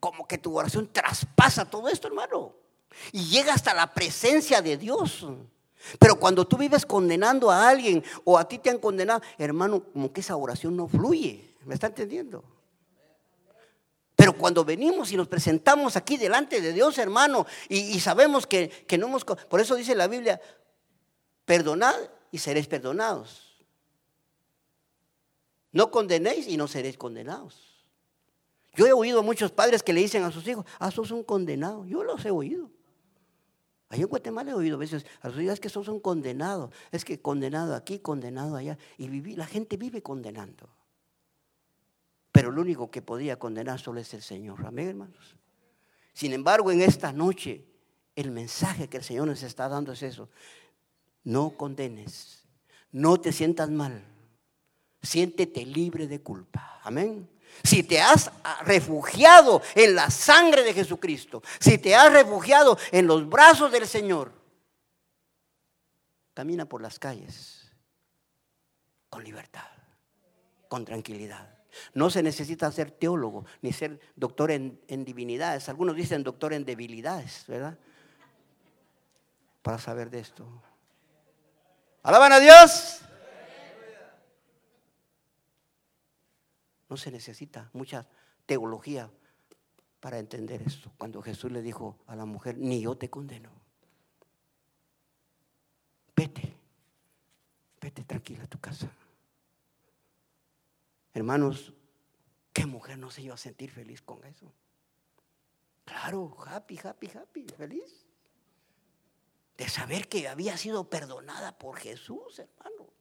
Como 0.00 0.26
que 0.26 0.38
tu 0.38 0.56
oración 0.56 0.90
traspasa 0.92 1.64
todo 1.64 1.88
esto, 1.88 2.08
hermano, 2.08 2.54
y 3.12 3.24
llega 3.24 3.54
hasta 3.54 3.74
la 3.74 3.92
presencia 3.92 4.60
de 4.60 4.76
Dios. 4.76 5.26
Pero 5.98 6.18
cuando 6.18 6.46
tú 6.46 6.56
vives 6.56 6.84
condenando 6.84 7.50
a 7.50 7.68
alguien 7.68 8.02
o 8.24 8.38
a 8.38 8.48
ti 8.48 8.58
te 8.58 8.70
han 8.70 8.78
condenado, 8.78 9.22
hermano, 9.38 9.84
como 9.92 10.12
que 10.12 10.20
esa 10.20 10.36
oración 10.36 10.76
no 10.76 10.88
fluye. 10.88 11.54
¿Me 11.64 11.74
está 11.74 11.88
entendiendo? 11.88 12.44
Pero 14.14 14.32
cuando 14.36 14.64
venimos 14.64 15.12
y 15.12 15.16
nos 15.16 15.28
presentamos 15.28 15.96
aquí 15.96 16.16
delante 16.16 16.60
de 16.60 16.72
Dios, 16.72 16.96
hermano, 16.98 17.46
y, 17.68 18.00
sabemos 18.00 18.46
que, 18.46 18.70
que, 18.70 18.96
no 18.96 19.06
hemos... 19.08 19.24
Por 19.24 19.60
eso 19.60 19.74
dice 19.74 19.94
la 19.94 20.08
Biblia, 20.08 20.40
perdonad 21.46 21.96
y 22.30 22.38
seréis 22.38 22.66
perdonados. 22.66 23.56
No 25.72 25.90
condenéis 25.90 26.46
y 26.48 26.56
no 26.58 26.68
seréis 26.68 26.98
condenados. 26.98 27.76
Yo 28.74 28.86
he 28.86 28.92
oído 28.92 29.20
a 29.20 29.22
muchos 29.22 29.52
padres 29.52 29.82
que 29.82 29.94
le 29.94 30.02
dicen 30.02 30.22
a 30.22 30.30
sus 30.30 30.46
hijos, 30.46 30.66
ah, 30.78 30.90
sos 30.90 31.10
un 31.10 31.22
condenado. 31.24 31.86
Yo 31.86 32.04
los 32.04 32.22
he 32.26 32.30
oído. 32.30 32.70
Allá 33.88 34.02
en 34.02 34.08
Guatemala 34.08 34.50
he 34.50 34.54
oído 34.54 34.76
a 34.76 34.78
veces 34.78 35.06
a 35.22 35.30
sus 35.30 35.40
hijos, 35.40 35.54
es 35.54 35.60
que 35.60 35.70
sos 35.70 35.88
un 35.88 36.00
condenado. 36.00 36.70
Es 36.90 37.04
que 37.04 37.20
condenado 37.20 37.74
aquí, 37.74 38.00
condenado 38.00 38.56
allá. 38.56 38.76
Y 38.98 39.08
la 39.34 39.46
gente 39.46 39.78
vive 39.78 40.02
condenando. 40.02 40.68
Pero 42.32 42.50
lo 42.50 42.60
único 42.60 42.90
que 42.90 43.00
podía 43.00 43.38
condenar 43.38 43.80
solo 43.80 44.00
es 44.00 44.12
el 44.12 44.20
Señor. 44.20 44.66
Amén, 44.66 44.88
hermanos. 44.88 45.36
Sin 46.12 46.34
embargo, 46.34 46.70
en 46.70 46.82
esta 46.82 47.12
noche, 47.12 47.64
el 48.14 48.30
mensaje 48.30 48.88
que 48.88 48.98
el 48.98 49.04
Señor 49.04 49.26
nos 49.26 49.42
está 49.42 49.68
dando 49.68 49.92
es 49.92 50.02
eso. 50.02 50.28
No 51.26 51.50
condenes. 51.50 52.42
No 52.90 53.20
te 53.20 53.32
sientas 53.32 53.68
mal 53.68 54.16
siéntete 55.06 55.64
libre 55.64 56.06
de 56.06 56.20
culpa. 56.20 56.80
Amén. 56.82 57.30
Si 57.64 57.82
te 57.82 58.00
has 58.00 58.30
refugiado 58.64 59.62
en 59.74 59.94
la 59.94 60.10
sangre 60.10 60.62
de 60.62 60.74
Jesucristo, 60.74 61.42
si 61.58 61.78
te 61.78 61.94
has 61.94 62.12
refugiado 62.12 62.76
en 62.92 63.06
los 63.06 63.26
brazos 63.26 63.72
del 63.72 63.86
Señor, 63.86 64.32
camina 66.34 66.66
por 66.66 66.82
las 66.82 66.98
calles 66.98 67.72
con 69.08 69.24
libertad, 69.24 69.68
con 70.68 70.84
tranquilidad. 70.84 71.54
No 71.94 72.10
se 72.10 72.22
necesita 72.22 72.70
ser 72.72 72.90
teólogo 72.90 73.46
ni 73.62 73.72
ser 73.72 74.00
doctor 74.16 74.50
en, 74.50 74.80
en 74.88 75.04
divinidades. 75.04 75.68
Algunos 75.68 75.96
dicen 75.96 76.22
doctor 76.22 76.52
en 76.52 76.64
debilidades, 76.64 77.44
¿verdad? 77.46 77.78
Para 79.62 79.78
saber 79.78 80.10
de 80.10 80.20
esto. 80.20 80.46
Alaban 82.06 82.30
a 82.30 82.38
Dios. 82.38 83.00
No 86.88 86.96
se 86.96 87.10
necesita 87.10 87.68
mucha 87.72 88.06
teología 88.46 89.10
para 89.98 90.20
entender 90.20 90.62
esto. 90.62 90.92
Cuando 90.98 91.20
Jesús 91.20 91.50
le 91.50 91.62
dijo 91.62 91.98
a 92.06 92.14
la 92.14 92.24
mujer, 92.24 92.58
ni 92.58 92.80
yo 92.80 92.96
te 92.96 93.10
condeno. 93.10 93.50
Vete, 96.14 96.54
vete 97.80 98.04
tranquila 98.04 98.44
a 98.44 98.46
tu 98.46 98.60
casa. 98.60 98.88
Hermanos, 101.12 101.72
¿qué 102.52 102.66
mujer 102.66 102.98
no 102.98 103.10
se 103.10 103.22
iba 103.22 103.34
a 103.34 103.36
sentir 103.36 103.72
feliz 103.72 104.00
con 104.00 104.24
eso? 104.24 104.52
Claro, 105.84 106.36
happy, 106.46 106.78
happy, 106.84 107.08
happy, 107.08 107.46
feliz. 107.48 108.05
De 109.56 109.68
saber 109.68 110.08
que 110.08 110.28
había 110.28 110.56
sido 110.56 110.88
perdonada 110.90 111.56
por 111.58 111.78
Jesús, 111.78 112.38
hermano. 112.38 112.92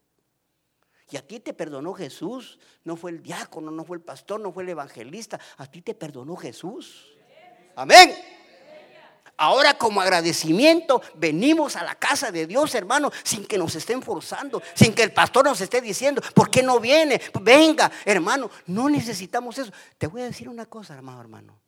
Y 1.10 1.18
a 1.18 1.28
ti 1.28 1.40
te 1.40 1.54
perdonó 1.54 1.94
Jesús. 1.94 2.60
No 2.84 2.96
fue 2.96 3.12
el 3.12 3.22
diácono, 3.22 3.72
no 3.72 3.84
fue 3.84 3.98
el 3.98 4.04
pastor, 4.04 4.40
no 4.40 4.52
fue 4.52 4.64
el 4.64 4.70
evangelista. 4.70 5.40
A 5.58 5.68
ti 5.68 5.82
te 5.82 5.94
perdonó 5.94 6.36
Jesús. 6.36 7.14
Amén. 7.76 8.16
Ahora 9.38 9.78
como 9.78 10.00
agradecimiento 10.00 11.02
venimos 11.16 11.76
a 11.76 11.84
la 11.84 11.96
casa 11.96 12.32
de 12.32 12.48
Dios, 12.48 12.74
hermano, 12.74 13.12
sin 13.24 13.46
que 13.46 13.58
nos 13.58 13.76
estén 13.76 14.02
forzando, 14.02 14.62
sin 14.74 14.94
que 14.94 15.04
el 15.04 15.12
pastor 15.12 15.46
nos 15.46 15.60
esté 15.60 15.82
diciendo, 15.82 16.22
¿por 16.34 16.50
qué 16.50 16.64
no 16.64 16.80
viene? 16.80 17.22
Venga, 17.42 17.92
hermano, 18.06 18.50
no 18.68 18.90
necesitamos 18.90 19.58
eso. 19.58 19.72
Te 19.98 20.08
voy 20.08 20.22
a 20.22 20.26
decir 20.26 20.48
una 20.48 20.66
cosa, 20.66 20.94
hermano, 20.94 21.20
hermano. 21.20 21.60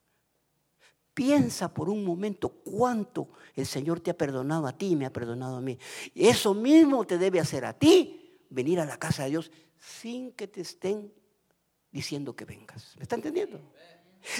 Piensa 1.17 1.73
por 1.73 1.89
un 1.89 2.06
momento 2.06 2.49
cuánto 2.63 3.30
el 3.56 3.65
Señor 3.65 4.01
te 4.01 4.12
ha 4.12 4.13
perdonado 4.15 4.67
a 4.67 4.71
ti 4.71 4.89
y 4.89 4.95
me 4.95 5.08
ha 5.08 5.12
perdonado 5.12 5.58
a 5.58 5.62
mí. 5.62 5.75
Eso 6.13 6.53
mismo 6.53 7.08
te 7.08 7.17
debe 7.17 7.39
hacer 7.39 7.65
a 7.65 7.73
ti 7.73 8.39
venir 8.51 8.80
a 8.80 8.86
la 8.86 8.97
casa 8.97 9.23
de 9.23 9.32
Dios 9.32 9.49
sin 9.80 10.32
que 10.34 10.47
te 10.47 10.62
estén 10.62 11.12
diciendo 11.91 12.36
que 12.36 12.45
vengas. 12.45 12.93
¿Me 12.97 13.01
está 13.01 13.15
entendiendo? 13.15 13.60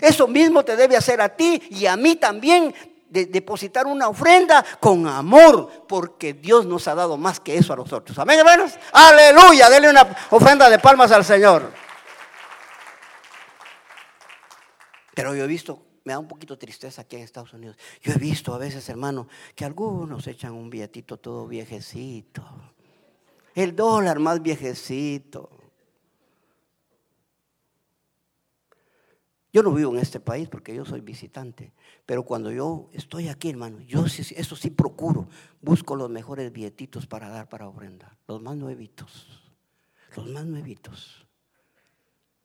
Eso 0.04 0.28
mismo 0.28 0.64
te 0.64 0.76
debe 0.76 0.96
hacer 0.96 1.20
a 1.20 1.36
ti 1.36 1.60
y 1.72 1.88
a 1.88 1.98
mí 1.98 2.16
también 2.18 2.76
de 3.10 3.26
depositar 3.26 3.88
una 3.88 4.08
ofrenda 4.08 4.64
con 4.80 5.08
amor, 5.08 5.88
porque 5.88 6.36
Dios 6.36 6.68
nos 6.68 6.88
ha 6.88 6.94
dado 6.94 7.18
más 7.18 7.40
que 7.40 7.58
eso 7.58 7.74
a 7.74 7.76
nosotros. 7.76 8.20
Amén, 8.20 8.38
hermanos. 8.38 8.74
Aleluya. 8.92 9.68
Denle 9.72 9.90
una 9.90 10.16
ofrenda 10.30 10.70
de 10.70 10.78
palmas 10.78 11.12
al 11.12 11.26
Señor. 11.26 11.74
Pero 15.16 15.34
yo 15.34 15.46
he 15.46 15.48
visto, 15.48 15.87
me 16.08 16.14
da 16.14 16.20
un 16.20 16.28
poquito 16.28 16.58
tristeza 16.58 17.02
aquí 17.02 17.18
en 17.18 17.24
Estados 17.24 17.54
Unidos. 17.54 17.76
Yo 18.02 18.14
he 18.14 18.18
visto 18.18 18.54
a 18.54 18.58
veces, 18.58 18.88
hermano, 18.88 19.28
que 19.54 19.66
algunos 19.66 20.26
echan 20.26 20.54
un 20.54 20.70
billetito 20.70 21.18
todo 21.18 21.48
viejecito 21.48 22.44
el 23.58 23.76
dólar 23.76 24.20
más 24.20 24.44
viejecito. 24.44 25.50
Yo 29.52 29.64
no 29.64 29.74
vivo 29.74 29.92
en 29.92 29.98
este 29.98 30.20
país 30.20 30.48
porque 30.48 30.76
yo 30.76 30.86
soy 30.86 31.02
visitante, 31.02 31.74
pero 32.06 32.22
cuando 32.22 32.52
yo 32.52 32.88
estoy 32.94 33.30
aquí, 33.30 33.50
hermano, 33.50 33.82
yo 33.82 34.06
eso 34.06 34.56
sí 34.56 34.70
procuro, 34.70 35.28
busco 35.60 35.96
los 35.96 36.08
mejores 36.08 36.52
billetitos 36.52 37.08
para 37.08 37.30
dar 37.30 37.50
para 37.50 37.68
ofrenda, 37.68 38.16
los 38.28 38.40
más 38.44 38.56
nuevitos, 38.56 39.28
los 40.16 40.28
más 40.28 40.46
nuevitos. 40.46 41.27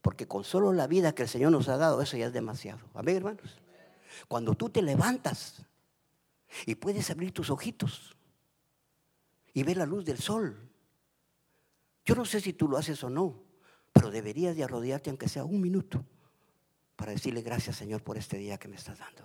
Porque 0.03 0.27
con 0.27 0.45
solo 0.45 0.73
la 0.73 0.87
vida 0.87 1.15
que 1.15 1.23
el 1.23 1.29
Señor 1.29 1.53
nos 1.53 1.69
ha 1.69 1.77
dado, 1.77 2.03
eso 2.03 2.17
ya 2.17 2.27
es 2.27 2.33
demasiado. 2.33 2.81
Amén, 2.93 3.17
hermanos. 3.17 3.61
Cuando 4.29 4.55
tú 4.55 4.69
te 4.69 4.83
levantas 4.83 5.65
y 6.67 6.75
puedes 6.75 7.09
abrir 7.11 7.33
tus 7.33 7.51
ojitos 7.51 8.17
y 9.55 9.63
ver 9.63 9.77
la 9.77 9.87
luz 9.87 10.05
del 10.05 10.19
sol, 10.19 10.69
yo 12.05 12.15
no 12.15 12.25
sé 12.25 12.41
si 12.41 12.53
tú 12.53 12.69
lo 12.69 12.77
haces 12.77 13.03
o 13.05 13.11
no, 13.11 13.43
pero 13.93 14.11
deberías 14.11 14.57
de 14.57 14.65
arrodillarte 14.65 15.11
aunque 15.11 15.29
sea 15.29 15.45
un 15.45 15.61
minuto 15.61 16.05
para 16.97 17.13
decirle 17.13 17.43
gracias 17.43 17.77
Señor 17.77 18.03
por 18.03 18.19
este 18.19 18.37
día 18.37 18.59
que 18.59 18.69
me 18.69 18.77
estás 18.77 18.99
dando. 18.99 19.23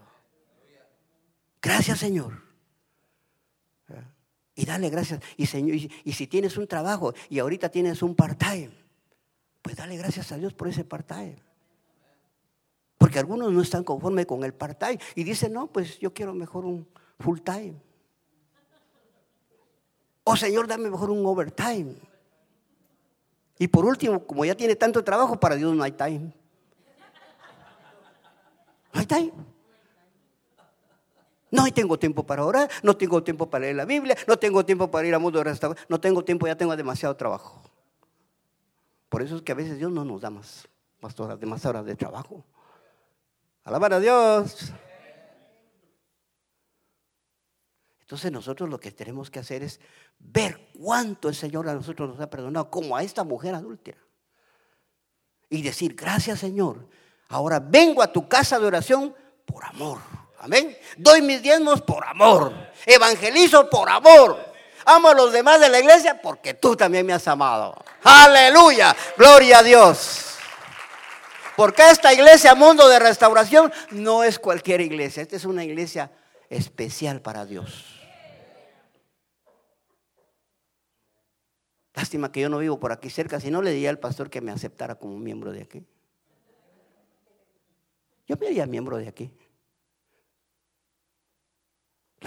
Gracias 1.62 2.00
Señor. 2.00 2.48
Y 4.56 4.66
dale 4.66 4.90
gracias. 4.90 5.22
Y, 5.38 5.46
señor, 5.46 5.76
y, 5.76 6.14
si 6.14 6.26
tienes 6.26 6.58
un 6.58 6.68
trabajo 6.68 7.14
y 7.30 7.38
ahorita 7.38 7.70
tienes 7.70 8.02
un 8.02 8.16
part-time, 8.16 8.72
pues 9.68 9.76
dale 9.76 9.98
gracias 9.98 10.32
a 10.32 10.38
Dios 10.38 10.54
por 10.54 10.70
ese 10.70 10.86
part-time. 10.86 11.36
Porque 12.98 13.20
algunos 13.20 13.52
no 13.52 13.62
están 13.62 13.84
conformes 13.84 14.26
con 14.26 14.46
el 14.46 14.54
part-time 14.54 14.98
y 15.14 15.26
dicen, 15.26 15.52
no, 15.52 15.68
pues 15.68 16.00
yo 16.00 16.14
quiero 16.14 16.34
mejor 16.34 16.64
un 16.64 16.88
full-time. 17.20 17.76
O 20.24 20.38
Señor, 20.38 20.68
dame 20.68 20.90
mejor 20.90 21.10
un 21.10 21.26
overtime. 21.26 21.96
Y 23.60 23.68
por 23.68 23.84
último, 23.84 24.26
como 24.26 24.46
ya 24.46 24.56
tiene 24.56 24.78
tanto 24.78 25.04
trabajo, 25.04 25.38
para 25.38 25.58
Dios 25.58 25.76
no 25.76 25.84
hay 25.84 25.92
time. 25.92 26.32
No 28.94 29.02
hay 29.02 29.06
time. 29.06 29.34
No 31.52 31.70
tengo 31.74 32.00
tiempo 32.00 32.26
para 32.26 32.46
orar, 32.46 32.70
no 32.84 32.96
tengo 32.96 33.22
tiempo 33.22 33.50
para 33.50 33.64
leer 33.64 33.76
la 33.76 33.84
Biblia, 33.84 34.16
no 34.28 34.40
tengo 34.40 34.64
tiempo 34.64 34.90
para 34.90 35.06
ir 35.06 35.14
a 35.14 35.20
mundo 35.20 35.40
de 35.40 35.44
restauración, 35.44 35.86
no 35.90 36.00
tengo 36.00 36.24
tiempo, 36.24 36.48
ya 36.48 36.56
tengo 36.56 36.74
demasiado 36.74 37.18
trabajo. 37.18 37.67
Por 39.10 39.22
eso 39.22 39.38
es 39.38 39.42
que 39.42 39.52
a 39.52 39.56
veces 39.56 39.78
Dios 39.78 39.92
no 39.92 40.04
nos 40.04 40.22
da 40.22 40.30
más, 40.30 40.68
más 41.02 41.20
horas, 41.20 41.42
más 41.42 41.66
horas 41.66 41.86
de 41.86 41.96
trabajo. 41.96 42.46
Alabar 43.64 43.94
a 43.94 44.00
Dios. 44.00 44.72
Entonces 48.02 48.32
nosotros 48.32 48.70
lo 48.70 48.80
que 48.80 48.92
tenemos 48.92 49.30
que 49.30 49.40
hacer 49.40 49.64
es 49.64 49.82
ver 50.20 50.70
cuánto 50.80 51.28
el 51.28 51.36
Señor 51.36 51.68
a 51.68 51.74
nosotros 51.74 52.10
nos 52.10 52.20
ha 52.20 52.30
perdonado, 52.30 52.70
como 52.70 52.96
a 52.96 53.04
esta 53.04 53.24
mujer 53.24 53.56
adúltera. 53.56 54.00
Y 55.50 55.62
decir, 55.62 55.96
gracias 55.96 56.40
Señor, 56.40 56.88
Ahora 57.30 57.60
vengo 57.60 58.02
a 58.02 58.12
tu 58.12 58.28
casa 58.28 58.60
de 58.60 58.66
oración 58.66 59.14
por 59.46 59.66
amor. 59.66 60.00
Amén. 60.40 60.78
Doy 60.98 61.22
mis 61.22 61.42
diezmos 61.42 61.82
por 61.82 62.06
amor. 62.06 62.54
Evangelizo 62.86 63.70
por 63.70 63.90
amor. 63.90 64.38
Amo 64.90 65.10
a 65.10 65.14
los 65.14 65.34
demás 65.34 65.60
de 65.60 65.68
la 65.68 65.80
iglesia 65.80 66.22
porque 66.22 66.54
tú 66.54 66.78
también 66.78 67.06
me 67.06 67.12
has 67.12 67.28
amado. 67.28 67.76
Aleluya. 68.04 68.96
Gloria 69.18 69.60
a 69.60 69.64
Dios. 69.64 70.38
Porque 71.58 71.90
esta 71.90 72.14
iglesia, 72.14 72.56
mundo 72.56 72.88
de 72.88 72.98
restauración, 72.98 73.74
no 73.92 74.24
es 74.24 74.40
cualquier 74.40 74.80
iglesia. 74.80 75.24
Esta 75.24 75.36
es 75.36 75.44
una 75.44 75.66
iglesia 75.66 76.10
especial 76.50 77.22
para 77.22 77.46
Dios. 77.46 78.00
Lástima 81.94 82.32
que 82.32 82.40
yo 82.40 82.48
no 82.48 82.60
vivo 82.60 82.80
por 82.80 82.94
aquí 82.94 83.10
cerca, 83.10 83.42
si 83.42 83.52
no 83.52 83.62
le 83.62 83.72
diría 83.72 83.90
al 83.90 84.00
pastor 84.00 84.30
que 84.30 84.40
me 84.40 84.52
aceptara 84.52 84.96
como 84.96 85.18
miembro 85.18 85.52
de 85.52 85.64
aquí. 85.64 85.84
Yo 88.26 88.38
me 88.38 88.48
haría 88.48 88.66
miembro 88.68 88.96
de 88.96 89.10
aquí. 89.10 89.32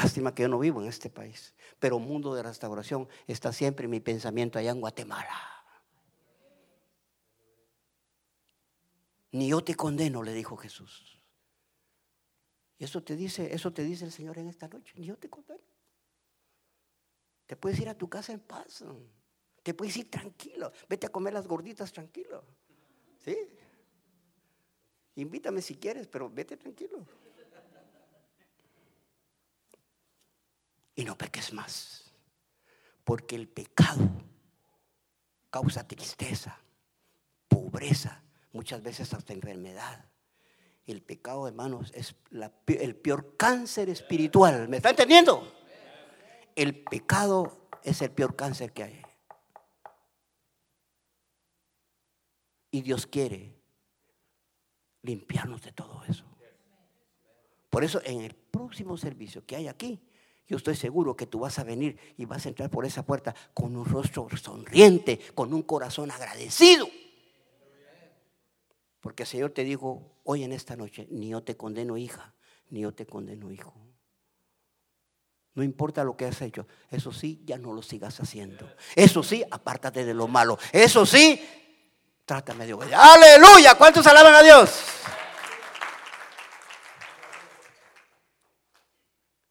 Lástima 0.02 0.34
que 0.34 0.42
yo 0.42 0.48
no 0.48 0.58
vivo 0.58 0.80
en 0.80 0.88
este 0.88 1.10
país, 1.10 1.54
pero 1.78 1.98
mundo 1.98 2.34
de 2.34 2.42
restauración 2.42 3.06
está 3.26 3.52
siempre 3.52 3.84
en 3.84 3.90
mi 3.90 4.00
pensamiento 4.00 4.58
allá 4.58 4.70
en 4.70 4.80
Guatemala. 4.80 5.36
Ni 9.32 9.48
yo 9.48 9.62
te 9.62 9.74
condeno, 9.74 10.22
le 10.22 10.32
dijo 10.32 10.56
Jesús. 10.56 11.20
Y 12.78 12.84
eso 12.84 13.02
te 13.02 13.14
dice, 13.14 13.52
eso 13.52 13.74
te 13.74 13.84
dice 13.84 14.06
el 14.06 14.12
Señor 14.12 14.38
en 14.38 14.48
esta 14.48 14.68
noche, 14.68 14.94
ni 14.96 15.04
yo 15.04 15.18
te 15.18 15.28
condeno. 15.28 15.60
Te 17.46 17.56
puedes 17.56 17.78
ir 17.78 17.90
a 17.90 17.94
tu 17.94 18.08
casa 18.08 18.32
en 18.32 18.40
paz. 18.40 18.82
Te 19.62 19.74
puedes 19.74 19.94
ir 19.98 20.10
tranquilo. 20.10 20.72
Vete 20.88 21.08
a 21.08 21.10
comer 21.10 21.34
las 21.34 21.46
gorditas 21.46 21.92
tranquilo. 21.92 22.42
¿Sí? 23.18 23.36
Invítame 25.16 25.60
si 25.60 25.76
quieres, 25.76 26.08
pero 26.08 26.30
vete 26.30 26.56
tranquilo. 26.56 27.06
Y 31.00 31.04
no 31.06 31.16
peques 31.16 31.54
más. 31.54 32.12
Porque 33.04 33.34
el 33.34 33.48
pecado 33.48 34.06
causa 35.48 35.88
tristeza, 35.88 36.60
pobreza, 37.48 38.22
muchas 38.52 38.82
veces 38.82 39.14
hasta 39.14 39.32
enfermedad. 39.32 40.04
El 40.84 41.00
pecado, 41.00 41.48
hermanos, 41.48 41.90
es 41.94 42.14
el 42.66 42.96
peor 42.96 43.34
cáncer 43.38 43.88
espiritual. 43.88 44.68
¿Me 44.68 44.76
está 44.76 44.90
entendiendo? 44.90 45.50
El 46.54 46.84
pecado 46.84 47.70
es 47.82 48.02
el 48.02 48.10
peor 48.10 48.36
cáncer 48.36 48.74
que 48.74 48.84
hay. 48.84 49.02
Y 52.72 52.82
Dios 52.82 53.06
quiere 53.06 53.58
limpiarnos 55.00 55.62
de 55.62 55.72
todo 55.72 56.04
eso. 56.04 56.26
Por 57.70 57.84
eso 57.84 58.02
en 58.04 58.20
el 58.20 58.34
próximo 58.34 58.98
servicio 58.98 59.46
que 59.46 59.56
hay 59.56 59.66
aquí, 59.66 59.98
yo 60.50 60.56
estoy 60.56 60.74
seguro 60.74 61.14
que 61.14 61.26
tú 61.26 61.38
vas 61.38 61.60
a 61.60 61.62
venir 61.62 61.96
y 62.16 62.24
vas 62.24 62.44
a 62.44 62.48
entrar 62.48 62.68
por 62.68 62.84
esa 62.84 63.04
puerta 63.04 63.32
con 63.54 63.76
un 63.76 63.84
rostro 63.84 64.26
sonriente, 64.36 65.20
con 65.32 65.54
un 65.54 65.62
corazón 65.62 66.10
agradecido. 66.10 66.88
Porque 68.98 69.22
el 69.22 69.28
Señor 69.28 69.52
te 69.52 69.62
dijo 69.62 70.16
hoy 70.24 70.42
en 70.42 70.50
esta 70.50 70.74
noche, 70.74 71.06
ni 71.08 71.28
yo 71.28 71.44
te 71.44 71.56
condeno 71.56 71.96
hija, 71.96 72.34
ni 72.70 72.80
yo 72.80 72.92
te 72.92 73.06
condeno 73.06 73.52
hijo. 73.52 73.72
No 75.54 75.62
importa 75.62 76.02
lo 76.02 76.16
que 76.16 76.24
has 76.24 76.42
hecho, 76.42 76.66
eso 76.90 77.12
sí, 77.12 77.40
ya 77.44 77.56
no 77.56 77.72
lo 77.72 77.80
sigas 77.80 78.18
haciendo. 78.18 78.68
Eso 78.96 79.22
sí, 79.22 79.44
apártate 79.52 80.04
de 80.04 80.14
lo 80.14 80.26
malo. 80.26 80.58
Eso 80.72 81.06
sí, 81.06 81.40
trátame 82.24 82.66
de 82.66 82.74
obedecer. 82.74 82.98
Aleluya. 82.98 83.76
¿Cuántos 83.76 84.04
alaban 84.04 84.34
a 84.34 84.42
Dios? 84.42 84.82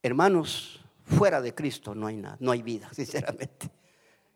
Hermanos, 0.02 0.79
fuera 1.10 1.42
de 1.42 1.54
Cristo 1.54 1.96
no 1.96 2.08
hay 2.08 2.18
nada, 2.18 2.38
no 2.40 2.52
hay 2.52 2.62
vida, 2.62 2.90
sinceramente. 2.94 3.70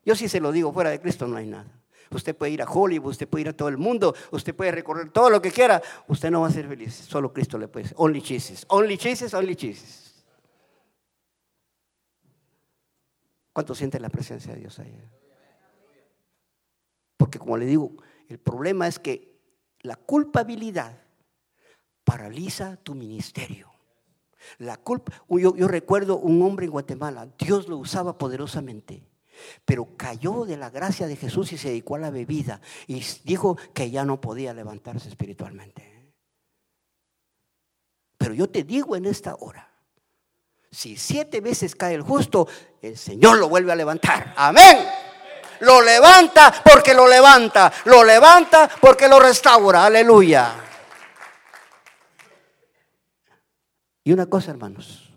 Yo 0.04 0.14
sí 0.14 0.28
se 0.28 0.40
lo 0.40 0.52
digo, 0.52 0.72
fuera 0.72 0.90
de 0.90 1.00
Cristo 1.00 1.26
no 1.26 1.36
hay 1.36 1.46
nada. 1.46 1.70
Usted 2.10 2.36
puede 2.36 2.52
ir 2.52 2.62
a 2.62 2.70
Hollywood, 2.70 3.10
usted 3.10 3.26
puede 3.26 3.42
ir 3.42 3.48
a 3.48 3.56
todo 3.56 3.68
el 3.68 3.78
mundo, 3.78 4.14
usted 4.30 4.54
puede 4.54 4.70
recorrer 4.70 5.10
todo 5.10 5.30
lo 5.30 5.40
que 5.40 5.50
quiera, 5.50 5.82
usted 6.06 6.30
no 6.30 6.42
va 6.42 6.48
a 6.48 6.50
ser 6.50 6.68
feliz. 6.68 6.94
Solo 6.94 7.32
Cristo 7.32 7.58
le 7.58 7.66
puede. 7.66 7.90
Only 7.96 8.20
Jesus, 8.20 8.66
only 8.68 8.98
Jesus, 8.98 9.32
only 9.32 9.56
Jesus. 9.56 10.24
¿Cuánto 13.52 13.74
siente 13.74 13.98
la 13.98 14.10
presencia 14.10 14.52
de 14.52 14.60
Dios 14.60 14.78
ahí? 14.78 15.00
Porque 17.16 17.38
como 17.38 17.56
le 17.56 17.66
digo, 17.66 17.92
el 18.28 18.38
problema 18.38 18.86
es 18.86 18.98
que 18.98 19.40
la 19.80 19.96
culpabilidad 19.96 20.98
paraliza 22.04 22.76
tu 22.76 22.94
ministerio. 22.94 23.73
La 24.58 24.76
culpa, 24.76 25.12
yo, 25.28 25.54
yo, 25.56 25.68
recuerdo 25.68 26.18
un 26.18 26.42
hombre 26.42 26.66
en 26.66 26.72
Guatemala, 26.72 27.28
Dios 27.38 27.68
lo 27.68 27.78
usaba 27.78 28.18
poderosamente, 28.18 29.02
pero 29.64 29.96
cayó 29.96 30.44
de 30.44 30.56
la 30.56 30.70
gracia 30.70 31.06
de 31.06 31.16
Jesús 31.16 31.52
y 31.52 31.58
se 31.58 31.68
dedicó 31.68 31.96
a 31.96 32.00
la 32.00 32.10
bebida 32.10 32.60
y 32.86 33.02
dijo 33.24 33.56
que 33.72 33.90
ya 33.90 34.04
no 34.04 34.20
podía 34.20 34.54
levantarse 34.54 35.08
espiritualmente. 35.08 35.94
Pero 38.18 38.34
yo 38.34 38.48
te 38.48 38.64
digo 38.64 38.96
en 38.96 39.04
esta 39.04 39.34
hora, 39.34 39.70
si 40.70 40.96
siete 40.96 41.40
veces 41.40 41.76
cae 41.76 41.94
el 41.94 42.02
justo, 42.02 42.48
el 42.82 42.96
Señor 42.96 43.38
lo 43.38 43.48
vuelve 43.48 43.72
a 43.72 43.76
levantar. 43.76 44.34
Amén. 44.36 44.78
Lo 45.60 45.80
levanta 45.80 46.52
porque 46.64 46.94
lo 46.94 47.06
levanta. 47.06 47.72
Lo 47.84 48.02
levanta 48.02 48.68
porque 48.80 49.08
lo 49.08 49.20
restaura. 49.20 49.84
Aleluya. 49.84 50.52
Y 54.04 54.12
una 54.12 54.26
cosa, 54.26 54.50
hermanos. 54.50 55.10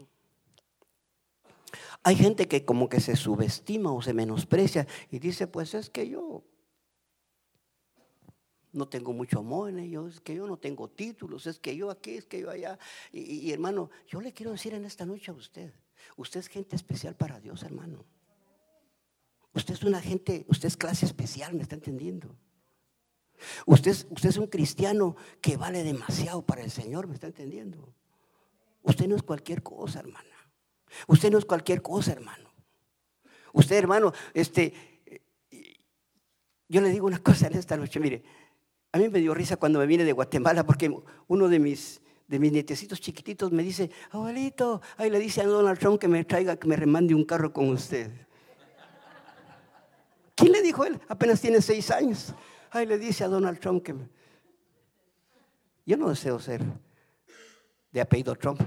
Hay 2.03 2.15
gente 2.15 2.47
que 2.47 2.63
como 2.63 2.87
que 2.87 3.01
se 3.01 3.15
subestima 3.15 3.91
o 3.91 4.01
se 4.01 4.13
menosprecia 4.13 4.87
y 5.11 5.19
dice, 5.19 5.45
pues 5.45 5.73
es 5.73 5.89
que 5.89 6.07
yo 6.07 6.43
no 8.71 8.87
tengo 8.87 9.11
mucho 9.11 9.39
amor 9.39 9.69
en 9.69 9.79
ellos, 9.79 10.15
es 10.15 10.21
que 10.21 10.35
yo 10.35 10.47
no 10.47 10.57
tengo 10.57 10.89
títulos, 10.89 11.47
es 11.47 11.59
que 11.59 11.75
yo 11.75 11.89
aquí, 11.91 12.11
es 12.11 12.25
que 12.25 12.39
yo 12.39 12.49
allá. 12.49 12.79
y 13.11 13.51
hermano, 13.51 13.89
yo 14.07 14.21
le 14.21 14.31
quiero 14.31 14.51
decir 14.51 14.73
en 14.73 14.85
esta 14.85 15.05
noche 15.05 15.31
a 15.31 15.33
usted, 15.33 15.73
usted 16.15 16.39
es 16.39 16.47
gente 16.47 16.75
especial 16.75 17.15
para 17.15 17.39
Dios, 17.39 17.63
hermano. 17.63 18.05
Usted 19.53 19.73
es 19.73 19.83
una 19.83 19.99
gente, 19.99 20.45
usted 20.49 20.67
es 20.67 20.77
clase 20.77 21.05
especial, 21.05 21.55
¿me 21.55 21.63
está 21.63 21.75
entendiendo? 21.75 22.37
Usted, 23.65 23.91
usted 24.11 24.29
es 24.29 24.37
un 24.37 24.47
cristiano 24.47 25.15
que 25.41 25.57
vale 25.57 25.83
demasiado 25.83 26.45
para 26.45 26.61
el 26.61 26.69
Señor, 26.69 27.07
¿me 27.07 27.15
está 27.15 27.27
entendiendo? 27.27 27.93
Usted 28.87 29.05
no 29.05 29.17
es 29.17 29.23
cualquier 29.23 29.61
cosa, 29.61 29.99
hermana. 29.99 30.53
Usted 31.07 31.29
no 31.29 31.37
es 31.37 31.43
cualquier 31.43 31.81
cosa, 31.81 32.13
hermano. 32.13 32.53
Usted, 33.51 33.75
hermano, 33.75 34.13
este, 34.33 34.73
yo 36.69 36.79
le 36.79 36.89
digo 36.89 37.05
una 37.05 37.19
cosa 37.19 37.47
en 37.47 37.57
esta 37.57 37.75
noche, 37.75 37.99
mire, 37.99 38.23
a 38.93 38.97
mí 38.97 39.09
me 39.09 39.19
dio 39.19 39.33
risa 39.33 39.57
cuando 39.57 39.79
me 39.79 39.87
vine 39.87 40.05
de 40.05 40.13
Guatemala 40.13 40.65
porque 40.65 40.89
uno 41.27 41.49
de 41.49 41.59
mis, 41.59 41.99
de 42.27 42.39
mis 42.39 42.53
nietecitos 42.53 43.01
chiquititos 43.01 43.51
me 43.51 43.61
dice, 43.61 43.91
abuelito, 44.11 44.81
ahí 44.95 45.09
le 45.09 45.19
dice 45.19 45.41
a 45.41 45.47
Donald 45.47 45.77
Trump 45.79 45.99
que 45.99 46.07
me 46.07 46.23
traiga, 46.23 46.55
que 46.55 46.69
me 46.69 46.77
remande 46.77 47.13
un 47.13 47.25
carro 47.25 47.51
con 47.51 47.67
usted. 47.67 48.09
¿Quién 50.33 50.53
le 50.53 50.61
dijo 50.61 50.85
él? 50.85 50.97
Apenas 51.09 51.41
tiene 51.41 51.61
seis 51.61 51.91
años. 51.91 52.33
Ahí 52.71 52.85
le 52.85 52.97
dice 52.97 53.25
a 53.25 53.27
Donald 53.27 53.59
Trump 53.59 53.83
que... 53.83 53.93
Yo 55.85 55.97
no 55.97 56.07
deseo 56.07 56.39
ser 56.39 56.63
de 57.97 58.01
apellido 58.01 58.35
Trump. 58.35 58.61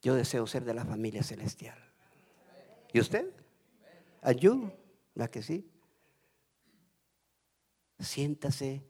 Yo 0.00 0.14
deseo 0.14 0.46
ser 0.46 0.64
de 0.64 0.72
la 0.72 0.86
familia 0.86 1.22
celestial. 1.22 1.76
¿Y 2.94 2.98
usted? 2.98 3.30
¿Ayú? 4.22 4.72
¿La 5.14 5.30
que 5.30 5.42
sí? 5.42 5.70
Siéntase 7.98 8.82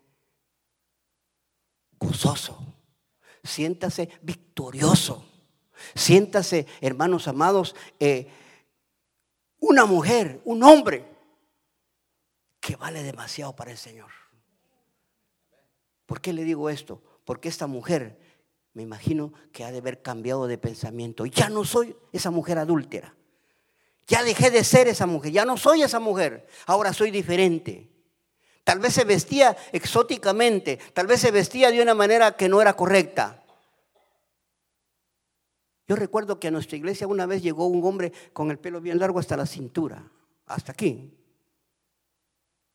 gozoso. 1.99 2.57
Siéntase 3.43 4.09
victorioso. 4.23 5.27
Siéntase, 5.97 6.69
hermanos 6.81 7.27
amados, 7.27 7.75
eh, 7.99 8.29
una 9.59 9.87
mujer, 9.87 10.41
un 10.45 10.62
hombre 10.62 11.05
que 12.61 12.77
vale 12.77 13.03
demasiado 13.03 13.57
para 13.57 13.73
el 13.73 13.77
Señor. 13.77 14.12
¿Por 16.07 16.21
qué 16.21 16.33
le 16.33 16.45
digo 16.45 16.71
esto? 16.71 17.03
Porque 17.25 17.49
esta 17.49 17.66
mujer, 17.66 18.18
me 18.75 18.83
imagino 18.83 19.33
que 19.53 19.64
ha 19.64 19.72
de 19.72 19.79
haber 19.79 20.03
cambiado 20.03 20.47
de 20.47 20.59
pensamiento. 20.59 21.27
Ya 21.27 21.49
no 21.49 21.64
soy 21.64 21.97
esa 22.12 22.31
mujer 22.31 22.59
adúltera. 22.59 23.14
Ya 24.07 24.22
dejé 24.22 24.51
de 24.51 24.64
ser 24.64 24.89
esa 24.89 25.07
mujer. 25.07 25.33
Ya 25.33 25.45
no 25.45 25.57
soy 25.57 25.83
esa 25.83 26.01
mujer. 26.01 26.47
Ahora 26.66 26.93
soy 26.93 27.11
diferente. 27.11 27.91
Tal 28.62 28.79
vez 28.79 28.95
se 28.95 29.05
vestía 29.05 29.57
exóticamente. 29.72 30.79
Tal 30.93 31.07
vez 31.07 31.20
se 31.20 31.31
vestía 31.31 31.70
de 31.70 31.83
una 31.83 31.95
manera 31.95 32.37
que 32.37 32.49
no 32.49 32.61
era 32.61 32.75
correcta. 32.75 33.45
Yo 35.87 35.97
recuerdo 35.97 36.41
que 36.41 36.49
a 36.49 36.51
nuestra 36.51 36.77
iglesia 36.77 37.07
una 37.07 37.27
vez 37.27 37.43
llegó 37.43 37.66
un 37.66 37.85
hombre 37.85 38.12
con 38.33 38.51
el 38.51 38.59
pelo 38.59 38.81
bien 38.81 38.99
largo 38.99 39.18
hasta 39.18 39.37
la 39.37 39.47
cintura, 39.47 40.11
hasta 40.47 40.72
aquí. 40.72 41.12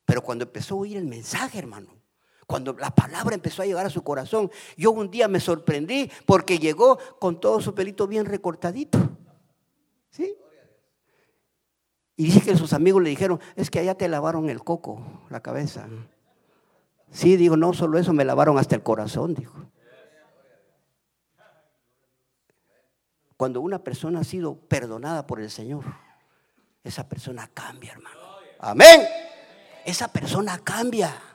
Pero 0.06 0.24
cuando 0.24 0.46
empezó 0.46 0.76
a 0.76 0.80
oír 0.80 0.98
el 0.98 1.06
mensaje, 1.06 1.58
hermano, 1.58 1.99
cuando 2.50 2.74
la 2.74 2.90
palabra 2.90 3.36
empezó 3.36 3.62
a 3.62 3.68
llegar 3.68 3.86
a 3.86 3.92
su 3.92 4.04
corazón, 4.04 4.50
yo 4.76 4.90
un 4.90 5.12
día 5.12 5.28
me 5.28 5.40
sorprendí 5.40 6.10
porque 6.26 6.58
llegó 6.58 6.98
con 7.20 7.40
todo 7.40 7.62
su 7.62 7.76
pelito 7.76 8.08
bien 8.08 8.26
recortadito. 8.26 8.98
¿Sí? 10.10 10.36
Y 12.16 12.24
dice 12.24 12.42
que 12.42 12.58
sus 12.58 12.74
amigos 12.74 13.04
le 13.04 13.12
dijeron, 13.12 13.40
es 13.56 13.70
que 13.70 13.78
allá 13.78 13.94
te 13.94 14.08
lavaron 14.08 14.50
el 14.50 14.64
coco, 14.64 15.28
la 15.30 15.42
cabeza. 15.42 15.88
Sí, 17.12 17.38
digo, 17.38 17.56
no 17.56 17.72
solo 17.74 18.00
eso, 18.00 18.14
me 18.14 18.26
lavaron 18.26 18.58
hasta 18.58 18.74
el 18.76 18.82
corazón, 18.82 19.36
dijo. 19.36 19.54
Cuando 23.38 23.62
una 23.62 23.84
persona 23.84 24.22
ha 24.22 24.24
sido 24.24 24.56
perdonada 24.56 25.28
por 25.28 25.40
el 25.40 25.52
Señor, 25.52 25.84
esa 26.84 27.08
persona 27.08 27.48
cambia, 27.54 27.92
hermano. 27.92 28.20
Amén. 28.58 29.02
Esa 29.86 30.08
persona 30.08 30.58
cambia. 30.64 31.29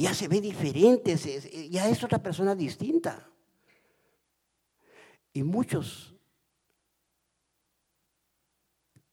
Ya 0.00 0.14
se 0.14 0.28
ve 0.28 0.40
diferente, 0.40 1.16
ya 1.68 1.88
es 1.88 2.04
otra 2.04 2.22
persona 2.22 2.54
distinta. 2.54 3.28
Y 5.32 5.42
muchos 5.42 6.14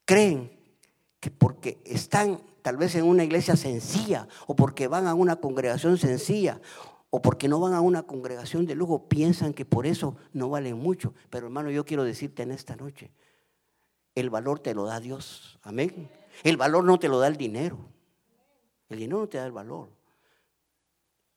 creen 0.05 0.51
que 1.19 1.31
porque 1.31 1.81
están 1.86 2.39
tal 2.61 2.77
vez 2.77 2.93
en 2.93 3.05
una 3.05 3.23
iglesia 3.23 3.55
sencilla 3.55 4.27
o 4.45 4.55
porque 4.55 4.88
van 4.88 5.07
a 5.07 5.15
una 5.15 5.38
congregación 5.38 5.97
sencilla 5.97 6.61
o 7.09 7.19
porque 7.19 7.47
no 7.47 7.59
van 7.59 7.73
a 7.73 7.81
una 7.81 8.03
congregación 8.03 8.67
de 8.67 8.75
lujo, 8.75 9.09
piensan 9.09 9.55
que 9.55 9.65
por 9.65 9.88
eso 9.88 10.15
no 10.33 10.49
valen 10.49 10.77
mucho. 10.77 11.15
Pero 11.31 11.47
hermano, 11.47 11.71
yo 11.71 11.83
quiero 11.83 12.03
decirte 12.03 12.43
en 12.43 12.51
esta 12.51 12.75
noche, 12.75 13.11
el 14.13 14.29
valor 14.29 14.59
te 14.59 14.75
lo 14.75 14.86
da 14.86 14.99
Dios. 14.99 15.57
Amén. 15.63 16.11
El 16.43 16.57
valor 16.57 16.83
no 16.83 16.99
te 16.99 17.07
lo 17.07 17.17
da 17.17 17.27
el 17.27 17.38
dinero. 17.38 17.79
El 18.88 18.99
dinero 18.99 19.21
no 19.21 19.27
te 19.27 19.39
da 19.39 19.47
el 19.47 19.51
valor. 19.51 19.95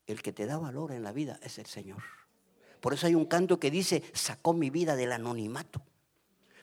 El 0.08 0.22
que 0.22 0.32
te 0.32 0.46
da 0.46 0.58
valor 0.58 0.90
en 0.90 1.04
la 1.04 1.12
vida 1.12 1.38
es 1.42 1.58
el 1.58 1.66
Señor. 1.66 2.02
Por 2.80 2.94
eso 2.94 3.06
hay 3.06 3.14
un 3.14 3.26
canto 3.26 3.60
que 3.60 3.70
dice, 3.70 4.02
sacó 4.14 4.54
mi 4.54 4.70
vida 4.70 4.96
del 4.96 5.12
anonimato. 5.12 5.82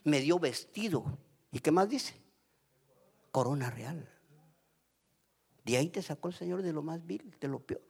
Me 0.03 0.19
dio 0.19 0.39
vestido. 0.39 1.17
¿Y 1.51 1.59
qué 1.59 1.71
más 1.71 1.87
dice? 1.87 2.15
Corona 3.31 3.69
real. 3.69 4.09
De 5.63 5.77
ahí 5.77 5.89
te 5.89 6.01
sacó 6.01 6.29
el 6.29 6.33
Señor 6.33 6.63
de 6.63 6.73
lo 6.73 6.81
más 6.81 7.05
vil, 7.05 7.35
de 7.39 7.47
lo 7.47 7.59
peor. 7.59 7.83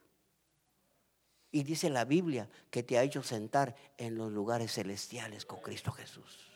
Y 1.52 1.64
dice 1.64 1.90
la 1.90 2.04
Biblia 2.04 2.50
que 2.70 2.84
te 2.84 2.98
ha 2.98 3.04
hecho 3.04 3.24
sentar 3.24 3.78
en 3.98 4.16
los 4.16 4.32
lugares 4.32 4.74
celestiales 4.74 5.46
con 5.46 5.62
Cristo 5.62 5.92
Jesús. 5.94 6.52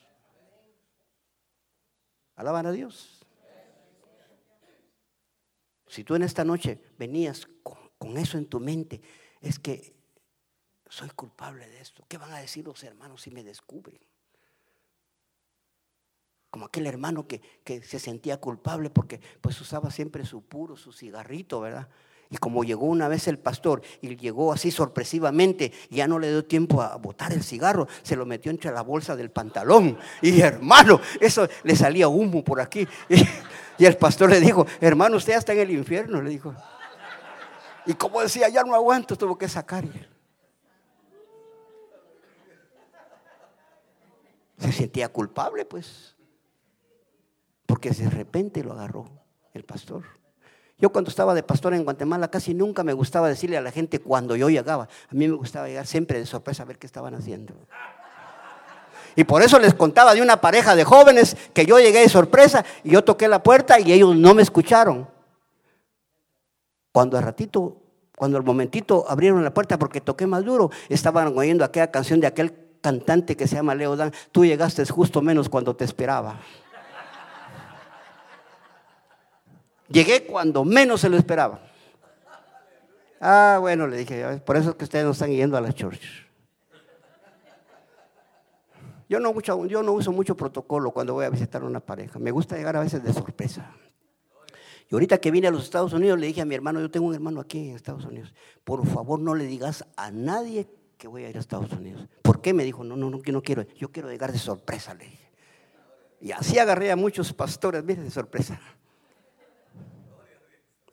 Alaban 2.36 2.66
a 2.66 2.72
Dios. 2.74 3.26
Si 5.88 6.04
tú 6.04 6.16
en 6.16 6.24
esta 6.24 6.44
noche 6.44 6.82
venías 6.98 7.48
con, 7.64 7.79
eso 8.18 8.38
en 8.38 8.46
tu 8.46 8.60
mente, 8.60 9.02
es 9.42 9.60
que 9.60 9.94
soy 10.90 11.10
culpable 11.10 11.68
de 11.68 11.82
esto. 11.82 12.04
¿Qué 12.08 12.18
van 12.18 12.32
a 12.32 12.40
decir 12.40 12.66
los 12.66 12.84
hermanos 12.84 13.22
si 13.22 13.32
me 13.32 13.44
descubren? 13.44 14.00
Como 16.50 16.66
aquel 16.66 16.88
hermano 16.88 17.28
que, 17.28 17.42
que, 17.64 17.84
se 17.84 18.00
sentía 18.00 18.38
culpable 18.38 18.90
porque 18.90 19.22
pues 19.40 19.60
usaba 19.62 19.92
siempre 19.92 20.26
su 20.26 20.42
puro, 20.42 20.76
su 20.76 20.92
cigarrito, 20.92 21.62
¿verdad? 21.62 21.88
Y 22.32 22.38
como 22.38 22.64
llegó 22.64 22.86
una 22.86 23.08
vez 23.08 23.28
el 23.28 23.40
pastor 23.40 23.82
y 24.02 24.16
llegó 24.16 24.54
así 24.54 24.70
sorpresivamente, 24.70 25.72
ya 25.90 26.08
no 26.08 26.20
le 26.20 26.30
dio 26.30 26.46
tiempo 26.46 26.82
a 26.82 26.96
botar 26.98 27.34
el 27.34 27.44
cigarro, 27.44 27.88
se 28.04 28.16
lo 28.16 28.26
metió 28.26 28.52
entre 28.52 28.72
la 28.72 28.84
bolsa 28.84 29.16
del 29.16 29.32
pantalón. 29.32 29.98
Y 30.22 30.42
hermano, 30.42 31.02
eso 31.20 31.48
le 31.64 31.76
salía 31.76 32.08
humo 32.08 32.44
por 32.44 32.62
aquí. 32.62 32.88
Y, 33.80 33.86
el 33.86 33.96
pastor 33.96 34.30
le 34.30 34.42
dijo, 34.42 34.68
hermano, 34.82 35.16
usted 35.16 35.38
está 35.38 35.54
en 35.54 35.60
el 35.60 35.72
infierno, 35.72 36.22
le 36.22 36.32
dijo. 36.32 36.54
Y 37.90 37.96
como 37.96 38.22
decía, 38.22 38.48
ya 38.50 38.62
no 38.62 38.76
aguanto, 38.76 39.16
tuvo 39.16 39.36
que 39.36 39.50
sacar. 39.50 39.84
Se 44.60 44.72
sentía 44.72 45.10
culpable, 45.10 45.66
pues. 45.66 46.16
Porque 47.66 47.90
de 47.90 48.08
repente 48.12 48.64
lo 48.64 48.74
agarró 48.74 49.10
el 49.56 49.64
pastor. 49.64 50.04
Yo 50.78 50.92
cuando 50.92 51.10
estaba 51.10 51.34
de 51.34 51.42
pastor 51.42 51.74
en 51.74 51.84
Guatemala 51.84 52.30
casi 52.30 52.54
nunca 52.54 52.84
me 52.84 52.94
gustaba 52.94 53.28
decirle 53.28 53.58
a 53.58 53.62
la 53.62 53.72
gente 53.72 53.98
cuando 53.98 54.36
yo 54.36 54.52
llegaba. 54.52 54.84
A 54.84 55.16
mí 55.16 55.28
me 55.28 55.34
gustaba 55.34 55.68
llegar 55.68 55.88
siempre 55.88 56.20
de 56.20 56.28
sorpresa 56.28 56.62
a 56.62 56.68
ver 56.68 56.78
qué 56.78 56.86
estaban 56.86 57.16
haciendo. 57.16 57.56
Y 59.16 59.24
por 59.24 59.42
eso 59.42 59.58
les 59.58 59.74
contaba 59.74 60.14
de 60.14 60.22
una 60.22 60.40
pareja 60.40 60.76
de 60.76 60.84
jóvenes 60.84 61.36
que 61.56 61.66
yo 61.66 61.80
llegué 61.80 62.02
de 62.02 62.10
sorpresa 62.10 62.64
y 62.84 62.92
yo 62.92 63.04
toqué 63.04 63.28
la 63.28 63.42
puerta 63.42 63.80
y 63.80 63.92
ellos 63.92 64.16
no 64.16 64.36
me 64.36 64.44
escucharon. 64.44 65.10
Cuando 67.00 67.18
al 67.18 67.24
ratito, 67.24 67.78
cuando 68.18 68.38
al 68.38 68.44
momentito 68.44 69.06
abrieron 69.08 69.42
la 69.42 69.54
puerta 69.54 69.80
porque 69.80 70.02
toqué 70.02 70.28
más 70.28 70.44
duro, 70.44 70.70
estaban 70.90 71.28
oyendo 71.38 71.64
aquella 71.64 71.92
canción 71.92 72.20
de 72.20 72.28
aquel 72.28 72.54
cantante 72.82 73.38
que 73.38 73.48
se 73.48 73.56
llama 73.56 73.74
Leo 73.74 73.96
Dan. 73.96 74.12
Tú 74.34 74.44
llegaste 74.44 74.86
justo 74.86 75.22
menos 75.22 75.48
cuando 75.48 75.74
te 75.78 75.86
esperaba. 75.86 76.42
Llegué 79.88 80.26
cuando 80.26 80.66
menos 80.66 81.00
se 81.00 81.08
lo 81.08 81.16
esperaba. 81.16 81.62
Ah, 83.22 83.60
bueno, 83.62 83.88
le 83.88 83.96
dije, 83.96 84.42
por 84.46 84.58
eso 84.58 84.72
es 84.72 84.76
que 84.76 84.84
ustedes 84.84 85.06
no 85.06 85.12
están 85.12 85.32
yendo 85.32 85.56
a 85.56 85.62
la 85.62 85.72
church. 85.72 86.28
Yo 89.08 89.22
no, 89.22 89.32
mucho, 89.32 89.66
yo 89.68 89.84
no 89.84 89.94
uso 89.94 90.12
mucho 90.12 90.36
protocolo 90.36 90.92
cuando 90.92 91.14
voy 91.14 91.24
a 91.24 91.30
visitar 91.30 91.62
a 91.62 91.66
una 91.66 91.80
pareja. 91.80 92.20
Me 92.20 92.32
gusta 92.32 92.58
llegar 92.58 92.76
a 92.76 92.82
veces 92.82 93.02
de 93.02 93.14
sorpresa. 93.14 93.72
Y 94.90 94.96
ahorita 94.96 95.20
que 95.20 95.30
vine 95.30 95.48
a 95.48 95.52
los 95.52 95.64
Estados 95.64 95.94
Unidos 95.94 96.20
le 96.20 96.28
dije 96.28 96.42
a 96.42 96.46
mi 96.46 96.56
hermano, 96.56 96.82
yo 96.82 96.90
tengo 96.90 97.08
un 97.08 97.14
hermano 97.14 97.40
aquí 97.40 97.70
en 97.70 97.76
Estados 97.76 98.06
Unidos, 98.06 98.34
por 98.64 98.86
favor 98.88 99.20
no 99.20 99.36
le 99.36 99.46
digas 99.46 99.86
a 99.96 100.10
nadie 100.10 100.68
que 100.98 101.08
voy 101.08 101.26
a 101.26 101.30
ir 101.30 101.38
a 101.38 101.40
Estados 101.40 101.72
Unidos. 101.72 102.08
¿Por 102.24 102.42
qué? 102.42 102.54
Me 102.54 102.64
dijo, 102.64 102.84
no, 102.84 102.98
no, 102.98 103.10
no, 103.10 103.22
no 103.24 103.42
quiero, 103.42 103.62
yo 103.78 103.92
quiero 103.92 104.10
llegar 104.10 104.32
de 104.32 104.40
sorpresa, 104.40 104.94
le 104.96 105.06
dije. 105.06 105.30
Y 106.22 106.32
así 106.32 106.58
agarré 106.58 106.92
a 106.92 106.96
muchos 106.96 107.32
pastores, 107.32 107.84
mire, 107.84 108.02
de 108.02 108.12
sorpresa. 108.12 108.60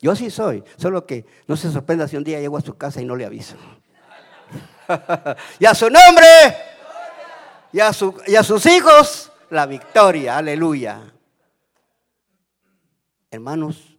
Yo 0.00 0.14
sí 0.14 0.30
soy, 0.30 0.62
solo 0.76 1.06
que 1.06 1.24
no 1.48 1.56
se 1.56 1.72
sorprenda 1.72 2.06
si 2.06 2.16
un 2.16 2.22
día 2.22 2.38
llego 2.38 2.58
a 2.58 2.60
su 2.60 2.76
casa 2.76 3.00
y 3.00 3.06
no 3.06 3.16
le 3.16 3.24
aviso. 3.24 3.56
y 5.58 5.64
a 5.64 5.74
su 5.74 5.90
nombre, 5.90 6.26
y 7.72 7.80
a, 7.80 7.90
y 8.26 8.36
a 8.36 8.42
sus 8.42 8.66
hijos, 8.66 9.32
la 9.50 9.66
victoria, 9.66 10.36
aleluya. 10.36 11.15
Hermanos, 13.30 13.98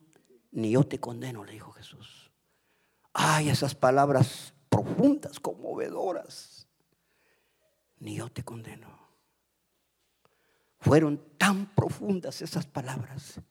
ni 0.52 0.72
yo 0.72 0.84
te 0.84 1.00
condeno, 1.00 1.44
le 1.44 1.54
dijo 1.54 1.72
Jesús. 1.72 2.32
Ay, 3.14 3.50
esas 3.50 3.76
palabras 3.76 4.54
profundas, 4.70 5.40
conmovedoras. 5.40 6.68
Ni 8.00 8.16
yo 8.16 8.30
te 8.30 8.44
condeno. 8.44 8.88
Fueron 10.80 11.22
tan 11.38 11.66
profundas 11.74 12.42
esas 12.42 12.68
palabras 12.68 13.42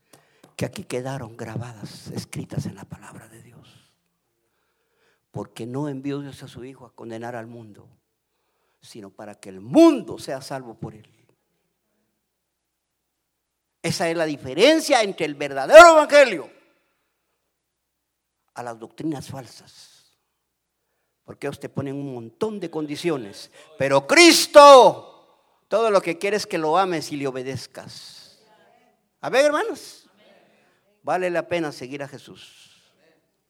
que 0.57 0.64
aquí 0.64 0.85
quedaron 0.85 1.37
grabadas, 1.37 2.09
escritas 2.09 2.66
en 2.66 2.77
la 2.77 2.85
palabra 2.85 3.29
de 3.29 3.43
Dios. 3.43 3.93
Porque 5.31 5.66
no 5.66 5.89
envió 5.89 6.20
Dios 6.20 6.43
a 6.43 6.49
su 6.49 6.64
Hijo 6.64 6.87
a 6.87 6.95
condenar 6.95 7.37
al 7.37 7.47
mundo, 7.47 7.89
sino 8.81 9.11
para 9.11 9.35
que 9.35 9.51
el 9.51 9.61
mundo 9.61 10.18
sea 10.18 10.41
salvo 10.41 10.79
por 10.79 10.95
él. 10.95 11.16
Esa 13.87 14.11
es 14.11 14.16
la 14.16 14.24
diferencia 14.24 15.01
entre 15.01 15.26
el 15.26 15.37
verdadero 15.37 15.93
evangelio 15.93 16.51
a 18.55 18.62
las 18.64 18.76
doctrinas 18.80 19.28
falsas. 19.28 20.18
Porque 21.22 21.47
ellos 21.47 21.61
te 21.61 21.68
ponen 21.68 21.95
un 21.95 22.12
montón 22.12 22.59
de 22.59 22.68
condiciones. 22.68 23.49
Pero 23.78 24.05
Cristo, 24.05 25.62
todo 25.68 25.93
lo 25.93 26.01
que 26.01 26.18
quiere 26.18 26.37
es 26.37 26.49
que 26.49 26.59
lo 26.59 26.76
ames 26.76 27.12
y 27.12 27.16
le 27.16 27.28
obedezcas. 27.28 28.45
A 29.20 29.30
ver, 29.30 29.45
hermanos, 29.45 30.11
vale 31.05 31.30
la 31.30 31.47
pena 31.47 31.70
seguir 31.70 32.03
a 32.03 32.09
Jesús. 32.09 32.93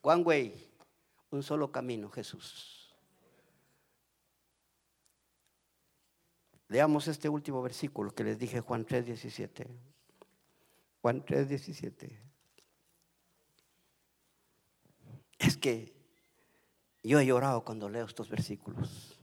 One 0.02 0.22
way, 0.22 0.70
un 1.30 1.42
solo 1.42 1.72
camino, 1.72 2.10
Jesús. 2.10 2.94
Leamos 6.68 7.08
este 7.08 7.30
último 7.30 7.62
versículo 7.62 8.10
que 8.10 8.24
les 8.24 8.38
dije, 8.38 8.60
Juan 8.60 8.84
3, 8.84 9.06
17. 9.06 9.95
Juan 11.06 11.22
3, 11.24 11.48
17. 11.48 12.20
Es 15.38 15.56
que 15.56 15.94
yo 17.04 17.20
he 17.20 17.26
llorado 17.26 17.64
cuando 17.64 17.88
leo 17.88 18.06
estos 18.06 18.28
versículos. 18.28 19.16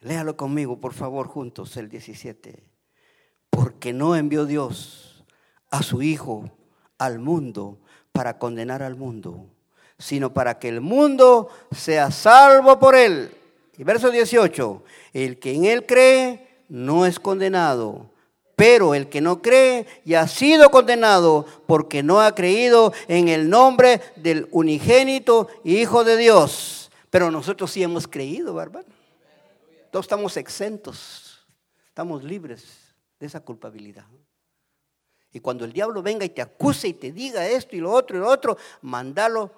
Léalo 0.00 0.36
conmigo, 0.36 0.80
por 0.80 0.92
favor, 0.92 1.28
juntos, 1.28 1.76
el 1.76 1.88
17. 1.88 2.68
Porque 3.48 3.92
no 3.92 4.16
envió 4.16 4.44
Dios 4.44 5.24
a 5.70 5.84
su 5.84 6.02
Hijo 6.02 6.50
al 6.98 7.20
mundo 7.20 7.78
para 8.10 8.40
condenar 8.40 8.82
al 8.82 8.96
mundo, 8.96 9.46
sino 10.00 10.34
para 10.34 10.58
que 10.58 10.66
el 10.66 10.80
mundo 10.80 11.48
sea 11.70 12.10
salvo 12.10 12.80
por 12.80 12.96
él. 12.96 13.30
Y 13.76 13.84
verso 13.84 14.10
18, 14.10 14.82
el 15.12 15.38
que 15.38 15.54
en 15.54 15.64
él 15.64 15.86
cree 15.86 16.64
no 16.68 17.06
es 17.06 17.20
condenado 17.20 18.17
pero 18.58 18.92
el 18.92 19.08
que 19.08 19.20
no 19.20 19.40
cree 19.40 19.86
ya 20.04 20.22
ha 20.22 20.26
sido 20.26 20.68
condenado 20.72 21.46
porque 21.68 22.02
no 22.02 22.20
ha 22.20 22.34
creído 22.34 22.92
en 23.06 23.28
el 23.28 23.48
nombre 23.48 24.00
del 24.16 24.48
unigénito 24.50 25.46
Hijo 25.62 26.02
de 26.02 26.16
Dios. 26.16 26.90
Pero 27.08 27.30
nosotros 27.30 27.70
sí 27.70 27.84
hemos 27.84 28.08
creído, 28.08 28.54
¿verdad? 28.54 28.84
Todos 29.92 30.06
estamos 30.06 30.36
exentos, 30.36 31.46
estamos 31.86 32.24
libres 32.24 32.96
de 33.20 33.26
esa 33.26 33.38
culpabilidad. 33.38 34.06
Y 35.30 35.38
cuando 35.38 35.64
el 35.64 35.72
diablo 35.72 36.02
venga 36.02 36.24
y 36.24 36.30
te 36.30 36.42
acuse 36.42 36.88
y 36.88 36.94
te 36.94 37.12
diga 37.12 37.46
esto 37.46 37.76
y 37.76 37.78
lo 37.78 37.92
otro 37.92 38.16
y 38.16 38.20
lo 38.20 38.28
otro, 38.28 38.58
mandalo 38.82 39.52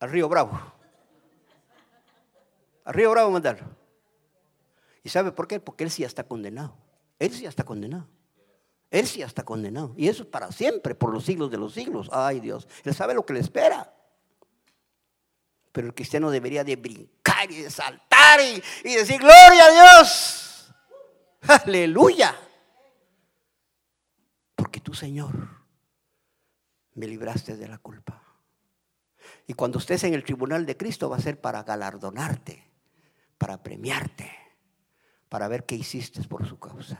al 0.00 0.10
río 0.10 0.28
Bravo. 0.28 0.60
Al 2.84 2.92
río 2.92 3.10
Bravo 3.10 3.30
mandalo. 3.30 3.85
¿Y 5.06 5.08
sabe 5.08 5.30
por 5.30 5.46
qué? 5.46 5.60
Porque 5.60 5.84
él 5.84 5.90
sí 5.92 6.02
está 6.02 6.24
condenado. 6.24 6.76
Él 7.20 7.32
sí 7.32 7.46
está 7.46 7.62
condenado. 7.62 8.08
Él 8.90 9.06
sí 9.06 9.22
está 9.22 9.44
condenado. 9.44 9.94
Y 9.96 10.08
eso 10.08 10.24
es 10.24 10.28
para 10.28 10.50
siempre, 10.50 10.96
por 10.96 11.12
los 11.12 11.24
siglos 11.24 11.48
de 11.48 11.58
los 11.58 11.74
siglos. 11.74 12.10
Ay 12.10 12.40
Dios, 12.40 12.66
él 12.82 12.92
sabe 12.92 13.14
lo 13.14 13.24
que 13.24 13.34
le 13.34 13.38
espera. 13.38 13.94
Pero 15.70 15.86
el 15.86 15.94
cristiano 15.94 16.28
debería 16.28 16.64
de 16.64 16.74
brincar 16.74 17.48
y 17.52 17.62
de 17.62 17.70
saltar 17.70 18.40
y, 18.40 18.60
y 18.82 18.94
decir, 18.96 19.20
gloria 19.20 19.66
a 19.66 19.70
Dios. 19.70 20.74
Aleluya. 21.42 22.36
Porque 24.56 24.80
tú, 24.80 24.92
Señor, 24.92 25.36
me 26.94 27.06
libraste 27.06 27.56
de 27.56 27.68
la 27.68 27.78
culpa. 27.78 28.24
Y 29.46 29.54
cuando 29.54 29.78
estés 29.78 30.02
en 30.02 30.14
el 30.14 30.24
tribunal 30.24 30.66
de 30.66 30.76
Cristo 30.76 31.08
va 31.08 31.18
a 31.18 31.20
ser 31.20 31.40
para 31.40 31.62
galardonarte, 31.62 32.68
para 33.38 33.62
premiarte 33.62 34.45
para 35.36 35.48
ver 35.48 35.66
qué 35.66 35.74
hiciste 35.74 36.22
por 36.22 36.48
su 36.48 36.58
causa. 36.58 36.98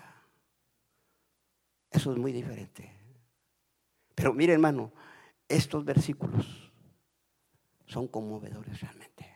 Eso 1.91 2.12
es 2.12 2.18
muy 2.18 2.32
diferente. 2.32 2.93
Pero 4.14 4.34
mire 4.34 4.53
hermano, 4.53 4.93
estos 5.49 5.82
versículos 5.87 6.70
son 7.87 8.07
conmovedores 8.09 8.78
realmente. 8.78 9.26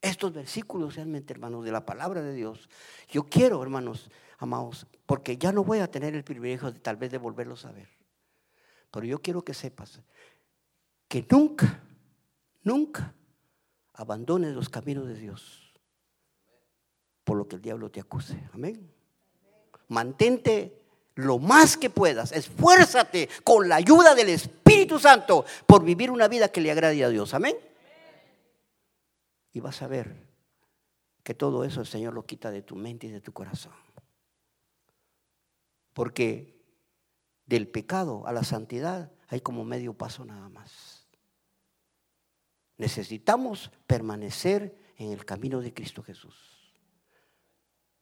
Estos 0.00 0.32
versículos 0.32 0.94
realmente, 0.94 1.32
hermanos, 1.32 1.64
de 1.64 1.72
la 1.72 1.84
palabra 1.84 2.22
de 2.22 2.32
Dios. 2.32 2.70
Yo 3.08 3.24
quiero, 3.24 3.60
hermanos, 3.64 4.08
amados, 4.38 4.86
porque 5.06 5.36
ya 5.36 5.50
no 5.50 5.64
voy 5.64 5.80
a 5.80 5.90
tener 5.90 6.14
el 6.14 6.22
privilegio 6.22 6.70
de 6.70 6.78
tal 6.78 6.98
vez 6.98 7.10
de 7.10 7.18
volverlos 7.18 7.64
a 7.64 7.72
ver. 7.72 7.88
Pero 8.92 9.06
yo 9.06 9.20
quiero 9.20 9.42
que 9.42 9.54
sepas 9.54 10.02
que 11.08 11.26
nunca, 11.28 11.82
nunca 12.62 13.12
abandones 13.92 14.54
los 14.54 14.68
caminos 14.68 15.08
de 15.08 15.16
Dios 15.16 15.59
por 17.30 17.38
lo 17.38 17.46
que 17.46 17.54
el 17.54 17.62
diablo 17.62 17.92
te 17.92 18.00
acuse. 18.00 18.36
Amén. 18.54 18.92
Mantente 19.86 20.82
lo 21.14 21.38
más 21.38 21.76
que 21.76 21.88
puedas, 21.88 22.32
esfuérzate 22.32 23.28
con 23.44 23.68
la 23.68 23.76
ayuda 23.76 24.16
del 24.16 24.30
Espíritu 24.30 24.98
Santo 24.98 25.44
por 25.64 25.84
vivir 25.84 26.10
una 26.10 26.26
vida 26.26 26.48
que 26.48 26.60
le 26.60 26.72
agrade 26.72 27.04
a 27.04 27.08
Dios. 27.08 27.32
Amén. 27.32 27.54
Y 29.52 29.60
vas 29.60 29.80
a 29.80 29.86
ver 29.86 30.26
que 31.22 31.32
todo 31.34 31.62
eso 31.62 31.78
el 31.78 31.86
Señor 31.86 32.14
lo 32.14 32.26
quita 32.26 32.50
de 32.50 32.62
tu 32.62 32.74
mente 32.74 33.06
y 33.06 33.10
de 33.10 33.20
tu 33.20 33.32
corazón. 33.32 33.74
Porque 35.92 36.60
del 37.46 37.68
pecado 37.68 38.26
a 38.26 38.32
la 38.32 38.42
santidad 38.42 39.12
hay 39.28 39.40
como 39.40 39.64
medio 39.64 39.94
paso 39.94 40.24
nada 40.24 40.48
más. 40.48 41.06
Necesitamos 42.76 43.70
permanecer 43.86 44.76
en 44.96 45.12
el 45.12 45.24
camino 45.24 45.60
de 45.60 45.72
Cristo 45.72 46.02
Jesús 46.02 46.59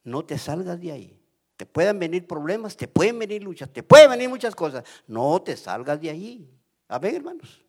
no 0.09 0.25
te 0.25 0.37
salgas 0.37 0.79
de 0.79 0.91
ahí. 0.91 1.19
Te 1.55 1.65
pueden 1.65 1.99
venir 1.99 2.25
problemas, 2.25 2.77
te 2.77 2.87
pueden 2.87 3.19
venir 3.19 3.43
luchas, 3.43 3.69
te 3.71 3.83
pueden 3.83 4.09
venir 4.09 4.29
muchas 4.29 4.55
cosas. 4.55 4.83
No 5.07 5.41
te 5.41 5.57
salgas 5.57 5.99
de 5.99 6.09
ahí. 6.09 6.49
A 6.87 6.99
ver, 6.99 7.15
hermanos. 7.15 7.63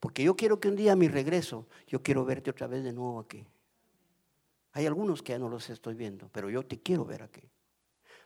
Porque 0.00 0.24
yo 0.24 0.34
quiero 0.34 0.58
que 0.58 0.68
un 0.68 0.76
día 0.76 0.92
a 0.92 0.96
mi 0.96 1.08
regreso, 1.08 1.66
yo 1.86 2.02
quiero 2.02 2.24
verte 2.24 2.50
otra 2.50 2.66
vez 2.66 2.82
de 2.82 2.92
nuevo 2.92 3.20
aquí. 3.20 3.44
Hay 4.72 4.86
algunos 4.86 5.22
que 5.22 5.32
ya 5.32 5.38
no 5.38 5.48
los 5.48 5.68
estoy 5.70 5.94
viendo, 5.94 6.28
pero 6.32 6.48
yo 6.50 6.64
te 6.64 6.80
quiero 6.80 7.04
ver 7.04 7.22
aquí. 7.22 7.42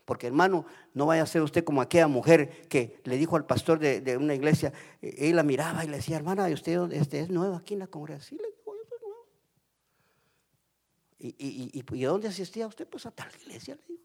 Porque 0.05 0.28
hermano, 0.28 0.64
no 0.95 1.07
vaya 1.07 1.24
a 1.24 1.26
ser 1.26 1.43
usted 1.43 1.64
como 1.64 1.82
aquella 1.82 2.07
mujer 2.07 2.68
que 2.68 3.01
le 3.05 3.16
dijo 3.16 3.34
al 3.34 3.45
pastor 3.45 3.80
de, 3.80 4.16
una 4.16 4.34
iglesia, 4.34 4.72
eh, 5.03 5.16
él 5.18 5.37
la 5.37 5.43
miraba 5.43 5.84
y 5.84 5.89
le 5.89 5.97
decía, 5.97 6.16
hermana, 6.16 6.47
usted 6.47 6.93
este, 6.93 7.20
es 7.20 7.28
nueva 7.28 7.59
aquí 7.59 7.74
en 7.74 7.80
la 7.80 7.89
congregación. 7.89 8.41
¿Y, 11.19 11.29
y, 11.39 11.71
y, 11.73 12.05
dónde 12.05 12.29
asistía 12.29 12.67
usted? 12.67 12.87
Pues 12.87 13.07
a 13.07 13.11
tal 13.11 13.31
iglesia, 13.41 13.75
le 13.75 13.83
digo. 13.89 14.05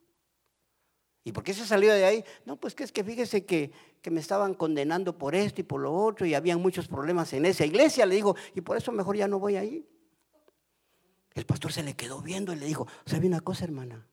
¿Y 1.24 1.32
por 1.34 1.44
qué 1.44 1.54
se 1.54 1.66
salió 1.66 1.94
de 1.94 2.06
ahí? 2.06 2.26
No, 2.46 2.56
pues 2.56 2.74
que 2.74 2.84
es 2.84 2.92
que 2.92 3.04
fíjese 3.04 3.46
que, 3.46 3.72
que, 4.02 4.10
me 4.10 4.20
estaban 4.20 4.56
condenando 4.56 5.18
por 5.18 5.36
esto 5.36 5.62
y 5.62 5.64
por 5.64 5.82
lo 5.82 5.94
otro 5.94 6.26
y 6.26 6.34
habían 6.34 6.62
muchos 6.62 6.88
problemas 6.88 7.32
en 7.34 7.46
esa 7.46 7.66
iglesia, 7.66 8.06
le 8.06 8.16
digo, 8.16 8.36
y 8.56 8.62
por 8.62 8.78
eso 8.78 8.92
mejor 8.92 9.18
ya 9.18 9.28
no 9.28 9.38
voy 9.40 9.56
ahí. 9.56 9.86
El 11.34 11.46
pastor 11.46 11.72
se 11.72 11.84
le 11.84 11.96
quedó 11.96 12.22
viendo 12.22 12.54
y 12.54 12.56
le 12.56 12.66
dijo, 12.66 12.88
¿sabe 13.06 13.28
una 13.28 13.42
cosa, 13.42 13.66
hermana? 13.66 14.08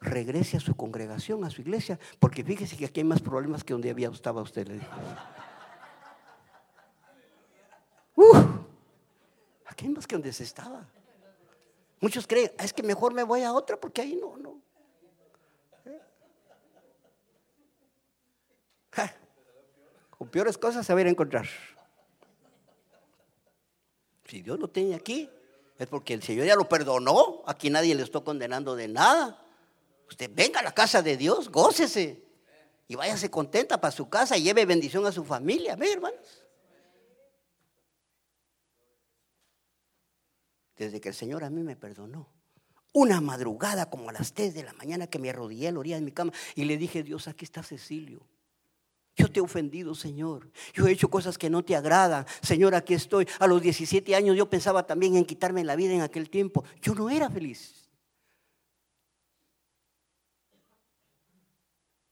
Regrese 0.00 0.56
a 0.56 0.60
su 0.60 0.76
congregación, 0.76 1.44
a 1.44 1.50
su 1.50 1.62
iglesia, 1.62 1.98
porque 2.20 2.44
fíjese 2.44 2.76
que 2.76 2.86
aquí 2.86 3.00
hay 3.00 3.04
más 3.04 3.20
problemas 3.20 3.64
que 3.64 3.72
donde 3.72 3.90
había 3.90 4.08
estaba 4.08 4.40
usted, 4.40 4.68
le 4.68 4.74
dijo. 4.74 4.86
Uh, 8.14 8.36
aquí 9.66 9.86
hay 9.86 9.92
más 9.92 10.06
que 10.06 10.14
donde 10.14 10.32
se 10.32 10.44
estaba. 10.44 10.86
Muchos 12.00 12.26
creen, 12.26 12.52
es 12.58 12.72
que 12.72 12.82
mejor 12.82 13.12
me 13.12 13.22
voy 13.22 13.42
a 13.42 13.52
otra 13.52 13.76
porque 13.76 14.02
ahí 14.02 14.16
no, 14.16 14.36
no. 14.36 14.58
con 20.18 20.28
peores 20.28 20.58
cosas 20.58 20.84
se 20.84 20.92
va 20.92 21.00
a 21.00 21.08
encontrar. 21.08 21.46
Si 24.24 24.42
Dios 24.42 24.58
lo 24.58 24.68
tiene 24.68 24.96
aquí, 24.96 25.30
es 25.78 25.86
porque 25.86 26.12
el 26.12 26.22
Señor 26.22 26.44
ya 26.44 26.56
lo 26.56 26.68
perdonó. 26.68 27.42
Aquí 27.46 27.70
nadie 27.70 27.94
le 27.94 28.02
está 28.02 28.20
condenando 28.20 28.74
de 28.74 28.88
nada. 28.88 29.40
Usted 30.08 30.28
venga 30.34 30.58
a 30.58 30.62
la 30.64 30.72
casa 30.72 31.02
de 31.02 31.16
Dios, 31.16 31.50
gócese 31.50 32.22
y 32.88 32.96
váyase 32.96 33.30
contenta 33.30 33.80
para 33.80 33.92
su 33.92 34.08
casa 34.08 34.36
y 34.36 34.42
lleve 34.42 34.66
bendición 34.66 35.06
a 35.06 35.12
su 35.12 35.24
familia. 35.24 35.76
Ve, 35.76 35.92
hermanos. 35.92 36.47
Desde 40.78 41.00
que 41.00 41.10
el 41.10 41.14
Señor 41.14 41.44
a 41.44 41.50
mí 41.50 41.62
me 41.62 41.76
perdonó. 41.76 42.28
Una 42.94 43.20
madrugada 43.20 43.90
como 43.90 44.08
a 44.08 44.12
las 44.12 44.32
3 44.32 44.54
de 44.54 44.62
la 44.62 44.72
mañana 44.72 45.06
que 45.08 45.18
me 45.18 45.30
arrodillé 45.30 45.68
a 45.68 45.72
la 45.72 45.80
orilla 45.80 45.96
de 45.96 46.02
mi 46.02 46.12
cama 46.12 46.32
y 46.54 46.64
le 46.64 46.78
dije, 46.78 47.02
Dios, 47.02 47.28
aquí 47.28 47.44
está 47.44 47.62
Cecilio. 47.62 48.26
Yo 49.14 49.30
te 49.30 49.40
he 49.40 49.42
ofendido, 49.42 49.94
Señor. 49.96 50.50
Yo 50.72 50.86
he 50.86 50.92
hecho 50.92 51.10
cosas 51.10 51.36
que 51.36 51.50
no 51.50 51.64
te 51.64 51.74
agradan. 51.74 52.24
Señor, 52.40 52.76
aquí 52.76 52.94
estoy. 52.94 53.26
A 53.40 53.48
los 53.48 53.60
17 53.60 54.14
años 54.14 54.36
yo 54.36 54.48
pensaba 54.48 54.86
también 54.86 55.16
en 55.16 55.24
quitarme 55.24 55.64
la 55.64 55.74
vida 55.74 55.92
en 55.92 56.02
aquel 56.02 56.30
tiempo. 56.30 56.64
Yo 56.80 56.94
no 56.94 57.10
era 57.10 57.28
feliz. 57.28 57.90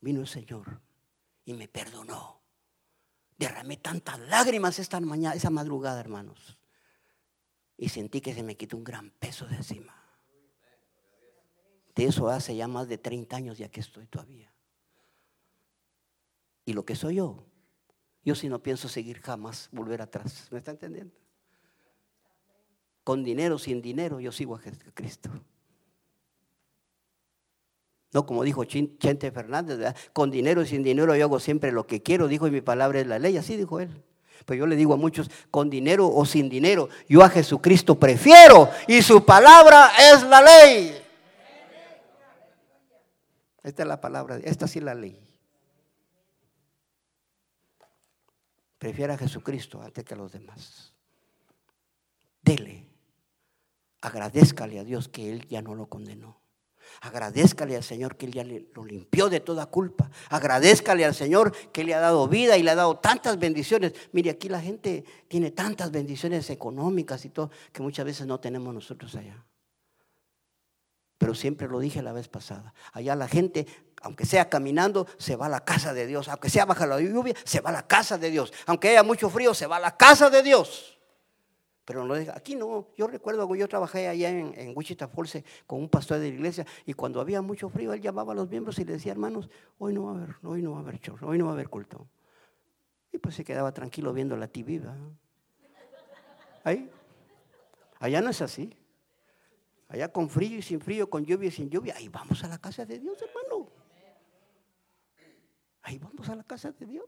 Vino 0.00 0.20
el 0.20 0.26
Señor 0.26 0.80
y 1.44 1.54
me 1.54 1.68
perdonó. 1.68 2.42
Derramé 3.38 3.76
tantas 3.76 4.18
lágrimas 4.18 4.78
esta 4.78 4.98
mañana, 4.98 5.36
esa 5.36 5.50
madrugada, 5.50 6.00
hermanos. 6.00 6.58
Y 7.77 7.89
sentí 7.89 8.20
que 8.20 8.35
se 8.35 8.43
me 8.43 8.57
quitó 8.57 8.77
un 8.77 8.85
gran 8.85 9.11
peso 9.11 9.47
de 9.47 9.57
encima. 9.57 9.95
De 11.95 12.05
eso 12.05 12.29
hace 12.29 12.55
ya 12.55 12.68
más 12.68 12.89
de 12.89 12.99
30 12.99 13.37
años 13.37 13.59
ya 13.59 13.68
que 13.68 13.81
estoy 13.81 14.07
todavía. 14.07 14.53
Y 16.64 16.72
lo 16.72 16.85
que 16.85 16.97
soy 16.97 17.16
yo, 17.16 17.45
yo 18.24 18.35
si 18.35 18.49
no 18.49 18.62
pienso 18.62 18.89
seguir 18.89 19.20
jamás, 19.20 19.68
volver 19.72 20.03
atrás. 20.03 20.49
¿Me 20.51 20.59
está 20.59 20.72
entendiendo? 20.72 21.14
Con 23.05 23.22
dinero, 23.22 23.59
sin 23.59 23.81
dinero, 23.81 24.20
yo 24.20 24.33
sigo 24.33 24.57
a 24.57 24.61
Cristo. 24.95 25.31
No 28.12 28.27
como 28.27 28.43
dijo 28.43 28.64
Chente 28.64 29.31
Fernández, 29.31 29.95
con 30.12 30.31
dinero 30.31 30.62
y 30.62 30.66
sin 30.66 30.83
dinero 30.83 31.14
yo 31.14 31.24
hago 31.24 31.39
siempre 31.39 31.70
lo 31.70 31.87
que 31.87 32.03
quiero, 32.03 32.29
dijo 32.29 32.47
y 32.49 32.51
mi 32.51 32.62
palabra 32.62 33.01
es 33.01 33.07
la 33.07 33.18
ley, 33.18 33.37
así 33.37 33.57
dijo 33.57 33.79
él. 33.79 34.03
Pues 34.45 34.59
yo 34.59 34.66
le 34.66 34.76
digo 34.76 34.95
a 34.95 34.97
muchos, 34.97 35.30
con 35.51 35.70
dinero 35.70 36.09
o 36.09 36.24
sin 36.24 36.49
dinero, 36.49 36.89
yo 37.09 37.22
a 37.22 37.28
Jesucristo 37.28 37.99
prefiero 37.99 38.70
y 38.87 39.03
su 39.03 39.24
palabra 39.24 39.91
es 40.12 40.22
la 40.22 40.41
ley. 40.41 41.03
Esta 43.62 43.82
es 43.82 43.89
la 43.89 44.01
palabra, 44.01 44.39
esta 44.45 44.68
sí 44.68 44.78
es 44.78 44.84
la 44.84 44.95
ley. 44.95 45.20
Prefiere 48.78 49.14
a 49.14 49.18
Jesucristo 49.18 49.82
antes 49.82 50.05
que 50.05 50.14
a 50.14 50.16
los 50.16 50.30
demás. 50.30 50.93
Dele, 52.43 52.87
agradezcale 54.01 54.78
a 54.78 54.84
Dios 54.84 55.09
que 55.09 55.32
Él 55.32 55.49
ya 55.49 55.62
no 55.62 55.74
lo 55.74 55.87
condenó. 55.87 56.45
Agradezcale 57.01 57.76
al 57.76 57.82
Señor 57.82 58.16
que 58.16 58.26
Él 58.26 58.32
ya 58.32 58.44
lo 58.44 58.84
limpió 58.84 59.28
de 59.28 59.40
toda 59.40 59.66
culpa. 59.66 60.11
Agradezcale 60.28 61.05
al 61.05 61.14
Señor 61.14 61.53
que 61.72 61.84
le 61.84 61.94
ha 61.94 62.01
dado 62.01 62.28
vida 62.28 62.57
y 62.57 62.62
le 62.62 62.70
ha 62.70 62.74
dado 62.74 62.99
tantas 62.99 63.38
bendiciones. 63.38 63.92
Mire, 64.12 64.30
aquí 64.30 64.49
la 64.49 64.61
gente 64.61 65.05
tiene 65.28 65.51
tantas 65.51 65.90
bendiciones 65.90 66.49
económicas 66.51 67.24
y 67.24 67.30
todo 67.30 67.51
que 67.72 67.82
muchas 67.82 68.05
veces 68.05 68.26
no 68.26 68.40
tenemos 68.40 68.74
nosotros 68.74 69.14
allá. 69.14 69.44
Pero 71.18 71.34
siempre 71.34 71.68
lo 71.68 71.78
dije 71.78 72.03
la 72.03 72.12
vez 72.12 72.28
pasada. 72.28 72.74
Allá 72.92 73.16
la 73.16 73.28
gente, 73.28 73.66
aunque 74.03 74.26
sea 74.26 74.49
caminando, 74.49 75.07
se 75.18 75.36
va 75.36 75.47
a 75.47 75.49
la 75.49 75.64
casa 75.64 75.94
de 75.94 76.07
Dios. 76.07 76.28
Aunque 76.28 76.51
sea 76.51 76.66
baja 76.66 76.86
la 76.86 77.01
lluvia, 77.01 77.34
se 77.44 77.61
va 77.61 77.70
a 77.70 77.72
la 77.72 77.86
casa 77.86 78.18
de 78.18 78.30
Dios. 78.30 78.53
Aunque 78.66 78.90
haya 78.90 79.03
mucho 79.03 79.30
frío, 79.30 79.55
se 79.55 79.66
va 79.66 79.76
a 79.76 79.80
la 79.80 79.97
casa 79.97 80.28
de 80.28 80.42
Dios. 80.42 80.95
Pero 81.87 82.05
no, 82.05 82.14
aquí 82.34 82.57
no, 82.57 82.89
yo 82.97 83.07
recuerdo 83.07 83.49
que 83.49 83.59
yo 83.61 83.68
trabajé 83.68 84.09
allá 84.09 84.28
en, 84.28 84.53
en, 84.59 84.76
Wichita 84.76 85.07
Falls 85.07 85.39
con 85.68 85.80
un 85.80 85.89
pastor 85.89 86.18
de 86.18 86.30
la 86.30 86.34
iglesia 86.34 86.66
y 86.84 86.93
cuando 86.95 87.20
había 87.20 87.41
mucho 87.41 87.68
frío 87.68 87.93
él 87.93 88.01
llamaba 88.01 88.32
a 88.32 88.34
los 88.34 88.51
miembros 88.51 88.76
y 88.80 88.84
le 88.84 88.95
decía, 88.95 89.12
hermanos, 89.12 89.49
hoy 89.78 89.95
no 89.95 90.07
va 90.07 90.11
a 90.11 90.14
haber, 90.16 90.37
hoy 90.43 90.62
no 90.62 90.72
va 90.72 90.78
a 90.78 90.80
haber 90.80 90.99
chorro, 90.99 91.28
hoy 91.28 91.39
no 91.39 91.45
va 91.45 91.53
a 91.53 91.55
haber 91.55 91.68
culto. 91.68 92.09
Y 93.12 93.18
pues 93.18 93.37
se 93.37 93.45
quedaba 93.45 93.72
tranquilo 93.72 94.12
viendo 94.12 94.37
la 94.37 94.49
TV. 94.49 94.82
Ahí, 96.64 96.91
allá 98.01 98.20
no 98.20 98.30
es 98.30 98.43
así. 98.43 98.76
Allá 99.89 100.12
con 100.12 100.28
frío 100.28 100.59
y 100.59 100.62
sin 100.62 100.80
frío, 100.80 101.09
con 101.09 101.24
lluvia 101.24 101.49
y 101.49 101.53
sin 101.53 101.70
lluvia, 101.70 101.95
ahí 101.97 102.09
vamos 102.09 102.43
a 102.43 102.49
la 102.49 102.59
casa 102.59 102.84
de 102.84 102.99
Dios, 102.99 103.16
hermano. 103.22 103.70
Ahí 105.82 105.99
vamos 105.99 106.28
a 106.28 106.34
la 106.34 106.43
casa 106.43 106.72
de 106.72 106.84
Dios. 106.84 107.05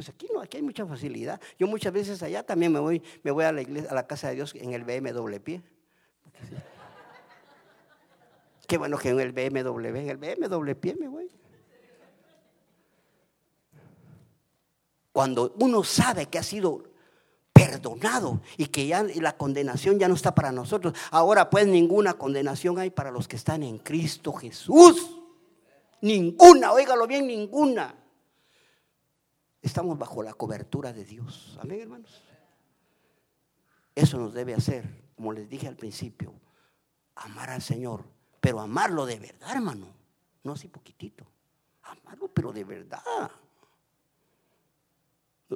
Pues 0.00 0.08
aquí 0.08 0.28
no, 0.32 0.40
aquí 0.40 0.56
hay 0.56 0.62
mucha 0.62 0.86
facilidad. 0.86 1.38
Yo 1.58 1.66
muchas 1.66 1.92
veces 1.92 2.22
allá 2.22 2.42
también 2.42 2.72
me 2.72 2.78
voy, 2.80 3.02
me 3.22 3.32
voy 3.32 3.44
a 3.44 3.52
la 3.52 3.60
iglesia, 3.60 3.90
a 3.90 3.94
la 3.94 4.06
casa 4.06 4.30
de 4.30 4.36
Dios 4.36 4.54
en 4.54 4.72
el 4.72 4.82
BMW 4.82 5.36
pie. 5.44 5.60
Qué 8.66 8.78
bueno 8.78 8.96
que 8.96 9.10
en 9.10 9.20
el 9.20 9.32
BMW, 9.32 9.88
en 9.88 10.08
el 10.08 10.16
BMW 10.16 10.98
me 10.98 11.08
voy. 11.08 11.30
Cuando 15.12 15.54
uno 15.60 15.84
sabe 15.84 16.24
que 16.30 16.38
ha 16.38 16.42
sido 16.42 16.82
perdonado 17.52 18.40
y 18.56 18.68
que 18.68 18.86
ya 18.86 19.02
la 19.02 19.36
condenación 19.36 19.98
ya 19.98 20.08
no 20.08 20.14
está 20.14 20.34
para 20.34 20.50
nosotros. 20.50 20.94
Ahora 21.10 21.50
pues 21.50 21.66
ninguna 21.66 22.14
condenación 22.14 22.78
hay 22.78 22.88
para 22.88 23.10
los 23.10 23.28
que 23.28 23.36
están 23.36 23.62
en 23.62 23.76
Cristo 23.76 24.32
Jesús. 24.32 25.18
Ninguna, 26.00 26.72
óigalo 26.72 27.06
bien, 27.06 27.26
ninguna. 27.26 28.00
Estamos 29.62 29.98
bajo 29.98 30.22
la 30.22 30.32
cobertura 30.32 30.92
de 30.92 31.04
Dios. 31.04 31.58
Amén, 31.60 31.80
hermanos. 31.80 32.22
Eso 33.94 34.18
nos 34.18 34.32
debe 34.32 34.54
hacer, 34.54 35.12
como 35.14 35.32
les 35.32 35.48
dije 35.48 35.68
al 35.68 35.76
principio, 35.76 36.32
amar 37.16 37.50
al 37.50 37.60
Señor, 37.60 38.04
pero 38.40 38.60
amarlo 38.60 39.04
de 39.04 39.18
verdad, 39.18 39.52
hermano. 39.52 39.86
No 40.42 40.52
así 40.52 40.68
poquitito. 40.68 41.26
Amarlo, 41.82 42.28
pero 42.28 42.52
de 42.52 42.64
verdad. 42.64 43.02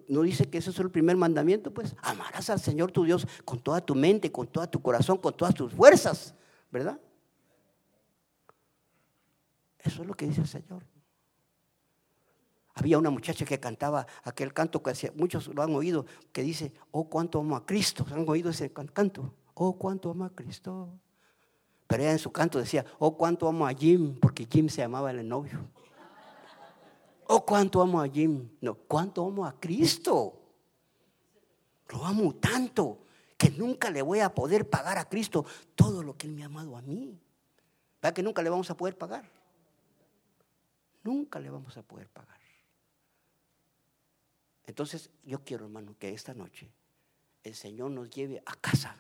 ¿No 0.09 0.23
dice 0.23 0.51
que 0.51 0.59
ese 0.59 0.71
es 0.71 0.79
el 0.81 0.91
primer 0.91 1.17
mandamiento? 1.17 1.73
Pues 1.73 1.95
amarás 2.03 2.51
al 2.51 2.61
Señor 2.61 2.91
tu 2.91 3.05
Dios 3.05 3.27
con 3.45 3.61
toda 3.61 3.81
tu 3.81 3.95
mente, 3.95 4.31
con 4.31 4.47
todo 4.49 4.69
tu 4.69 4.83
corazón, 4.83 5.19
con 5.19 5.35
todas 5.35 5.55
tus 5.55 5.73
fuerzas, 5.73 6.35
¿verdad? 6.71 7.01
Eso 9.79 10.03
es 10.03 10.09
lo 10.09 10.15
que 10.15 10.27
dice 10.27 10.41
el 10.41 10.49
Señor. 10.49 10.83
Había 12.75 12.99
una 12.99 13.11
muchacha 13.11 13.45
que 13.45 13.61
cantaba 13.61 14.07
aquel 14.25 14.53
canto 14.53 14.83
que 14.83 14.91
hacía, 14.91 15.13
muchos 15.15 15.47
lo 15.49 15.63
han 15.63 15.75
oído, 15.75 16.07
que 16.33 16.43
dice, 16.43 16.73
oh, 16.91 17.09
cuánto 17.09 17.39
amo 17.39 17.55
a 17.57 17.65
Cristo. 17.65 18.05
¿Han 18.11 18.29
oído 18.29 18.51
ese 18.51 18.73
canto? 18.73 19.33
Oh, 19.55 19.79
cuánto 19.79 20.11
amo 20.11 20.25
a 20.25 20.31
Cristo. 20.31 20.89
Pero 21.87 22.03
ella 22.03 22.13
en 22.13 22.19
su 22.19 22.33
canto 22.33 22.59
decía, 22.59 22.85
oh, 22.99 23.17
cuánto 23.17 23.47
amo 23.47 23.67
a 23.67 23.73
Jim, 23.73 24.19
porque 24.19 24.47
Jim 24.51 24.69
se 24.69 24.83
llamaba 24.83 25.13
el 25.13 25.27
novio. 25.29 25.61
Oh, 27.29 27.45
cuánto 27.45 27.81
amo 27.81 28.01
a 28.01 28.09
Jim. 28.09 28.51
No, 28.61 28.75
cuánto 28.75 29.25
amo 29.25 29.47
a 29.47 29.59
Cristo. 29.59 30.41
Lo 31.91 32.05
amo 32.05 32.35
tanto 32.35 33.05
que 33.37 33.51
nunca 33.51 33.91
le 33.91 34.03
voy 34.03 34.21
a 34.21 34.35
poder 34.35 34.69
pagar 34.69 34.99
a 34.99 35.09
Cristo 35.09 35.45
todo 35.75 36.03
lo 36.03 36.17
que 36.17 36.27
Él 36.27 36.33
me 36.33 36.43
ha 36.43 36.47
amado 36.47 36.77
a 36.77 36.83
mí. 36.83 37.19
¿Verdad 38.03 38.15
que 38.15 38.23
nunca 38.23 38.43
le 38.43 38.51
vamos 38.51 38.69
a 38.71 38.77
poder 38.77 38.99
pagar? 38.99 39.25
Nunca 41.03 41.39
le 41.39 41.51
vamos 41.51 41.77
a 41.77 41.83
poder 41.83 42.09
pagar. 42.09 42.44
Entonces, 44.67 45.11
yo 45.25 45.45
quiero, 45.45 45.65
hermano, 45.67 45.97
que 45.99 46.11
esta 46.11 46.35
noche 46.35 46.71
el 47.43 47.55
Señor 47.55 47.91
nos 47.91 48.11
lleve 48.11 48.43
a 48.47 48.55
casa, 48.55 48.97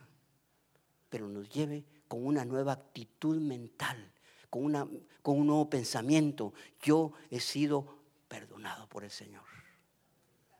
pero 1.08 1.28
nos 1.28 1.48
lleve 1.48 1.84
con 2.08 2.26
una 2.26 2.44
nueva 2.44 2.72
actitud 2.72 3.40
mental, 3.40 4.12
con, 4.50 4.64
una, 4.64 4.86
con 5.22 5.38
un 5.38 5.46
nuevo 5.46 5.70
pensamiento. 5.70 6.52
Yo 6.82 7.12
he 7.30 7.40
sido 7.40 7.98
perdonado 8.28 8.88
por 8.88 9.04
el 9.04 9.10
Señor. 9.10 9.44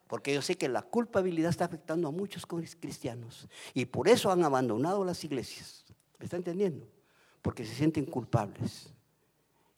Porque 0.07 0.35
yo 0.35 0.43
sé 0.43 0.57
que 0.57 0.69
la 0.69 0.83
culpabilidad 0.83 1.51
está 1.51 1.65
afectando 1.65 2.09
a 2.09 2.11
muchos 2.13 2.47
cristianos 2.47 3.49
y 3.73 3.87
por 3.87 4.09
eso 4.09 4.31
han 4.31 4.45
abandonado 4.45 5.05
las 5.05 5.25
iglesias. 5.25 5.85
¿Me 6.19 6.25
está 6.25 6.37
entendiendo? 6.37 6.87
Porque 7.43 7.65
se 7.65 7.75
sienten 7.75 8.07
culpables 8.07 8.93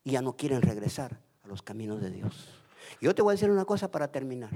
y 0.05 0.13
ya 0.13 0.23
no 0.23 0.37
quieren 0.37 0.63
regresar 0.63 1.21
a 1.43 1.49
los 1.49 1.63
caminos 1.63 2.01
de 2.01 2.11
Dios. 2.11 2.49
Yo 3.01 3.15
te 3.15 3.23
voy 3.23 3.33
a 3.33 3.35
decir 3.35 3.51
una 3.51 3.65
cosa 3.65 3.91
para 3.91 4.13
terminar. 4.13 4.51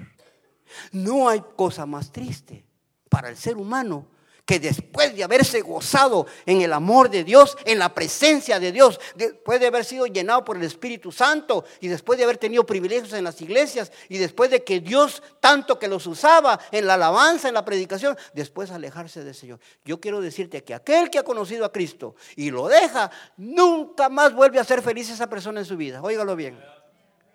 No 0.92 1.28
hay 1.28 1.42
cosa 1.56 1.86
más 1.86 2.12
triste 2.12 2.64
para 3.08 3.28
el 3.28 3.36
ser 3.36 3.56
humano 3.56 4.06
que 4.50 4.58
después 4.58 5.14
de 5.14 5.22
haberse 5.22 5.60
gozado 5.60 6.26
en 6.44 6.60
el 6.60 6.72
amor 6.72 7.08
de 7.08 7.22
Dios, 7.22 7.56
en 7.64 7.78
la 7.78 7.94
presencia 7.94 8.58
de 8.58 8.72
Dios, 8.72 8.98
después 9.14 9.60
de 9.60 9.68
haber 9.68 9.84
sido 9.84 10.06
llenado 10.06 10.44
por 10.44 10.56
el 10.56 10.64
Espíritu 10.64 11.12
Santo 11.12 11.64
y 11.78 11.86
después 11.86 12.18
de 12.18 12.24
haber 12.24 12.36
tenido 12.36 12.66
privilegios 12.66 13.12
en 13.12 13.22
las 13.22 13.40
iglesias 13.40 13.92
y 14.08 14.18
después 14.18 14.50
de 14.50 14.64
que 14.64 14.80
Dios 14.80 15.22
tanto 15.38 15.78
que 15.78 15.86
los 15.86 16.04
usaba 16.08 16.58
en 16.72 16.88
la 16.88 16.94
alabanza, 16.94 17.46
en 17.46 17.54
la 17.54 17.64
predicación, 17.64 18.18
después 18.34 18.72
alejarse 18.72 19.22
del 19.22 19.36
Señor. 19.36 19.60
Yo 19.84 20.00
quiero 20.00 20.20
decirte 20.20 20.64
que 20.64 20.74
aquel 20.74 21.10
que 21.10 21.20
ha 21.20 21.22
conocido 21.22 21.64
a 21.64 21.70
Cristo 21.70 22.16
y 22.34 22.50
lo 22.50 22.66
deja, 22.66 23.08
nunca 23.36 24.08
más 24.08 24.34
vuelve 24.34 24.58
a 24.58 24.64
ser 24.64 24.82
feliz 24.82 25.10
esa 25.10 25.28
persona 25.28 25.60
en 25.60 25.66
su 25.66 25.76
vida. 25.76 26.02
Óigalo 26.02 26.34
bien. 26.34 26.60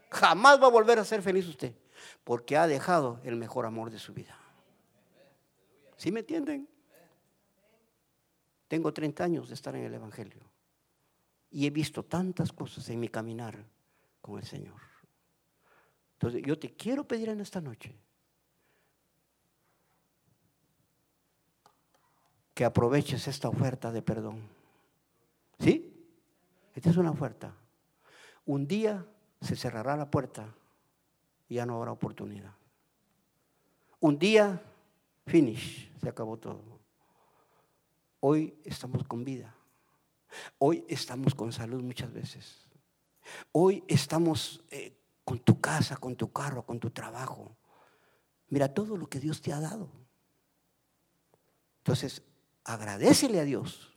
Jamás 0.10 0.62
va 0.62 0.68
a 0.68 0.70
volver 0.70 1.00
a 1.00 1.06
ser 1.06 1.22
feliz 1.22 1.48
usted 1.48 1.74
porque 2.26 2.58
ha 2.58 2.68
dejado 2.68 3.22
el 3.24 3.38
mejor 3.38 3.66
amor 3.66 3.92
de 3.92 4.00
su 4.00 4.14
vida. 4.14 4.38
¿Sí 5.96 6.12
me 6.12 6.22
entienden? 6.22 6.68
Tengo 8.68 8.92
30 8.92 9.24
años 9.24 9.48
de 9.48 9.54
estar 9.54 9.76
en 9.76 9.86
el 9.86 9.94
Evangelio 9.94 10.42
y 11.52 11.68
he 11.68 11.70
visto 11.70 12.04
tantas 12.04 12.52
cosas 12.52 12.90
en 12.90 13.00
mi 13.00 13.08
caminar 13.08 13.64
con 14.22 14.40
el 14.40 14.46
Señor. 14.46 14.82
Entonces 16.14 16.42
yo 16.44 16.58
te 16.58 16.76
quiero 16.76 17.08
pedir 17.08 17.30
en 17.30 17.42
esta 17.42 17.62
noche 17.62 17.96
que 22.56 22.66
aproveches 22.66 23.28
esta 23.28 23.50
oferta 23.50 23.92
de 23.92 24.02
perdón. 24.02 24.50
¿Sí? 25.60 25.94
Esta 26.74 26.90
es 26.90 26.98
una 26.98 27.12
oferta. 27.12 27.54
Un 28.46 28.68
día 28.68 29.06
se 29.42 29.56
cerrará 29.56 29.96
la 29.96 30.10
puerta 30.10 30.56
ya 31.54 31.66
no 31.66 31.78
habrá 31.78 31.92
oportunidad. 31.92 32.54
Un 34.00 34.18
día, 34.18 34.62
finish, 35.26 35.92
se 36.00 36.10
acabó 36.10 36.38
todo. 36.38 36.80
Hoy 38.20 38.58
estamos 38.64 39.04
con 39.04 39.24
vida. 39.24 39.56
Hoy 40.58 40.84
estamos 40.88 41.36
con 41.36 41.52
salud 41.52 41.82
muchas 41.82 42.12
veces. 42.12 42.68
Hoy 43.52 43.84
estamos 43.88 44.64
eh, 44.70 44.98
con 45.24 45.40
tu 45.40 45.60
casa, 45.60 45.98
con 45.98 46.16
tu 46.16 46.32
carro, 46.32 46.66
con 46.66 46.80
tu 46.80 46.92
trabajo. 46.92 47.56
Mira 48.50 48.74
todo 48.74 48.98
lo 48.98 49.08
que 49.08 49.20
Dios 49.20 49.42
te 49.42 49.54
ha 49.54 49.60
dado. 49.60 49.90
Entonces, 51.80 52.24
agradecele 52.64 53.40
a 53.40 53.44
Dios 53.44 53.94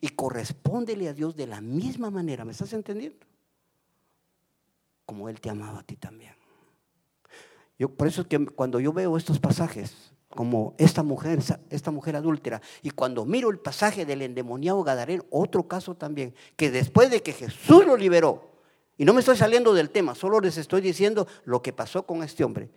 y 0.00 0.08
correspóndele 0.08 1.08
a 1.08 1.14
Dios 1.14 1.36
de 1.36 1.46
la 1.46 1.60
misma 1.60 2.10
manera. 2.10 2.44
¿Me 2.44 2.52
estás 2.52 2.72
entendiendo? 2.72 3.26
Como 5.06 5.28
Él 5.28 5.40
te 5.40 5.50
amaba 5.50 5.80
a 5.80 5.82
ti 5.82 5.96
también. 5.96 6.41
Yo, 7.82 7.88
por 7.88 8.06
eso 8.06 8.20
es 8.20 8.28
que 8.28 8.46
cuando 8.46 8.78
yo 8.78 8.92
veo 8.92 9.16
estos 9.16 9.40
pasajes, 9.40 10.12
como 10.28 10.72
esta 10.78 11.02
mujer, 11.02 11.40
esta 11.68 11.90
mujer 11.90 12.14
adúltera, 12.14 12.62
y 12.80 12.90
cuando 12.90 13.24
miro 13.24 13.50
el 13.50 13.58
pasaje 13.58 14.06
del 14.06 14.22
endemoniado 14.22 14.84
Gadareno, 14.84 15.24
otro 15.30 15.66
caso 15.66 15.96
también, 15.96 16.32
que 16.54 16.70
después 16.70 17.10
de 17.10 17.24
que 17.24 17.32
Jesús 17.32 17.84
lo 17.84 17.96
liberó, 17.96 18.52
y 18.96 19.04
no 19.04 19.12
me 19.12 19.18
estoy 19.18 19.36
saliendo 19.36 19.74
del 19.74 19.90
tema, 19.90 20.14
solo 20.14 20.38
les 20.38 20.58
estoy 20.58 20.80
diciendo 20.80 21.26
lo 21.44 21.60
que 21.60 21.72
pasó 21.72 22.06
con 22.06 22.22
este 22.22 22.44
hombre. 22.44 22.70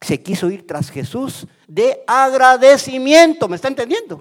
Se 0.00 0.20
quiso 0.20 0.50
ir 0.50 0.66
tras 0.66 0.90
Jesús 0.90 1.46
de 1.68 2.02
agradecimiento, 2.08 3.46
¿me 3.46 3.54
está 3.54 3.68
entendiendo? 3.68 4.20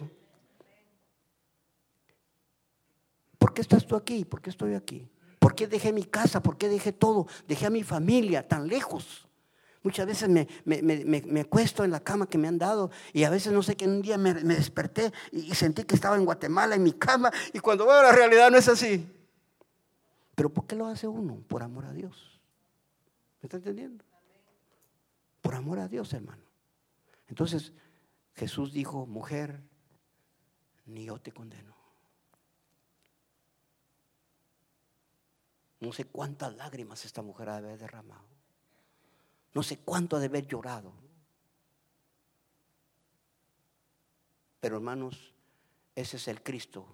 ¿Por 3.40 3.52
qué 3.56 3.62
estás 3.62 3.84
tú 3.84 3.96
aquí? 3.96 4.26
¿Por 4.26 4.44
qué 4.44 4.52
estoy 4.52 4.76
aquí? 4.76 5.10
¿Por 5.40 5.56
qué 5.56 5.66
dejé 5.66 5.92
mi 5.92 6.04
casa? 6.04 6.40
¿Por 6.40 6.56
qué 6.56 6.70
dejé 6.70 6.92
todo? 6.92 7.26
Dejé 7.48 7.66
a 7.66 7.72
mi 7.72 7.82
familia 7.82 8.48
tan 8.48 8.68
lejos. 8.68 9.26
Muchas 9.82 10.06
veces 10.06 10.28
me, 10.28 10.48
me, 10.66 10.82
en 10.82 11.92
la 11.92 12.00
cama 12.02 12.28
que 12.28 12.38
me 12.38 12.50
han 12.50 12.58
dado 12.58 12.92
y 13.14 13.24
a 13.24 13.30
veces 13.30 13.54
no 13.54 13.64
sé 13.64 13.78
que 13.78 13.86
un 13.86 14.02
día 14.02 14.18
me, 14.18 14.34
desperté 14.34 15.14
y, 15.32 15.56
sentí 15.56 15.84
que 15.84 15.96
estaba 15.96 16.18
en 16.18 16.26
Guatemala 16.26 16.76
en 16.76 16.84
mi 16.84 16.92
cama 16.92 17.32
y 17.54 17.60
cuando 17.60 17.86
veo 17.86 18.04
la 18.04 18.12
realidad 18.12 18.52
no 18.52 18.58
es 18.58 18.68
así. 18.68 19.08
Pero 20.36 20.50
¿por 20.50 20.68
qué 20.68 20.76
lo 20.76 20.86
hace 20.86 21.08
uno? 21.08 21.42
Por 21.48 21.64
amor 21.64 21.86
a 21.86 21.94
Dios. 21.94 22.42
¿Me 23.42 23.48
está 23.48 23.58
entendiendo? 23.58 24.04
Por 25.42 25.56
amor 25.56 25.80
a 25.80 25.88
Dios, 25.88 26.12
hermano. 26.14 26.44
Entonces 27.30 27.72
Jesús 28.36 28.74
dijo, 28.74 29.06
mujer, 29.06 29.62
ni 30.86 31.06
yo 31.06 31.20
te 31.22 31.32
condeno. 31.32 31.76
No 35.80 35.94
sé 35.94 36.04
cuántas 36.04 36.54
lágrimas 36.58 37.06
esta 37.06 37.22
mujer 37.22 37.48
ha 37.48 37.62
de 37.62 37.68
haber 37.68 37.80
derramado. 37.80 38.39
No 39.54 39.64
sé 39.64 39.80
cuánto 39.80 40.16
ha 40.16 40.20
de 40.20 40.28
haber 40.28 40.48
llorado. 40.48 40.94
Pero 44.60 44.76
hermanos, 44.76 45.34
ese 45.96 46.18
es 46.18 46.28
el 46.28 46.44
Cristo 46.44 46.86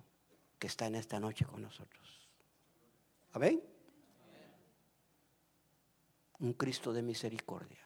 que 0.59 0.67
está 0.67 0.87
en 0.87 0.95
esta 0.95 1.19
noche 1.19 1.45
con 1.45 1.61
nosotros. 1.61 2.29
Amén. 3.33 3.61
Un 6.39 6.53
Cristo 6.53 6.93
de 6.93 7.01
misericordia. 7.01 7.85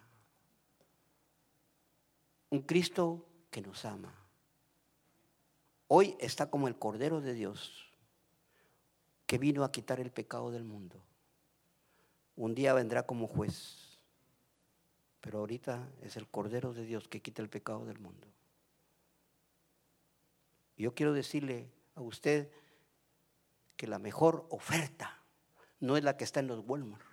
Un 2.50 2.62
Cristo 2.62 3.26
que 3.50 3.62
nos 3.62 3.86
ama. 3.86 4.14
Hoy 5.88 6.16
está 6.20 6.50
como 6.50 6.68
el 6.68 6.78
Cordero 6.78 7.22
de 7.22 7.34
Dios 7.34 7.90
que 9.26 9.38
vino 9.38 9.64
a 9.64 9.72
quitar 9.72 10.00
el 10.00 10.12
pecado 10.12 10.52
del 10.52 10.64
mundo. 10.64 11.04
Un 12.36 12.56
día 12.56 12.74
vendrá 12.74 13.06
como 13.06 13.28
juez, 13.28 13.89
pero 15.22 15.40
ahorita 15.40 15.90
es 16.02 16.18
el 16.18 16.28
Cordero 16.28 16.74
de 16.74 16.86
Dios 16.86 17.08
que 17.08 17.22
quita 17.22 17.42
el 17.42 17.50
pecado 17.50 17.86
del 17.86 18.00
mundo. 18.00 18.28
Yo 20.78 20.96
quiero 20.96 21.14
decirle 21.14 21.70
a 21.96 22.02
usted 22.02 22.50
que 23.76 23.88
la 23.88 24.00
mejor 24.00 24.46
oferta 24.50 25.22
no 25.82 25.98
es 25.98 26.04
la 26.04 26.16
que 26.18 26.24
está 26.24 26.40
en 26.40 26.48
los 26.48 26.64
Walmart. 26.66 27.06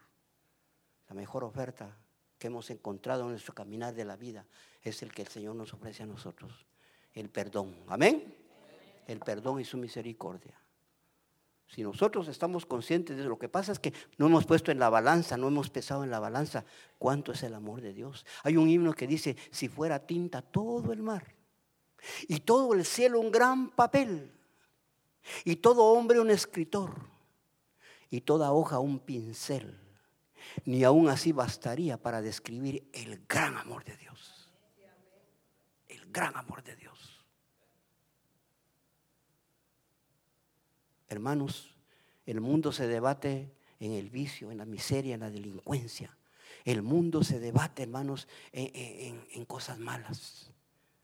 La 1.09 1.15
mejor 1.15 1.45
oferta 1.45 1.97
que 2.39 2.49
hemos 2.49 2.71
encontrado 2.71 3.25
en 3.25 3.31
nuestro 3.31 3.55
caminar 3.55 3.95
de 3.95 4.05
la 4.05 4.17
vida 4.17 4.47
es 4.83 5.03
el 5.03 5.13
que 5.13 5.23
el 5.23 5.29
Señor 5.29 5.57
nos 5.57 5.73
ofrece 5.73 6.03
a 6.03 6.07
nosotros, 6.07 6.67
el 7.15 7.29
perdón. 7.29 7.77
Amén. 7.89 8.37
El 9.07 9.21
perdón 9.21 9.61
y 9.61 9.65
su 9.65 9.79
misericordia. 9.79 10.55
Si 11.67 11.83
nosotros 11.83 12.29
estamos 12.29 12.65
conscientes 12.65 13.17
de 13.17 13.25
lo 13.25 13.39
que 13.39 13.49
pasa 13.49 13.73
es 13.73 13.79
que 13.79 13.93
no 14.19 14.27
hemos 14.27 14.47
puesto 14.47 14.71
en 14.71 14.79
la 14.79 14.89
balanza, 14.89 15.37
no 15.37 15.49
hemos 15.49 15.69
pesado 15.69 16.05
en 16.05 16.11
la 16.11 16.21
balanza 16.21 16.65
cuánto 16.99 17.33
es 17.33 17.43
el 17.43 17.55
amor 17.55 17.81
de 17.81 17.93
Dios. 17.93 18.25
Hay 18.45 18.57
un 18.57 18.69
himno 18.69 18.93
que 18.93 19.07
dice, 19.07 19.37
si 19.51 19.69
fuera 19.69 20.07
tinta 20.07 20.43
todo 20.43 20.93
el 20.93 21.03
mar 21.03 21.35
y 22.29 22.41
todo 22.41 22.73
el 22.75 22.85
cielo 22.85 23.19
un 23.19 23.33
gran 23.33 23.71
papel 23.71 24.33
y 25.45 25.57
todo 25.57 25.85
hombre 25.87 26.21
un 26.21 26.31
escritor 26.31 26.95
y 28.11 28.21
toda 28.21 28.53
hoja 28.53 28.79
un 28.79 29.01
pincel, 29.01 29.81
ni 30.65 30.85
aún 30.85 31.09
así 31.09 31.33
bastaría 31.33 32.01
para 32.01 32.23
describir 32.23 32.89
el 32.93 33.25
gran 33.29 33.57
amor 33.57 33.85
de 33.85 33.97
Dios. 33.97 34.53
El 35.89 36.07
gran 36.13 36.37
amor 36.37 36.63
de 36.63 36.77
Dios. 36.77 36.96
Hermanos, 41.09 41.75
el 42.27 42.41
mundo 42.41 42.73
se 42.73 42.87
debate 42.89 43.53
en 43.79 43.93
el 43.93 44.11
vicio, 44.11 44.51
en 44.51 44.59
la 44.59 44.65
miseria, 44.65 45.15
en 45.15 45.21
la 45.21 45.31
delincuencia. 45.31 46.17
El 46.65 46.83
mundo 46.83 47.23
se 47.23 47.39
debate, 47.39 47.85
hermanos, 47.85 48.27
en, 48.53 49.45
cosas 49.45 49.79
malas. 49.79 50.51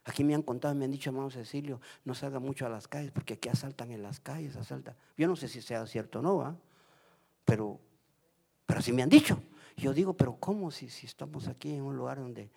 Aquí 0.04 0.24
me 0.24 0.34
han 0.34 0.42
contado, 0.42 0.74
me 0.74 0.84
han 0.84 0.90
dicho, 0.90 1.10
hermano 1.10 1.30
Cecilio, 1.30 1.80
no 2.04 2.14
salga 2.14 2.40
mucho 2.40 2.66
a 2.66 2.68
las 2.68 2.88
calles 2.88 3.12
porque 3.12 3.34
aquí 3.34 3.48
asaltan 3.48 3.92
en 3.92 4.02
las 4.02 4.18
calles, 4.18 4.56
asaltan. 4.56 4.96
Yo 5.16 5.28
no 5.28 5.36
sé 5.36 5.46
si 5.46 5.62
sea 5.62 5.86
cierto 5.86 6.18
o 6.18 6.22
no, 6.22 6.58
pero, 7.44 7.78
pero 8.66 8.82
sí 8.82 8.92
me 8.92 9.02
han 9.02 9.08
dicho. 9.08 9.40
Yo 9.76 9.94
digo, 9.94 10.16
pero 10.16 10.36
¿cómo 10.36 10.72
si, 10.72 10.88
si 10.88 11.06
estamos 11.06 11.46
aquí 11.46 11.72
en 11.72 11.82
un 11.82 11.96
lugar 11.96 12.18
donde, 12.18 12.50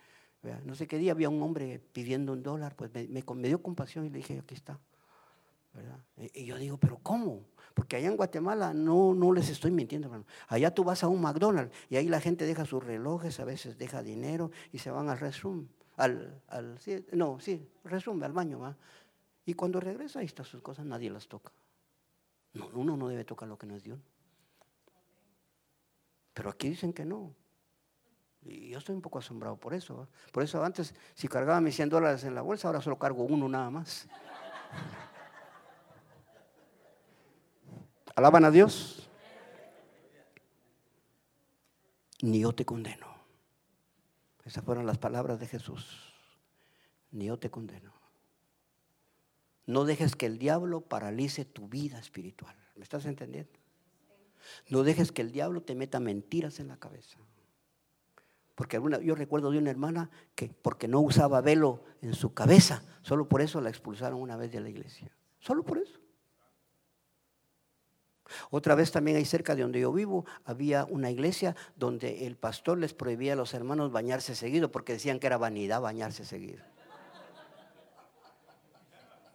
no 0.63 0.73
sé 0.73 0.87
qué 0.87 0.97
día 0.97 1.11
había 1.11 1.29
un 1.29 1.41
hombre 1.43 1.79
pidiendo 1.93 2.33
un 2.33 2.41
dólar, 2.41 2.75
pues 2.75 2.89
me 2.91 3.47
dio 3.47 3.61
compasión 3.61 4.07
y 4.07 4.09
le 4.09 4.17
dije, 4.17 4.39
aquí 4.39 4.55
está. 4.55 4.79
Y 6.33 6.45
yo 6.45 6.57
digo, 6.57 6.77
pero 6.77 6.97
¿cómo? 7.01 7.45
Porque 7.73 7.97
allá 7.97 8.07
en 8.07 8.15
Guatemala 8.15 8.73
no, 8.73 9.13
no 9.13 9.33
les 9.33 9.49
estoy 9.49 9.71
mintiendo, 9.71 10.07
hermano. 10.07 10.25
Allá 10.47 10.73
tú 10.73 10.83
vas 10.83 11.03
a 11.03 11.07
un 11.07 11.21
McDonald's 11.21 11.75
y 11.89 11.97
ahí 11.97 12.07
la 12.07 12.21
gente 12.21 12.45
deja 12.45 12.65
sus 12.65 12.83
relojes, 12.83 13.39
a 13.39 13.45
veces 13.45 13.77
deja 13.77 14.01
dinero 14.01 14.51
y 14.71 14.79
se 14.79 14.91
van 14.91 15.09
al 15.09 15.19
restroom. 15.19 15.67
Al, 15.97 16.41
al, 16.47 16.79
no, 17.11 17.39
sí, 17.39 17.69
restroom, 17.83 18.21
al 18.23 18.33
baño, 18.33 18.59
¿va? 18.59 18.77
Y 19.45 19.53
cuando 19.53 19.79
regresa, 19.79 20.19
ahí 20.19 20.25
están 20.25 20.45
sus 20.45 20.61
cosas, 20.61 20.85
nadie 20.85 21.09
las 21.09 21.27
toca. 21.27 21.51
No, 22.53 22.69
uno 22.73 22.95
no 22.95 23.09
debe 23.09 23.25
tocar 23.25 23.47
lo 23.47 23.57
que 23.57 23.67
no 23.67 23.75
es 23.75 23.83
Dios. 23.83 23.99
Pero 26.33 26.49
aquí 26.49 26.69
dicen 26.69 26.93
que 26.93 27.05
no. 27.05 27.33
Y 28.41 28.69
yo 28.69 28.77
estoy 28.77 28.95
un 28.95 29.01
poco 29.01 29.19
asombrado 29.19 29.57
por 29.57 29.73
eso. 29.73 30.07
Por 30.31 30.43
eso 30.43 30.63
antes, 30.63 30.93
si 31.13 31.27
cargaba 31.27 31.59
mis 31.61 31.75
100 31.75 31.89
dólares 31.89 32.23
en 32.23 32.35
la 32.35 32.41
bolsa, 32.41 32.67
ahora 32.67 32.81
solo 32.81 32.97
cargo 32.97 33.23
uno 33.23 33.49
nada 33.49 33.69
más. 33.69 34.07
¿Alaban 38.15 38.45
a 38.45 38.51
Dios? 38.51 39.09
Ni 42.21 42.39
yo 42.39 42.53
te 42.53 42.65
condeno. 42.65 43.07
Esas 44.45 44.63
fueron 44.63 44.85
las 44.85 44.97
palabras 44.97 45.39
de 45.39 45.47
Jesús. 45.47 46.13
Ni 47.11 47.25
yo 47.25 47.37
te 47.37 47.51
condeno. 47.51 47.93
No 49.65 49.83
dejes 49.83 50.15
que 50.15 50.27
el 50.27 50.37
diablo 50.37 50.81
paralice 50.81 51.43
tu 51.43 51.67
vida 51.67 51.99
espiritual. 51.99 52.55
¿Me 52.75 52.83
estás 52.83 53.05
entendiendo? 53.05 53.59
No 54.69 54.83
dejes 54.83 55.11
que 55.11 55.21
el 55.21 55.31
diablo 55.31 55.61
te 55.61 55.75
meta 55.75 55.99
mentiras 55.99 56.59
en 56.59 56.67
la 56.67 56.77
cabeza. 56.77 57.17
Porque 58.53 58.77
alguna, 58.77 58.99
yo 58.99 59.15
recuerdo 59.15 59.51
de 59.51 59.57
una 59.57 59.71
hermana 59.71 60.09
que 60.35 60.49
porque 60.61 60.87
no 60.87 61.01
usaba 61.01 61.41
velo 61.41 61.83
en 62.01 62.13
su 62.13 62.33
cabeza, 62.33 62.83
solo 63.01 63.27
por 63.27 63.41
eso 63.41 63.59
la 63.59 63.69
expulsaron 63.69 64.21
una 64.21 64.37
vez 64.37 64.51
de 64.51 64.61
la 64.61 64.69
iglesia. 64.69 65.11
Solo 65.39 65.63
por 65.63 65.79
eso. 65.79 65.99
Otra 68.49 68.75
vez 68.75 68.91
también 68.91 69.17
ahí 69.17 69.25
cerca 69.25 69.55
de 69.55 69.61
donde 69.61 69.79
yo 69.79 69.91
vivo 69.91 70.25
había 70.45 70.85
una 70.85 71.11
iglesia 71.11 71.55
donde 71.75 72.25
el 72.27 72.35
pastor 72.35 72.77
les 72.77 72.93
prohibía 72.93 73.33
a 73.33 73.35
los 73.35 73.53
hermanos 73.53 73.91
bañarse 73.91 74.35
seguido 74.35 74.71
porque 74.71 74.93
decían 74.93 75.19
que 75.19 75.27
era 75.27 75.37
vanidad 75.37 75.81
bañarse 75.81 76.25
seguido. 76.25 76.63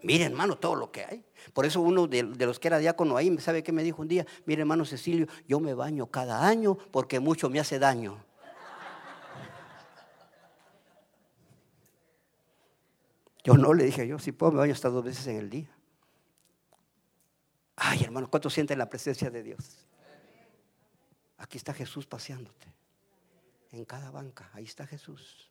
Mire, 0.03 0.24
hermano, 0.24 0.57
todo 0.57 0.76
lo 0.76 0.91
que 0.91 1.05
hay. 1.05 1.24
Por 1.53 1.66
eso 1.66 1.80
uno 1.80 2.07
de, 2.07 2.22
los 2.22 2.59
que 2.59 2.68
era 2.68 2.78
diácono 2.78 3.16
ahí, 3.16 3.36
¿sabe 3.38 3.62
qué 3.62 3.72
me 3.72 3.82
dijo 3.82 4.01
un 4.01 4.09
día? 4.09 4.26
Mire, 4.47 4.62
hermano 4.62 4.84
Cecilio, 4.84 5.26
yo 5.47 5.61
me 5.61 5.74
baño 5.74 6.07
cada 6.07 6.47
año 6.47 6.76
porque 6.91 7.20
mucho 7.20 7.51
me 7.51 7.61
hace 7.61 7.78
daño. 7.78 8.24
Yo 13.43 13.55
no 13.55 13.72
le 13.72 13.84
dije 13.84 14.07
yo, 14.07 14.18
si 14.18 14.32
puedo 14.32 14.53
me 14.53 14.59
baño 14.59 14.72
hasta 14.72 14.88
dos 14.88 15.05
veces 15.05 15.26
en 15.26 15.36
el 15.36 15.51
día. 15.51 15.68
Ay, 17.82 18.02
hermano, 18.04 18.28
¿cuánto 18.28 18.50
sientes 18.50 18.76
la 18.76 18.90
presencia 18.90 19.30
de 19.30 19.42
Dios? 19.42 19.86
Aquí 21.38 21.56
está 21.56 21.72
Jesús 21.72 22.06
paseándote. 22.06 22.68
en 23.72 23.84
cada 23.84 24.10
banca. 24.10 24.50
Ahí 24.52 24.64
está 24.64 24.86
Jesús. 24.86 25.48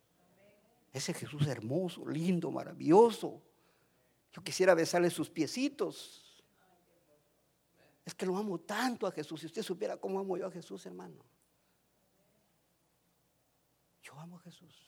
Ese 0.92 1.14
Jesús 1.14 1.48
hermoso, 1.48 2.06
lindo, 2.06 2.52
maravilloso. 2.52 3.42
Yo 4.32 4.44
quisiera 4.44 4.76
besarle 4.76 5.10
sus 5.10 5.30
piecitos. 5.30 6.44
Es 8.06 8.14
que 8.14 8.26
lo 8.28 8.38
amo 8.38 8.60
tanto 8.60 9.08
a 9.08 9.12
Jesús. 9.12 9.40
Si 9.40 9.46
usted 9.48 9.64
supiera 9.64 9.98
cómo 9.98 10.20
amo 10.20 10.38
yo 10.38 10.46
a 10.48 10.52
Jesús, 10.52 10.86
hermano. 10.86 11.24
Yo 14.04 14.14
amo 14.20 14.38
a 14.38 14.42
Jesús. 14.42 14.86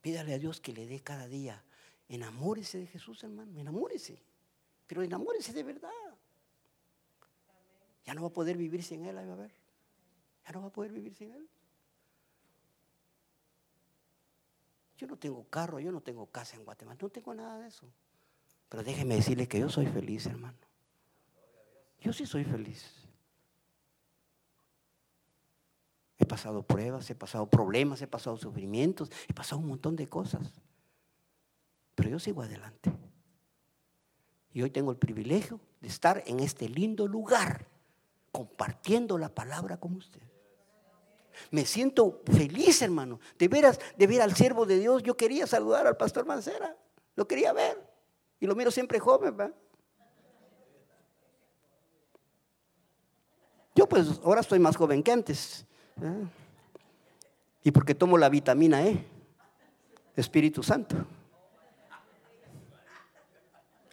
Pídale 0.00 0.34
a 0.34 0.38
Dios 0.38 0.60
que 0.60 0.72
le 0.72 0.86
dé 0.86 1.00
cada 1.00 1.28
día. 1.28 1.62
Enamórese 2.08 2.78
de 2.78 2.86
Jesús, 2.88 3.22
hermano. 3.22 3.60
Enamórese. 3.60 4.29
Pero 4.90 5.04
enamórese 5.04 5.52
de 5.52 5.62
verdad. 5.62 5.88
Ya 8.04 8.12
no 8.12 8.22
va 8.22 8.26
a 8.26 8.32
poder 8.32 8.56
vivir 8.56 8.82
sin 8.82 9.06
Él, 9.06 9.16
a 9.18 9.22
ver. 9.36 9.52
Ya 10.44 10.50
no 10.50 10.62
va 10.62 10.66
a 10.66 10.72
poder 10.72 10.90
vivir 10.90 11.14
sin 11.14 11.30
Él. 11.30 11.48
Yo 14.98 15.06
no 15.06 15.16
tengo 15.16 15.44
carro, 15.48 15.78
yo 15.78 15.92
no 15.92 16.00
tengo 16.00 16.26
casa 16.26 16.56
en 16.56 16.64
Guatemala, 16.64 16.98
no 17.00 17.08
tengo 17.08 17.32
nada 17.32 17.60
de 17.60 17.68
eso. 17.68 17.86
Pero 18.68 18.82
déjeme 18.82 19.14
decirle 19.14 19.46
que 19.46 19.60
yo 19.60 19.68
soy 19.68 19.86
feliz, 19.86 20.26
hermano. 20.26 20.58
Yo 22.00 22.12
sí 22.12 22.26
soy 22.26 22.42
feliz. 22.42 22.92
He 26.18 26.26
pasado 26.26 26.64
pruebas, 26.64 27.08
he 27.10 27.14
pasado 27.14 27.48
problemas, 27.48 28.02
he 28.02 28.08
pasado 28.08 28.36
sufrimientos, 28.36 29.08
he 29.28 29.34
pasado 29.34 29.60
un 29.60 29.68
montón 29.68 29.94
de 29.94 30.08
cosas. 30.08 30.60
Pero 31.94 32.10
yo 32.10 32.18
sigo 32.18 32.42
adelante. 32.42 32.90
Y 34.52 34.62
hoy 34.62 34.70
tengo 34.70 34.90
el 34.90 34.96
privilegio 34.96 35.60
de 35.80 35.88
estar 35.88 36.22
en 36.26 36.40
este 36.40 36.68
lindo 36.68 37.06
lugar 37.06 37.66
compartiendo 38.32 39.18
la 39.18 39.28
palabra 39.28 39.76
con 39.78 39.96
usted. 39.96 40.20
Me 41.50 41.64
siento 41.64 42.22
feliz, 42.26 42.82
hermano. 42.82 43.20
De 43.38 43.48
veras, 43.48 43.78
de 43.96 44.06
ver 44.06 44.22
al 44.22 44.34
siervo 44.34 44.66
de 44.66 44.78
Dios. 44.78 45.02
Yo 45.02 45.16
quería 45.16 45.46
saludar 45.46 45.86
al 45.86 45.96
pastor 45.96 46.26
Mancera. 46.26 46.76
Lo 47.16 47.26
quería 47.26 47.52
ver. 47.52 47.78
Y 48.40 48.46
lo 48.46 48.54
miro 48.54 48.70
siempre 48.70 48.98
joven, 48.98 49.36
¿verdad? 49.36 49.54
Yo 53.74 53.88
pues 53.88 54.20
ahora 54.24 54.40
estoy 54.40 54.58
más 54.58 54.76
joven 54.76 55.02
que 55.02 55.12
antes. 55.12 55.64
Y 57.62 57.70
porque 57.70 57.94
tomo 57.94 58.18
la 58.18 58.28
vitamina 58.28 58.86
E, 58.86 59.04
Espíritu 60.16 60.62
Santo. 60.62 60.96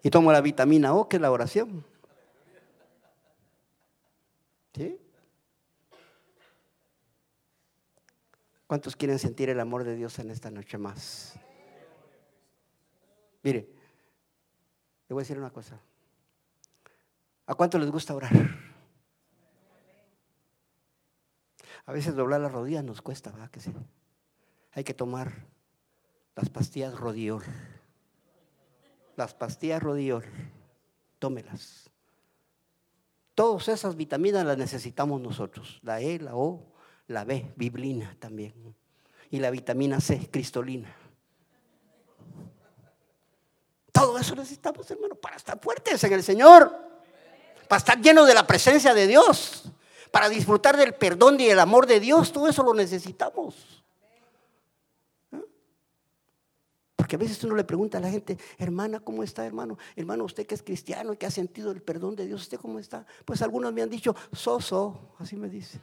Y 0.04 0.10
tomo 0.10 0.32
la 0.32 0.42
vitamina 0.42 0.94
O, 0.94 1.10
que 1.10 1.18
es 1.18 1.22
la 1.22 1.32
oración. 1.32 1.86
¿Sí? 4.74 5.00
¿Cuántos 8.68 8.96
quieren 8.96 9.18
sentir 9.18 9.50
el 9.50 9.60
amor 9.60 9.84
de 9.84 9.96
Dios 9.96 10.20
en 10.20 10.30
esta 10.30 10.52
noche 10.52 10.78
más? 10.78 11.40
Mire, 13.44 13.70
le 15.08 15.14
voy 15.14 15.22
a 15.22 15.24
decir 15.24 15.40
una 15.40 15.52
cosa. 15.52 15.80
¿A 17.46 17.56
cuánto 17.56 17.80
les 17.80 17.90
gusta 17.90 18.14
orar? 18.14 18.34
A 21.86 21.94
veces 21.94 22.14
doblar 22.14 22.42
las 22.42 22.52
rodillas 22.52 22.84
nos 22.84 23.02
cuesta, 23.02 23.32
¿verdad 23.32 23.50
que 23.50 23.62
sí? 23.62 23.74
Hay 24.74 24.84
que 24.84 24.94
tomar 24.94 25.46
las 26.36 26.50
pastillas 26.50 26.94
Rodiol. 26.94 27.44
Las 29.18 29.34
pastillas 29.34 29.82
Rodiol, 29.82 30.24
tómelas. 31.18 31.90
Todas 33.34 33.68
esas 33.68 33.96
vitaminas 33.96 34.46
las 34.46 34.58
necesitamos 34.58 35.20
nosotros, 35.20 35.80
la 35.82 36.00
E, 36.00 36.20
la 36.20 36.36
O, 36.36 36.64
la 37.08 37.26
B, 37.26 37.52
biblina 37.56 38.16
también, 38.20 38.54
y 39.32 39.40
la 39.40 39.50
vitamina 39.50 40.00
C, 40.00 40.30
cristolina. 40.32 40.96
Todo 43.92 44.20
eso 44.20 44.36
necesitamos, 44.36 44.90
hermano, 44.92 45.16
para 45.16 45.36
estar 45.36 45.60
fuertes 45.60 46.04
en 46.04 46.14
el 46.14 46.22
Señor, 46.22 46.72
para 47.68 47.80
estar 47.80 48.00
llenos 48.00 48.28
de 48.28 48.36
la 48.36 48.46
presencia 48.46 48.94
de 48.94 49.08
Dios, 49.08 49.64
para 50.12 50.30
disfrutar 50.30 50.78
del 50.78 50.94
perdón 50.94 51.40
y 51.40 51.48
el 51.48 51.60
amor 51.60 51.88
de 51.88 52.00
Dios, 52.00 52.32
todo 52.32 52.48
eso 52.48 52.62
lo 52.62 52.76
necesitamos. 52.76 53.77
Porque 57.08 57.16
a 57.16 57.20
veces 57.20 57.42
uno 57.46 57.56
le 57.56 57.64
pregunta 57.64 58.00
a 58.00 58.02
la 58.02 58.10
gente, 58.10 58.38
hermana, 58.58 59.00
¿cómo 59.00 59.24
está, 59.24 59.46
hermano? 59.46 59.78
Hermano, 59.96 60.26
usted 60.26 60.46
que 60.46 60.56
es 60.56 60.62
cristiano 60.62 61.14
y 61.14 61.16
que 61.16 61.26
ha 61.26 61.32
sentido 61.32 61.72
el 61.72 61.82
perdón 61.82 62.18
de 62.18 62.28
Dios, 62.28 62.42
¿usted 62.42 62.60
cómo 62.60 62.80
está? 62.80 63.06
Pues 63.24 63.42
algunos 63.42 63.72
me 63.72 63.82
han 63.82 63.90
dicho, 63.90 64.14
soso, 64.34 65.14
así 65.18 65.38
me 65.38 65.48
dice. 65.48 65.80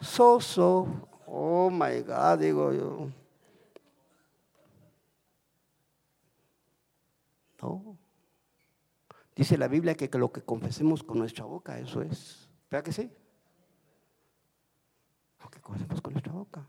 Soso, 0.00 0.88
oh 1.26 1.68
my 1.68 2.00
God, 2.00 2.38
digo 2.38 2.72
yo. 2.72 3.10
No. 7.60 7.98
Dice 9.36 9.58
la 9.58 9.68
Biblia 9.68 9.94
que, 9.94 10.08
lo 10.16 10.32
que 10.32 10.40
confesemos 10.40 11.02
con 11.02 11.18
nuestra 11.18 11.44
boca, 11.44 11.78
eso 11.78 12.00
es. 12.00 12.48
¿Verdad 12.70 12.86
que 12.86 12.92
sí? 12.92 13.10
Lo 15.42 15.50
que 15.50 15.60
confesemos 15.60 16.00
con 16.00 16.14
nuestra 16.14 16.32
boca. 16.32 16.66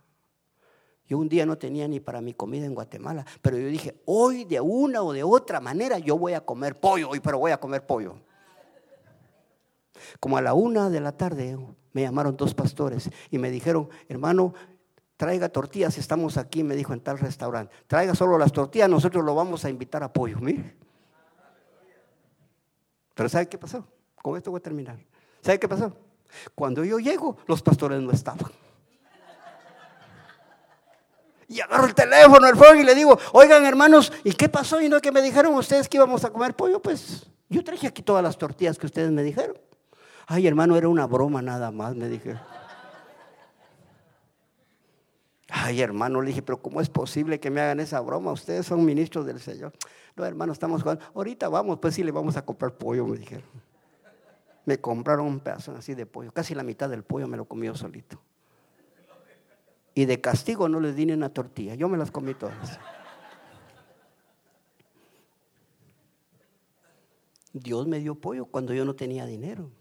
Yo 1.14 1.20
un 1.20 1.30
día 1.30 1.45
no 1.45 1.59
tenía 1.59 1.88
ni 1.88 1.99
para 1.99 2.22
mi 2.22 2.34
comida 2.34 2.66
en 2.66 2.74
Guatemala, 2.74 3.24
pero 3.39 3.55
yo 3.55 3.68
dije, 3.68 4.01
hoy 4.05 4.45
de 4.45 4.59
una 4.59 5.03
o 5.03 5.14
de 5.14 5.22
otra 5.22 5.59
manera 5.59 5.99
yo 5.99 6.18
voy 6.18 6.34
a 6.34 6.41
comer 6.41 6.80
pollo, 6.80 7.11
hoy, 7.11 7.20
pero 7.20 7.38
voy 7.38 7.51
a 7.51 7.59
comer 7.59 7.86
pollo. 7.86 8.16
Como 10.20 10.38
a 10.38 10.41
la 10.41 10.55
una 10.55 10.89
de 10.89 10.99
la 10.99 11.11
tarde 11.11 11.55
me 11.91 12.01
llamaron 12.01 12.36
dos 12.36 12.55
pastores 12.55 13.11
y 13.30 13.38
me 13.38 13.51
dijeron, 13.51 13.89
hermano, 14.09 14.55
traiga 15.16 15.49
tortillas, 15.49 15.99
estamos 15.99 16.38
aquí, 16.38 16.64
me 16.64 16.76
dijo 16.76 16.93
en 16.93 17.01
tal 17.01 17.20
restaurante, 17.20 17.72
traiga 17.86 18.16
solo 18.16 18.39
las 18.39 18.51
tortillas, 18.51 18.89
nosotros 18.89 19.24
lo 19.24 19.36
vamos 19.36 19.66
a 19.66 19.70
invitar 19.70 20.01
a 20.01 20.11
pollo, 20.11 20.39
mire. 20.39 20.76
Pero 23.14 23.30
¿sabe 23.30 23.47
qué 23.47 23.59
pasó? 23.59 23.86
Con 24.20 24.36
esto 24.36 24.49
voy 24.49 24.57
a 24.57 24.64
terminar. 24.64 24.97
¿Sabe 25.41 25.59
qué 25.59 25.68
pasó? 25.68 25.95
Cuando 26.55 26.84
yo 26.84 26.97
llego, 26.97 27.38
los 27.45 27.61
pastores 27.61 28.01
no 28.01 28.09
estaban. 28.09 28.51
Y 31.54 31.62
agarro 31.62 31.86
el 31.86 31.93
teléfono, 31.93 32.47
el 32.47 32.56
phone 32.56 32.80
y 32.80 32.84
le 32.84 32.95
digo, 32.95 33.16
oigan 33.32 33.64
hermanos, 33.64 34.12
¿y 34.24 34.34
qué 34.34 34.49
pasó? 34.49 34.82
Y 34.82 34.89
no 34.89 34.99
que 34.99 35.12
me 35.12 35.22
dijeron 35.22 35.54
ustedes 35.54 35.88
que 35.88 35.97
íbamos 35.97 36.26
a 36.26 36.32
comer 36.32 36.56
pollo, 36.56 36.82
pues 36.82 37.28
yo 37.47 37.64
traje 37.64 37.86
aquí 37.86 38.01
todas 38.01 38.24
las 38.24 38.39
tortillas 38.39 38.80
que 38.80 38.88
ustedes 38.88 39.12
me 39.12 39.22
dijeron. 39.22 39.56
Ay, 40.26 40.47
hermano, 40.47 40.76
era 40.76 40.88
una 40.88 41.06
broma 41.06 41.43
nada 41.43 41.70
más, 41.70 41.95
me 41.95 42.10
dije. 42.10 42.39
Ay, 45.47 45.80
hermano, 45.80 46.22
le 46.22 46.30
dije, 46.30 46.41
pero 46.41 46.60
¿cómo 46.60 46.82
es 46.82 46.89
posible 46.89 47.39
que 47.39 47.51
me 47.51 47.62
hagan 47.62 47.80
esa 47.80 47.99
broma? 47.99 48.32
Ustedes 48.32 48.66
son 48.66 48.84
ministros 48.84 49.28
del 49.28 49.39
Señor. 49.39 49.74
No, 50.16 50.26
hermano, 50.26 50.54
estamos 50.54 50.82
jugando. 50.82 51.06
Ahorita 51.14 51.49
vamos, 51.49 51.78
pues 51.80 51.93
sí 51.93 52.04
le 52.04 52.12
vamos 52.12 52.36
a 52.36 52.43
comprar 52.43 52.76
pollo, 52.76 53.06
me 53.06 53.18
dijeron. 53.18 53.45
Me 54.66 54.80
compraron 54.82 55.28
un 55.28 55.39
pedazo 55.39 55.76
así 55.76 55.93
de 55.93 56.08
pollo. 56.08 56.32
Casi 56.32 56.56
la 56.56 56.64
mitad 56.64 56.89
del 56.89 57.04
pollo 57.04 57.28
me 57.28 57.38
lo 57.38 57.45
comió 57.45 57.76
solito. 57.76 58.20
Y 59.96 60.06
de 60.06 60.20
castigo 60.22 60.68
no 60.70 60.80
les 60.80 60.96
di 60.96 61.06
ni 61.06 61.14
una 61.14 61.30
tortilla. 61.30 61.76
Yo 61.76 61.88
me 61.88 61.98
las 61.98 62.12
comí 62.12 62.34
todas. 62.34 62.80
Dios 67.54 67.88
me 67.88 68.00
dio 68.00 68.16
pollo 68.16 68.46
cuando 68.46 68.74
yo 68.74 68.84
no 68.84 68.96
tenía 68.96 69.26
dinero. 69.26 69.72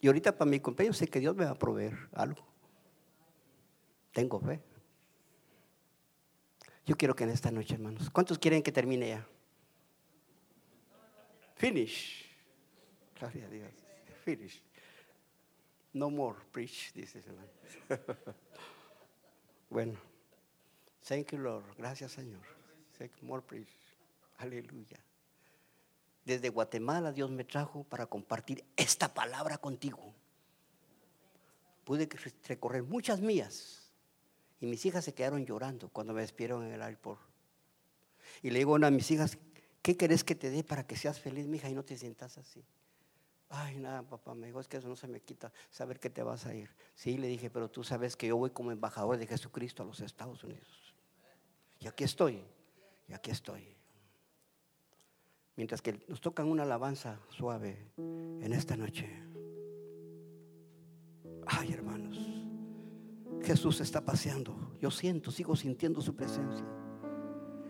Y 0.00 0.06
ahorita 0.06 0.36
para 0.36 0.48
mi 0.48 0.60
compañero 0.60 0.94
sé 0.94 1.08
que 1.08 1.18
Dios 1.18 1.34
me 1.34 1.44
va 1.44 1.50
a 1.50 1.58
proveer 1.58 2.08
algo. 2.12 2.46
Tengo 4.12 4.38
fe. 4.38 4.60
Yo 6.86 6.96
quiero 6.96 7.14
que 7.14 7.24
en 7.24 7.30
esta 7.30 7.50
noche, 7.50 7.74
hermanos, 7.74 8.08
¿cuántos 8.10 8.38
quieren 8.38 8.62
que 8.62 8.72
termine 8.72 9.08
ya? 9.08 9.26
Finish. 11.56 12.24
Gloria 13.18 13.46
a 13.46 13.48
Dios. 13.50 13.72
Finish. 14.24 14.62
No 15.98 16.10
more 16.10 16.38
preach, 16.52 16.92
dice 16.94 17.18
hermano. 17.18 17.48
bueno, 19.68 19.98
thank 21.04 21.32
you, 21.32 21.38
Lord. 21.38 21.64
Gracias, 21.76 22.12
Señor. 22.12 22.40
Thank 22.96 23.16
you, 23.20 23.26
more 23.26 23.42
preach. 23.42 23.68
Aleluya. 24.36 24.96
Desde 26.24 26.50
Guatemala 26.50 27.10
Dios 27.10 27.32
me 27.32 27.42
trajo 27.42 27.82
para 27.82 28.06
compartir 28.06 28.64
esta 28.76 29.12
palabra 29.12 29.58
contigo. 29.58 30.14
Pude 31.82 32.08
recorrer 32.46 32.84
muchas 32.84 33.20
millas 33.20 33.90
y 34.60 34.66
mis 34.66 34.86
hijas 34.86 35.04
se 35.04 35.14
quedaron 35.14 35.44
llorando 35.44 35.88
cuando 35.88 36.12
me 36.12 36.20
despidieron 36.20 36.64
en 36.64 36.74
el 36.74 36.82
aeropuerto. 36.82 37.24
Y 38.40 38.50
le 38.50 38.60
digo 38.60 38.74
a 38.74 38.76
una 38.76 38.88
de 38.88 38.96
mis 38.96 39.10
hijas, 39.10 39.36
¿qué 39.82 39.96
querés 39.96 40.22
que 40.22 40.36
te 40.36 40.50
dé 40.50 40.62
para 40.62 40.86
que 40.86 40.94
seas 40.94 41.18
feliz, 41.18 41.48
mija, 41.48 41.68
y 41.68 41.74
no 41.74 41.84
te 41.84 41.98
sientas 41.98 42.38
así? 42.38 42.62
Ay, 43.50 43.78
nada, 43.78 44.02
papá, 44.02 44.34
me 44.34 44.46
dijo, 44.46 44.60
es 44.60 44.68
que 44.68 44.76
eso 44.76 44.88
no 44.88 44.96
se 44.96 45.08
me 45.08 45.20
quita, 45.20 45.52
saber 45.70 45.98
que 45.98 46.10
te 46.10 46.22
vas 46.22 46.44
a 46.44 46.54
ir. 46.54 46.68
Sí, 46.94 47.16
le 47.16 47.28
dije, 47.28 47.48
pero 47.48 47.70
tú 47.70 47.82
sabes 47.82 48.14
que 48.14 48.26
yo 48.26 48.36
voy 48.36 48.50
como 48.50 48.72
embajador 48.72 49.16
de 49.16 49.26
Jesucristo 49.26 49.82
a 49.82 49.86
los 49.86 50.00
Estados 50.00 50.44
Unidos. 50.44 50.94
Y 51.80 51.86
aquí 51.86 52.04
estoy, 52.04 52.42
y 53.08 53.12
aquí 53.14 53.30
estoy. 53.30 53.66
Mientras 55.56 55.80
que 55.80 56.04
nos 56.08 56.20
tocan 56.20 56.46
una 56.46 56.64
alabanza 56.64 57.18
suave 57.30 57.90
en 57.96 58.52
esta 58.52 58.76
noche. 58.76 59.08
Ay, 61.46 61.72
hermanos, 61.72 62.18
Jesús 63.42 63.80
está 63.80 64.04
paseando. 64.04 64.76
Yo 64.80 64.90
siento, 64.90 65.30
sigo 65.30 65.56
sintiendo 65.56 66.02
su 66.02 66.14
presencia. 66.14 66.66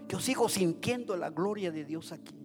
Yo 0.09 0.19
sigo 0.19 0.49
sintiendo 0.49 1.17
la 1.17 1.31
gloria 1.31 1.71
de 1.71 1.85
Dios 1.85 2.13
aquí. 2.13 2.38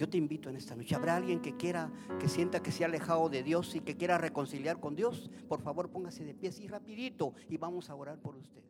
Yo 0.00 0.08
te 0.08 0.16
invito 0.16 0.48
en 0.48 0.56
esta 0.56 0.74
noche. 0.74 0.94
¿Habrá 0.94 1.16
alguien 1.16 1.42
que 1.42 1.58
quiera, 1.58 1.92
que 2.18 2.26
sienta 2.26 2.62
que 2.62 2.72
se 2.72 2.84
ha 2.84 2.86
alejado 2.86 3.28
de 3.28 3.42
Dios 3.42 3.74
y 3.74 3.80
que 3.80 3.98
quiera 3.98 4.16
reconciliar 4.16 4.80
con 4.80 4.96
Dios? 4.96 5.30
Por 5.46 5.60
favor, 5.60 5.90
póngase 5.90 6.24
de 6.24 6.32
pie 6.32 6.48
así 6.48 6.66
rapidito 6.66 7.34
y 7.50 7.58
vamos 7.58 7.90
a 7.90 7.94
orar 7.94 8.18
por 8.18 8.34
usted. 8.34 8.62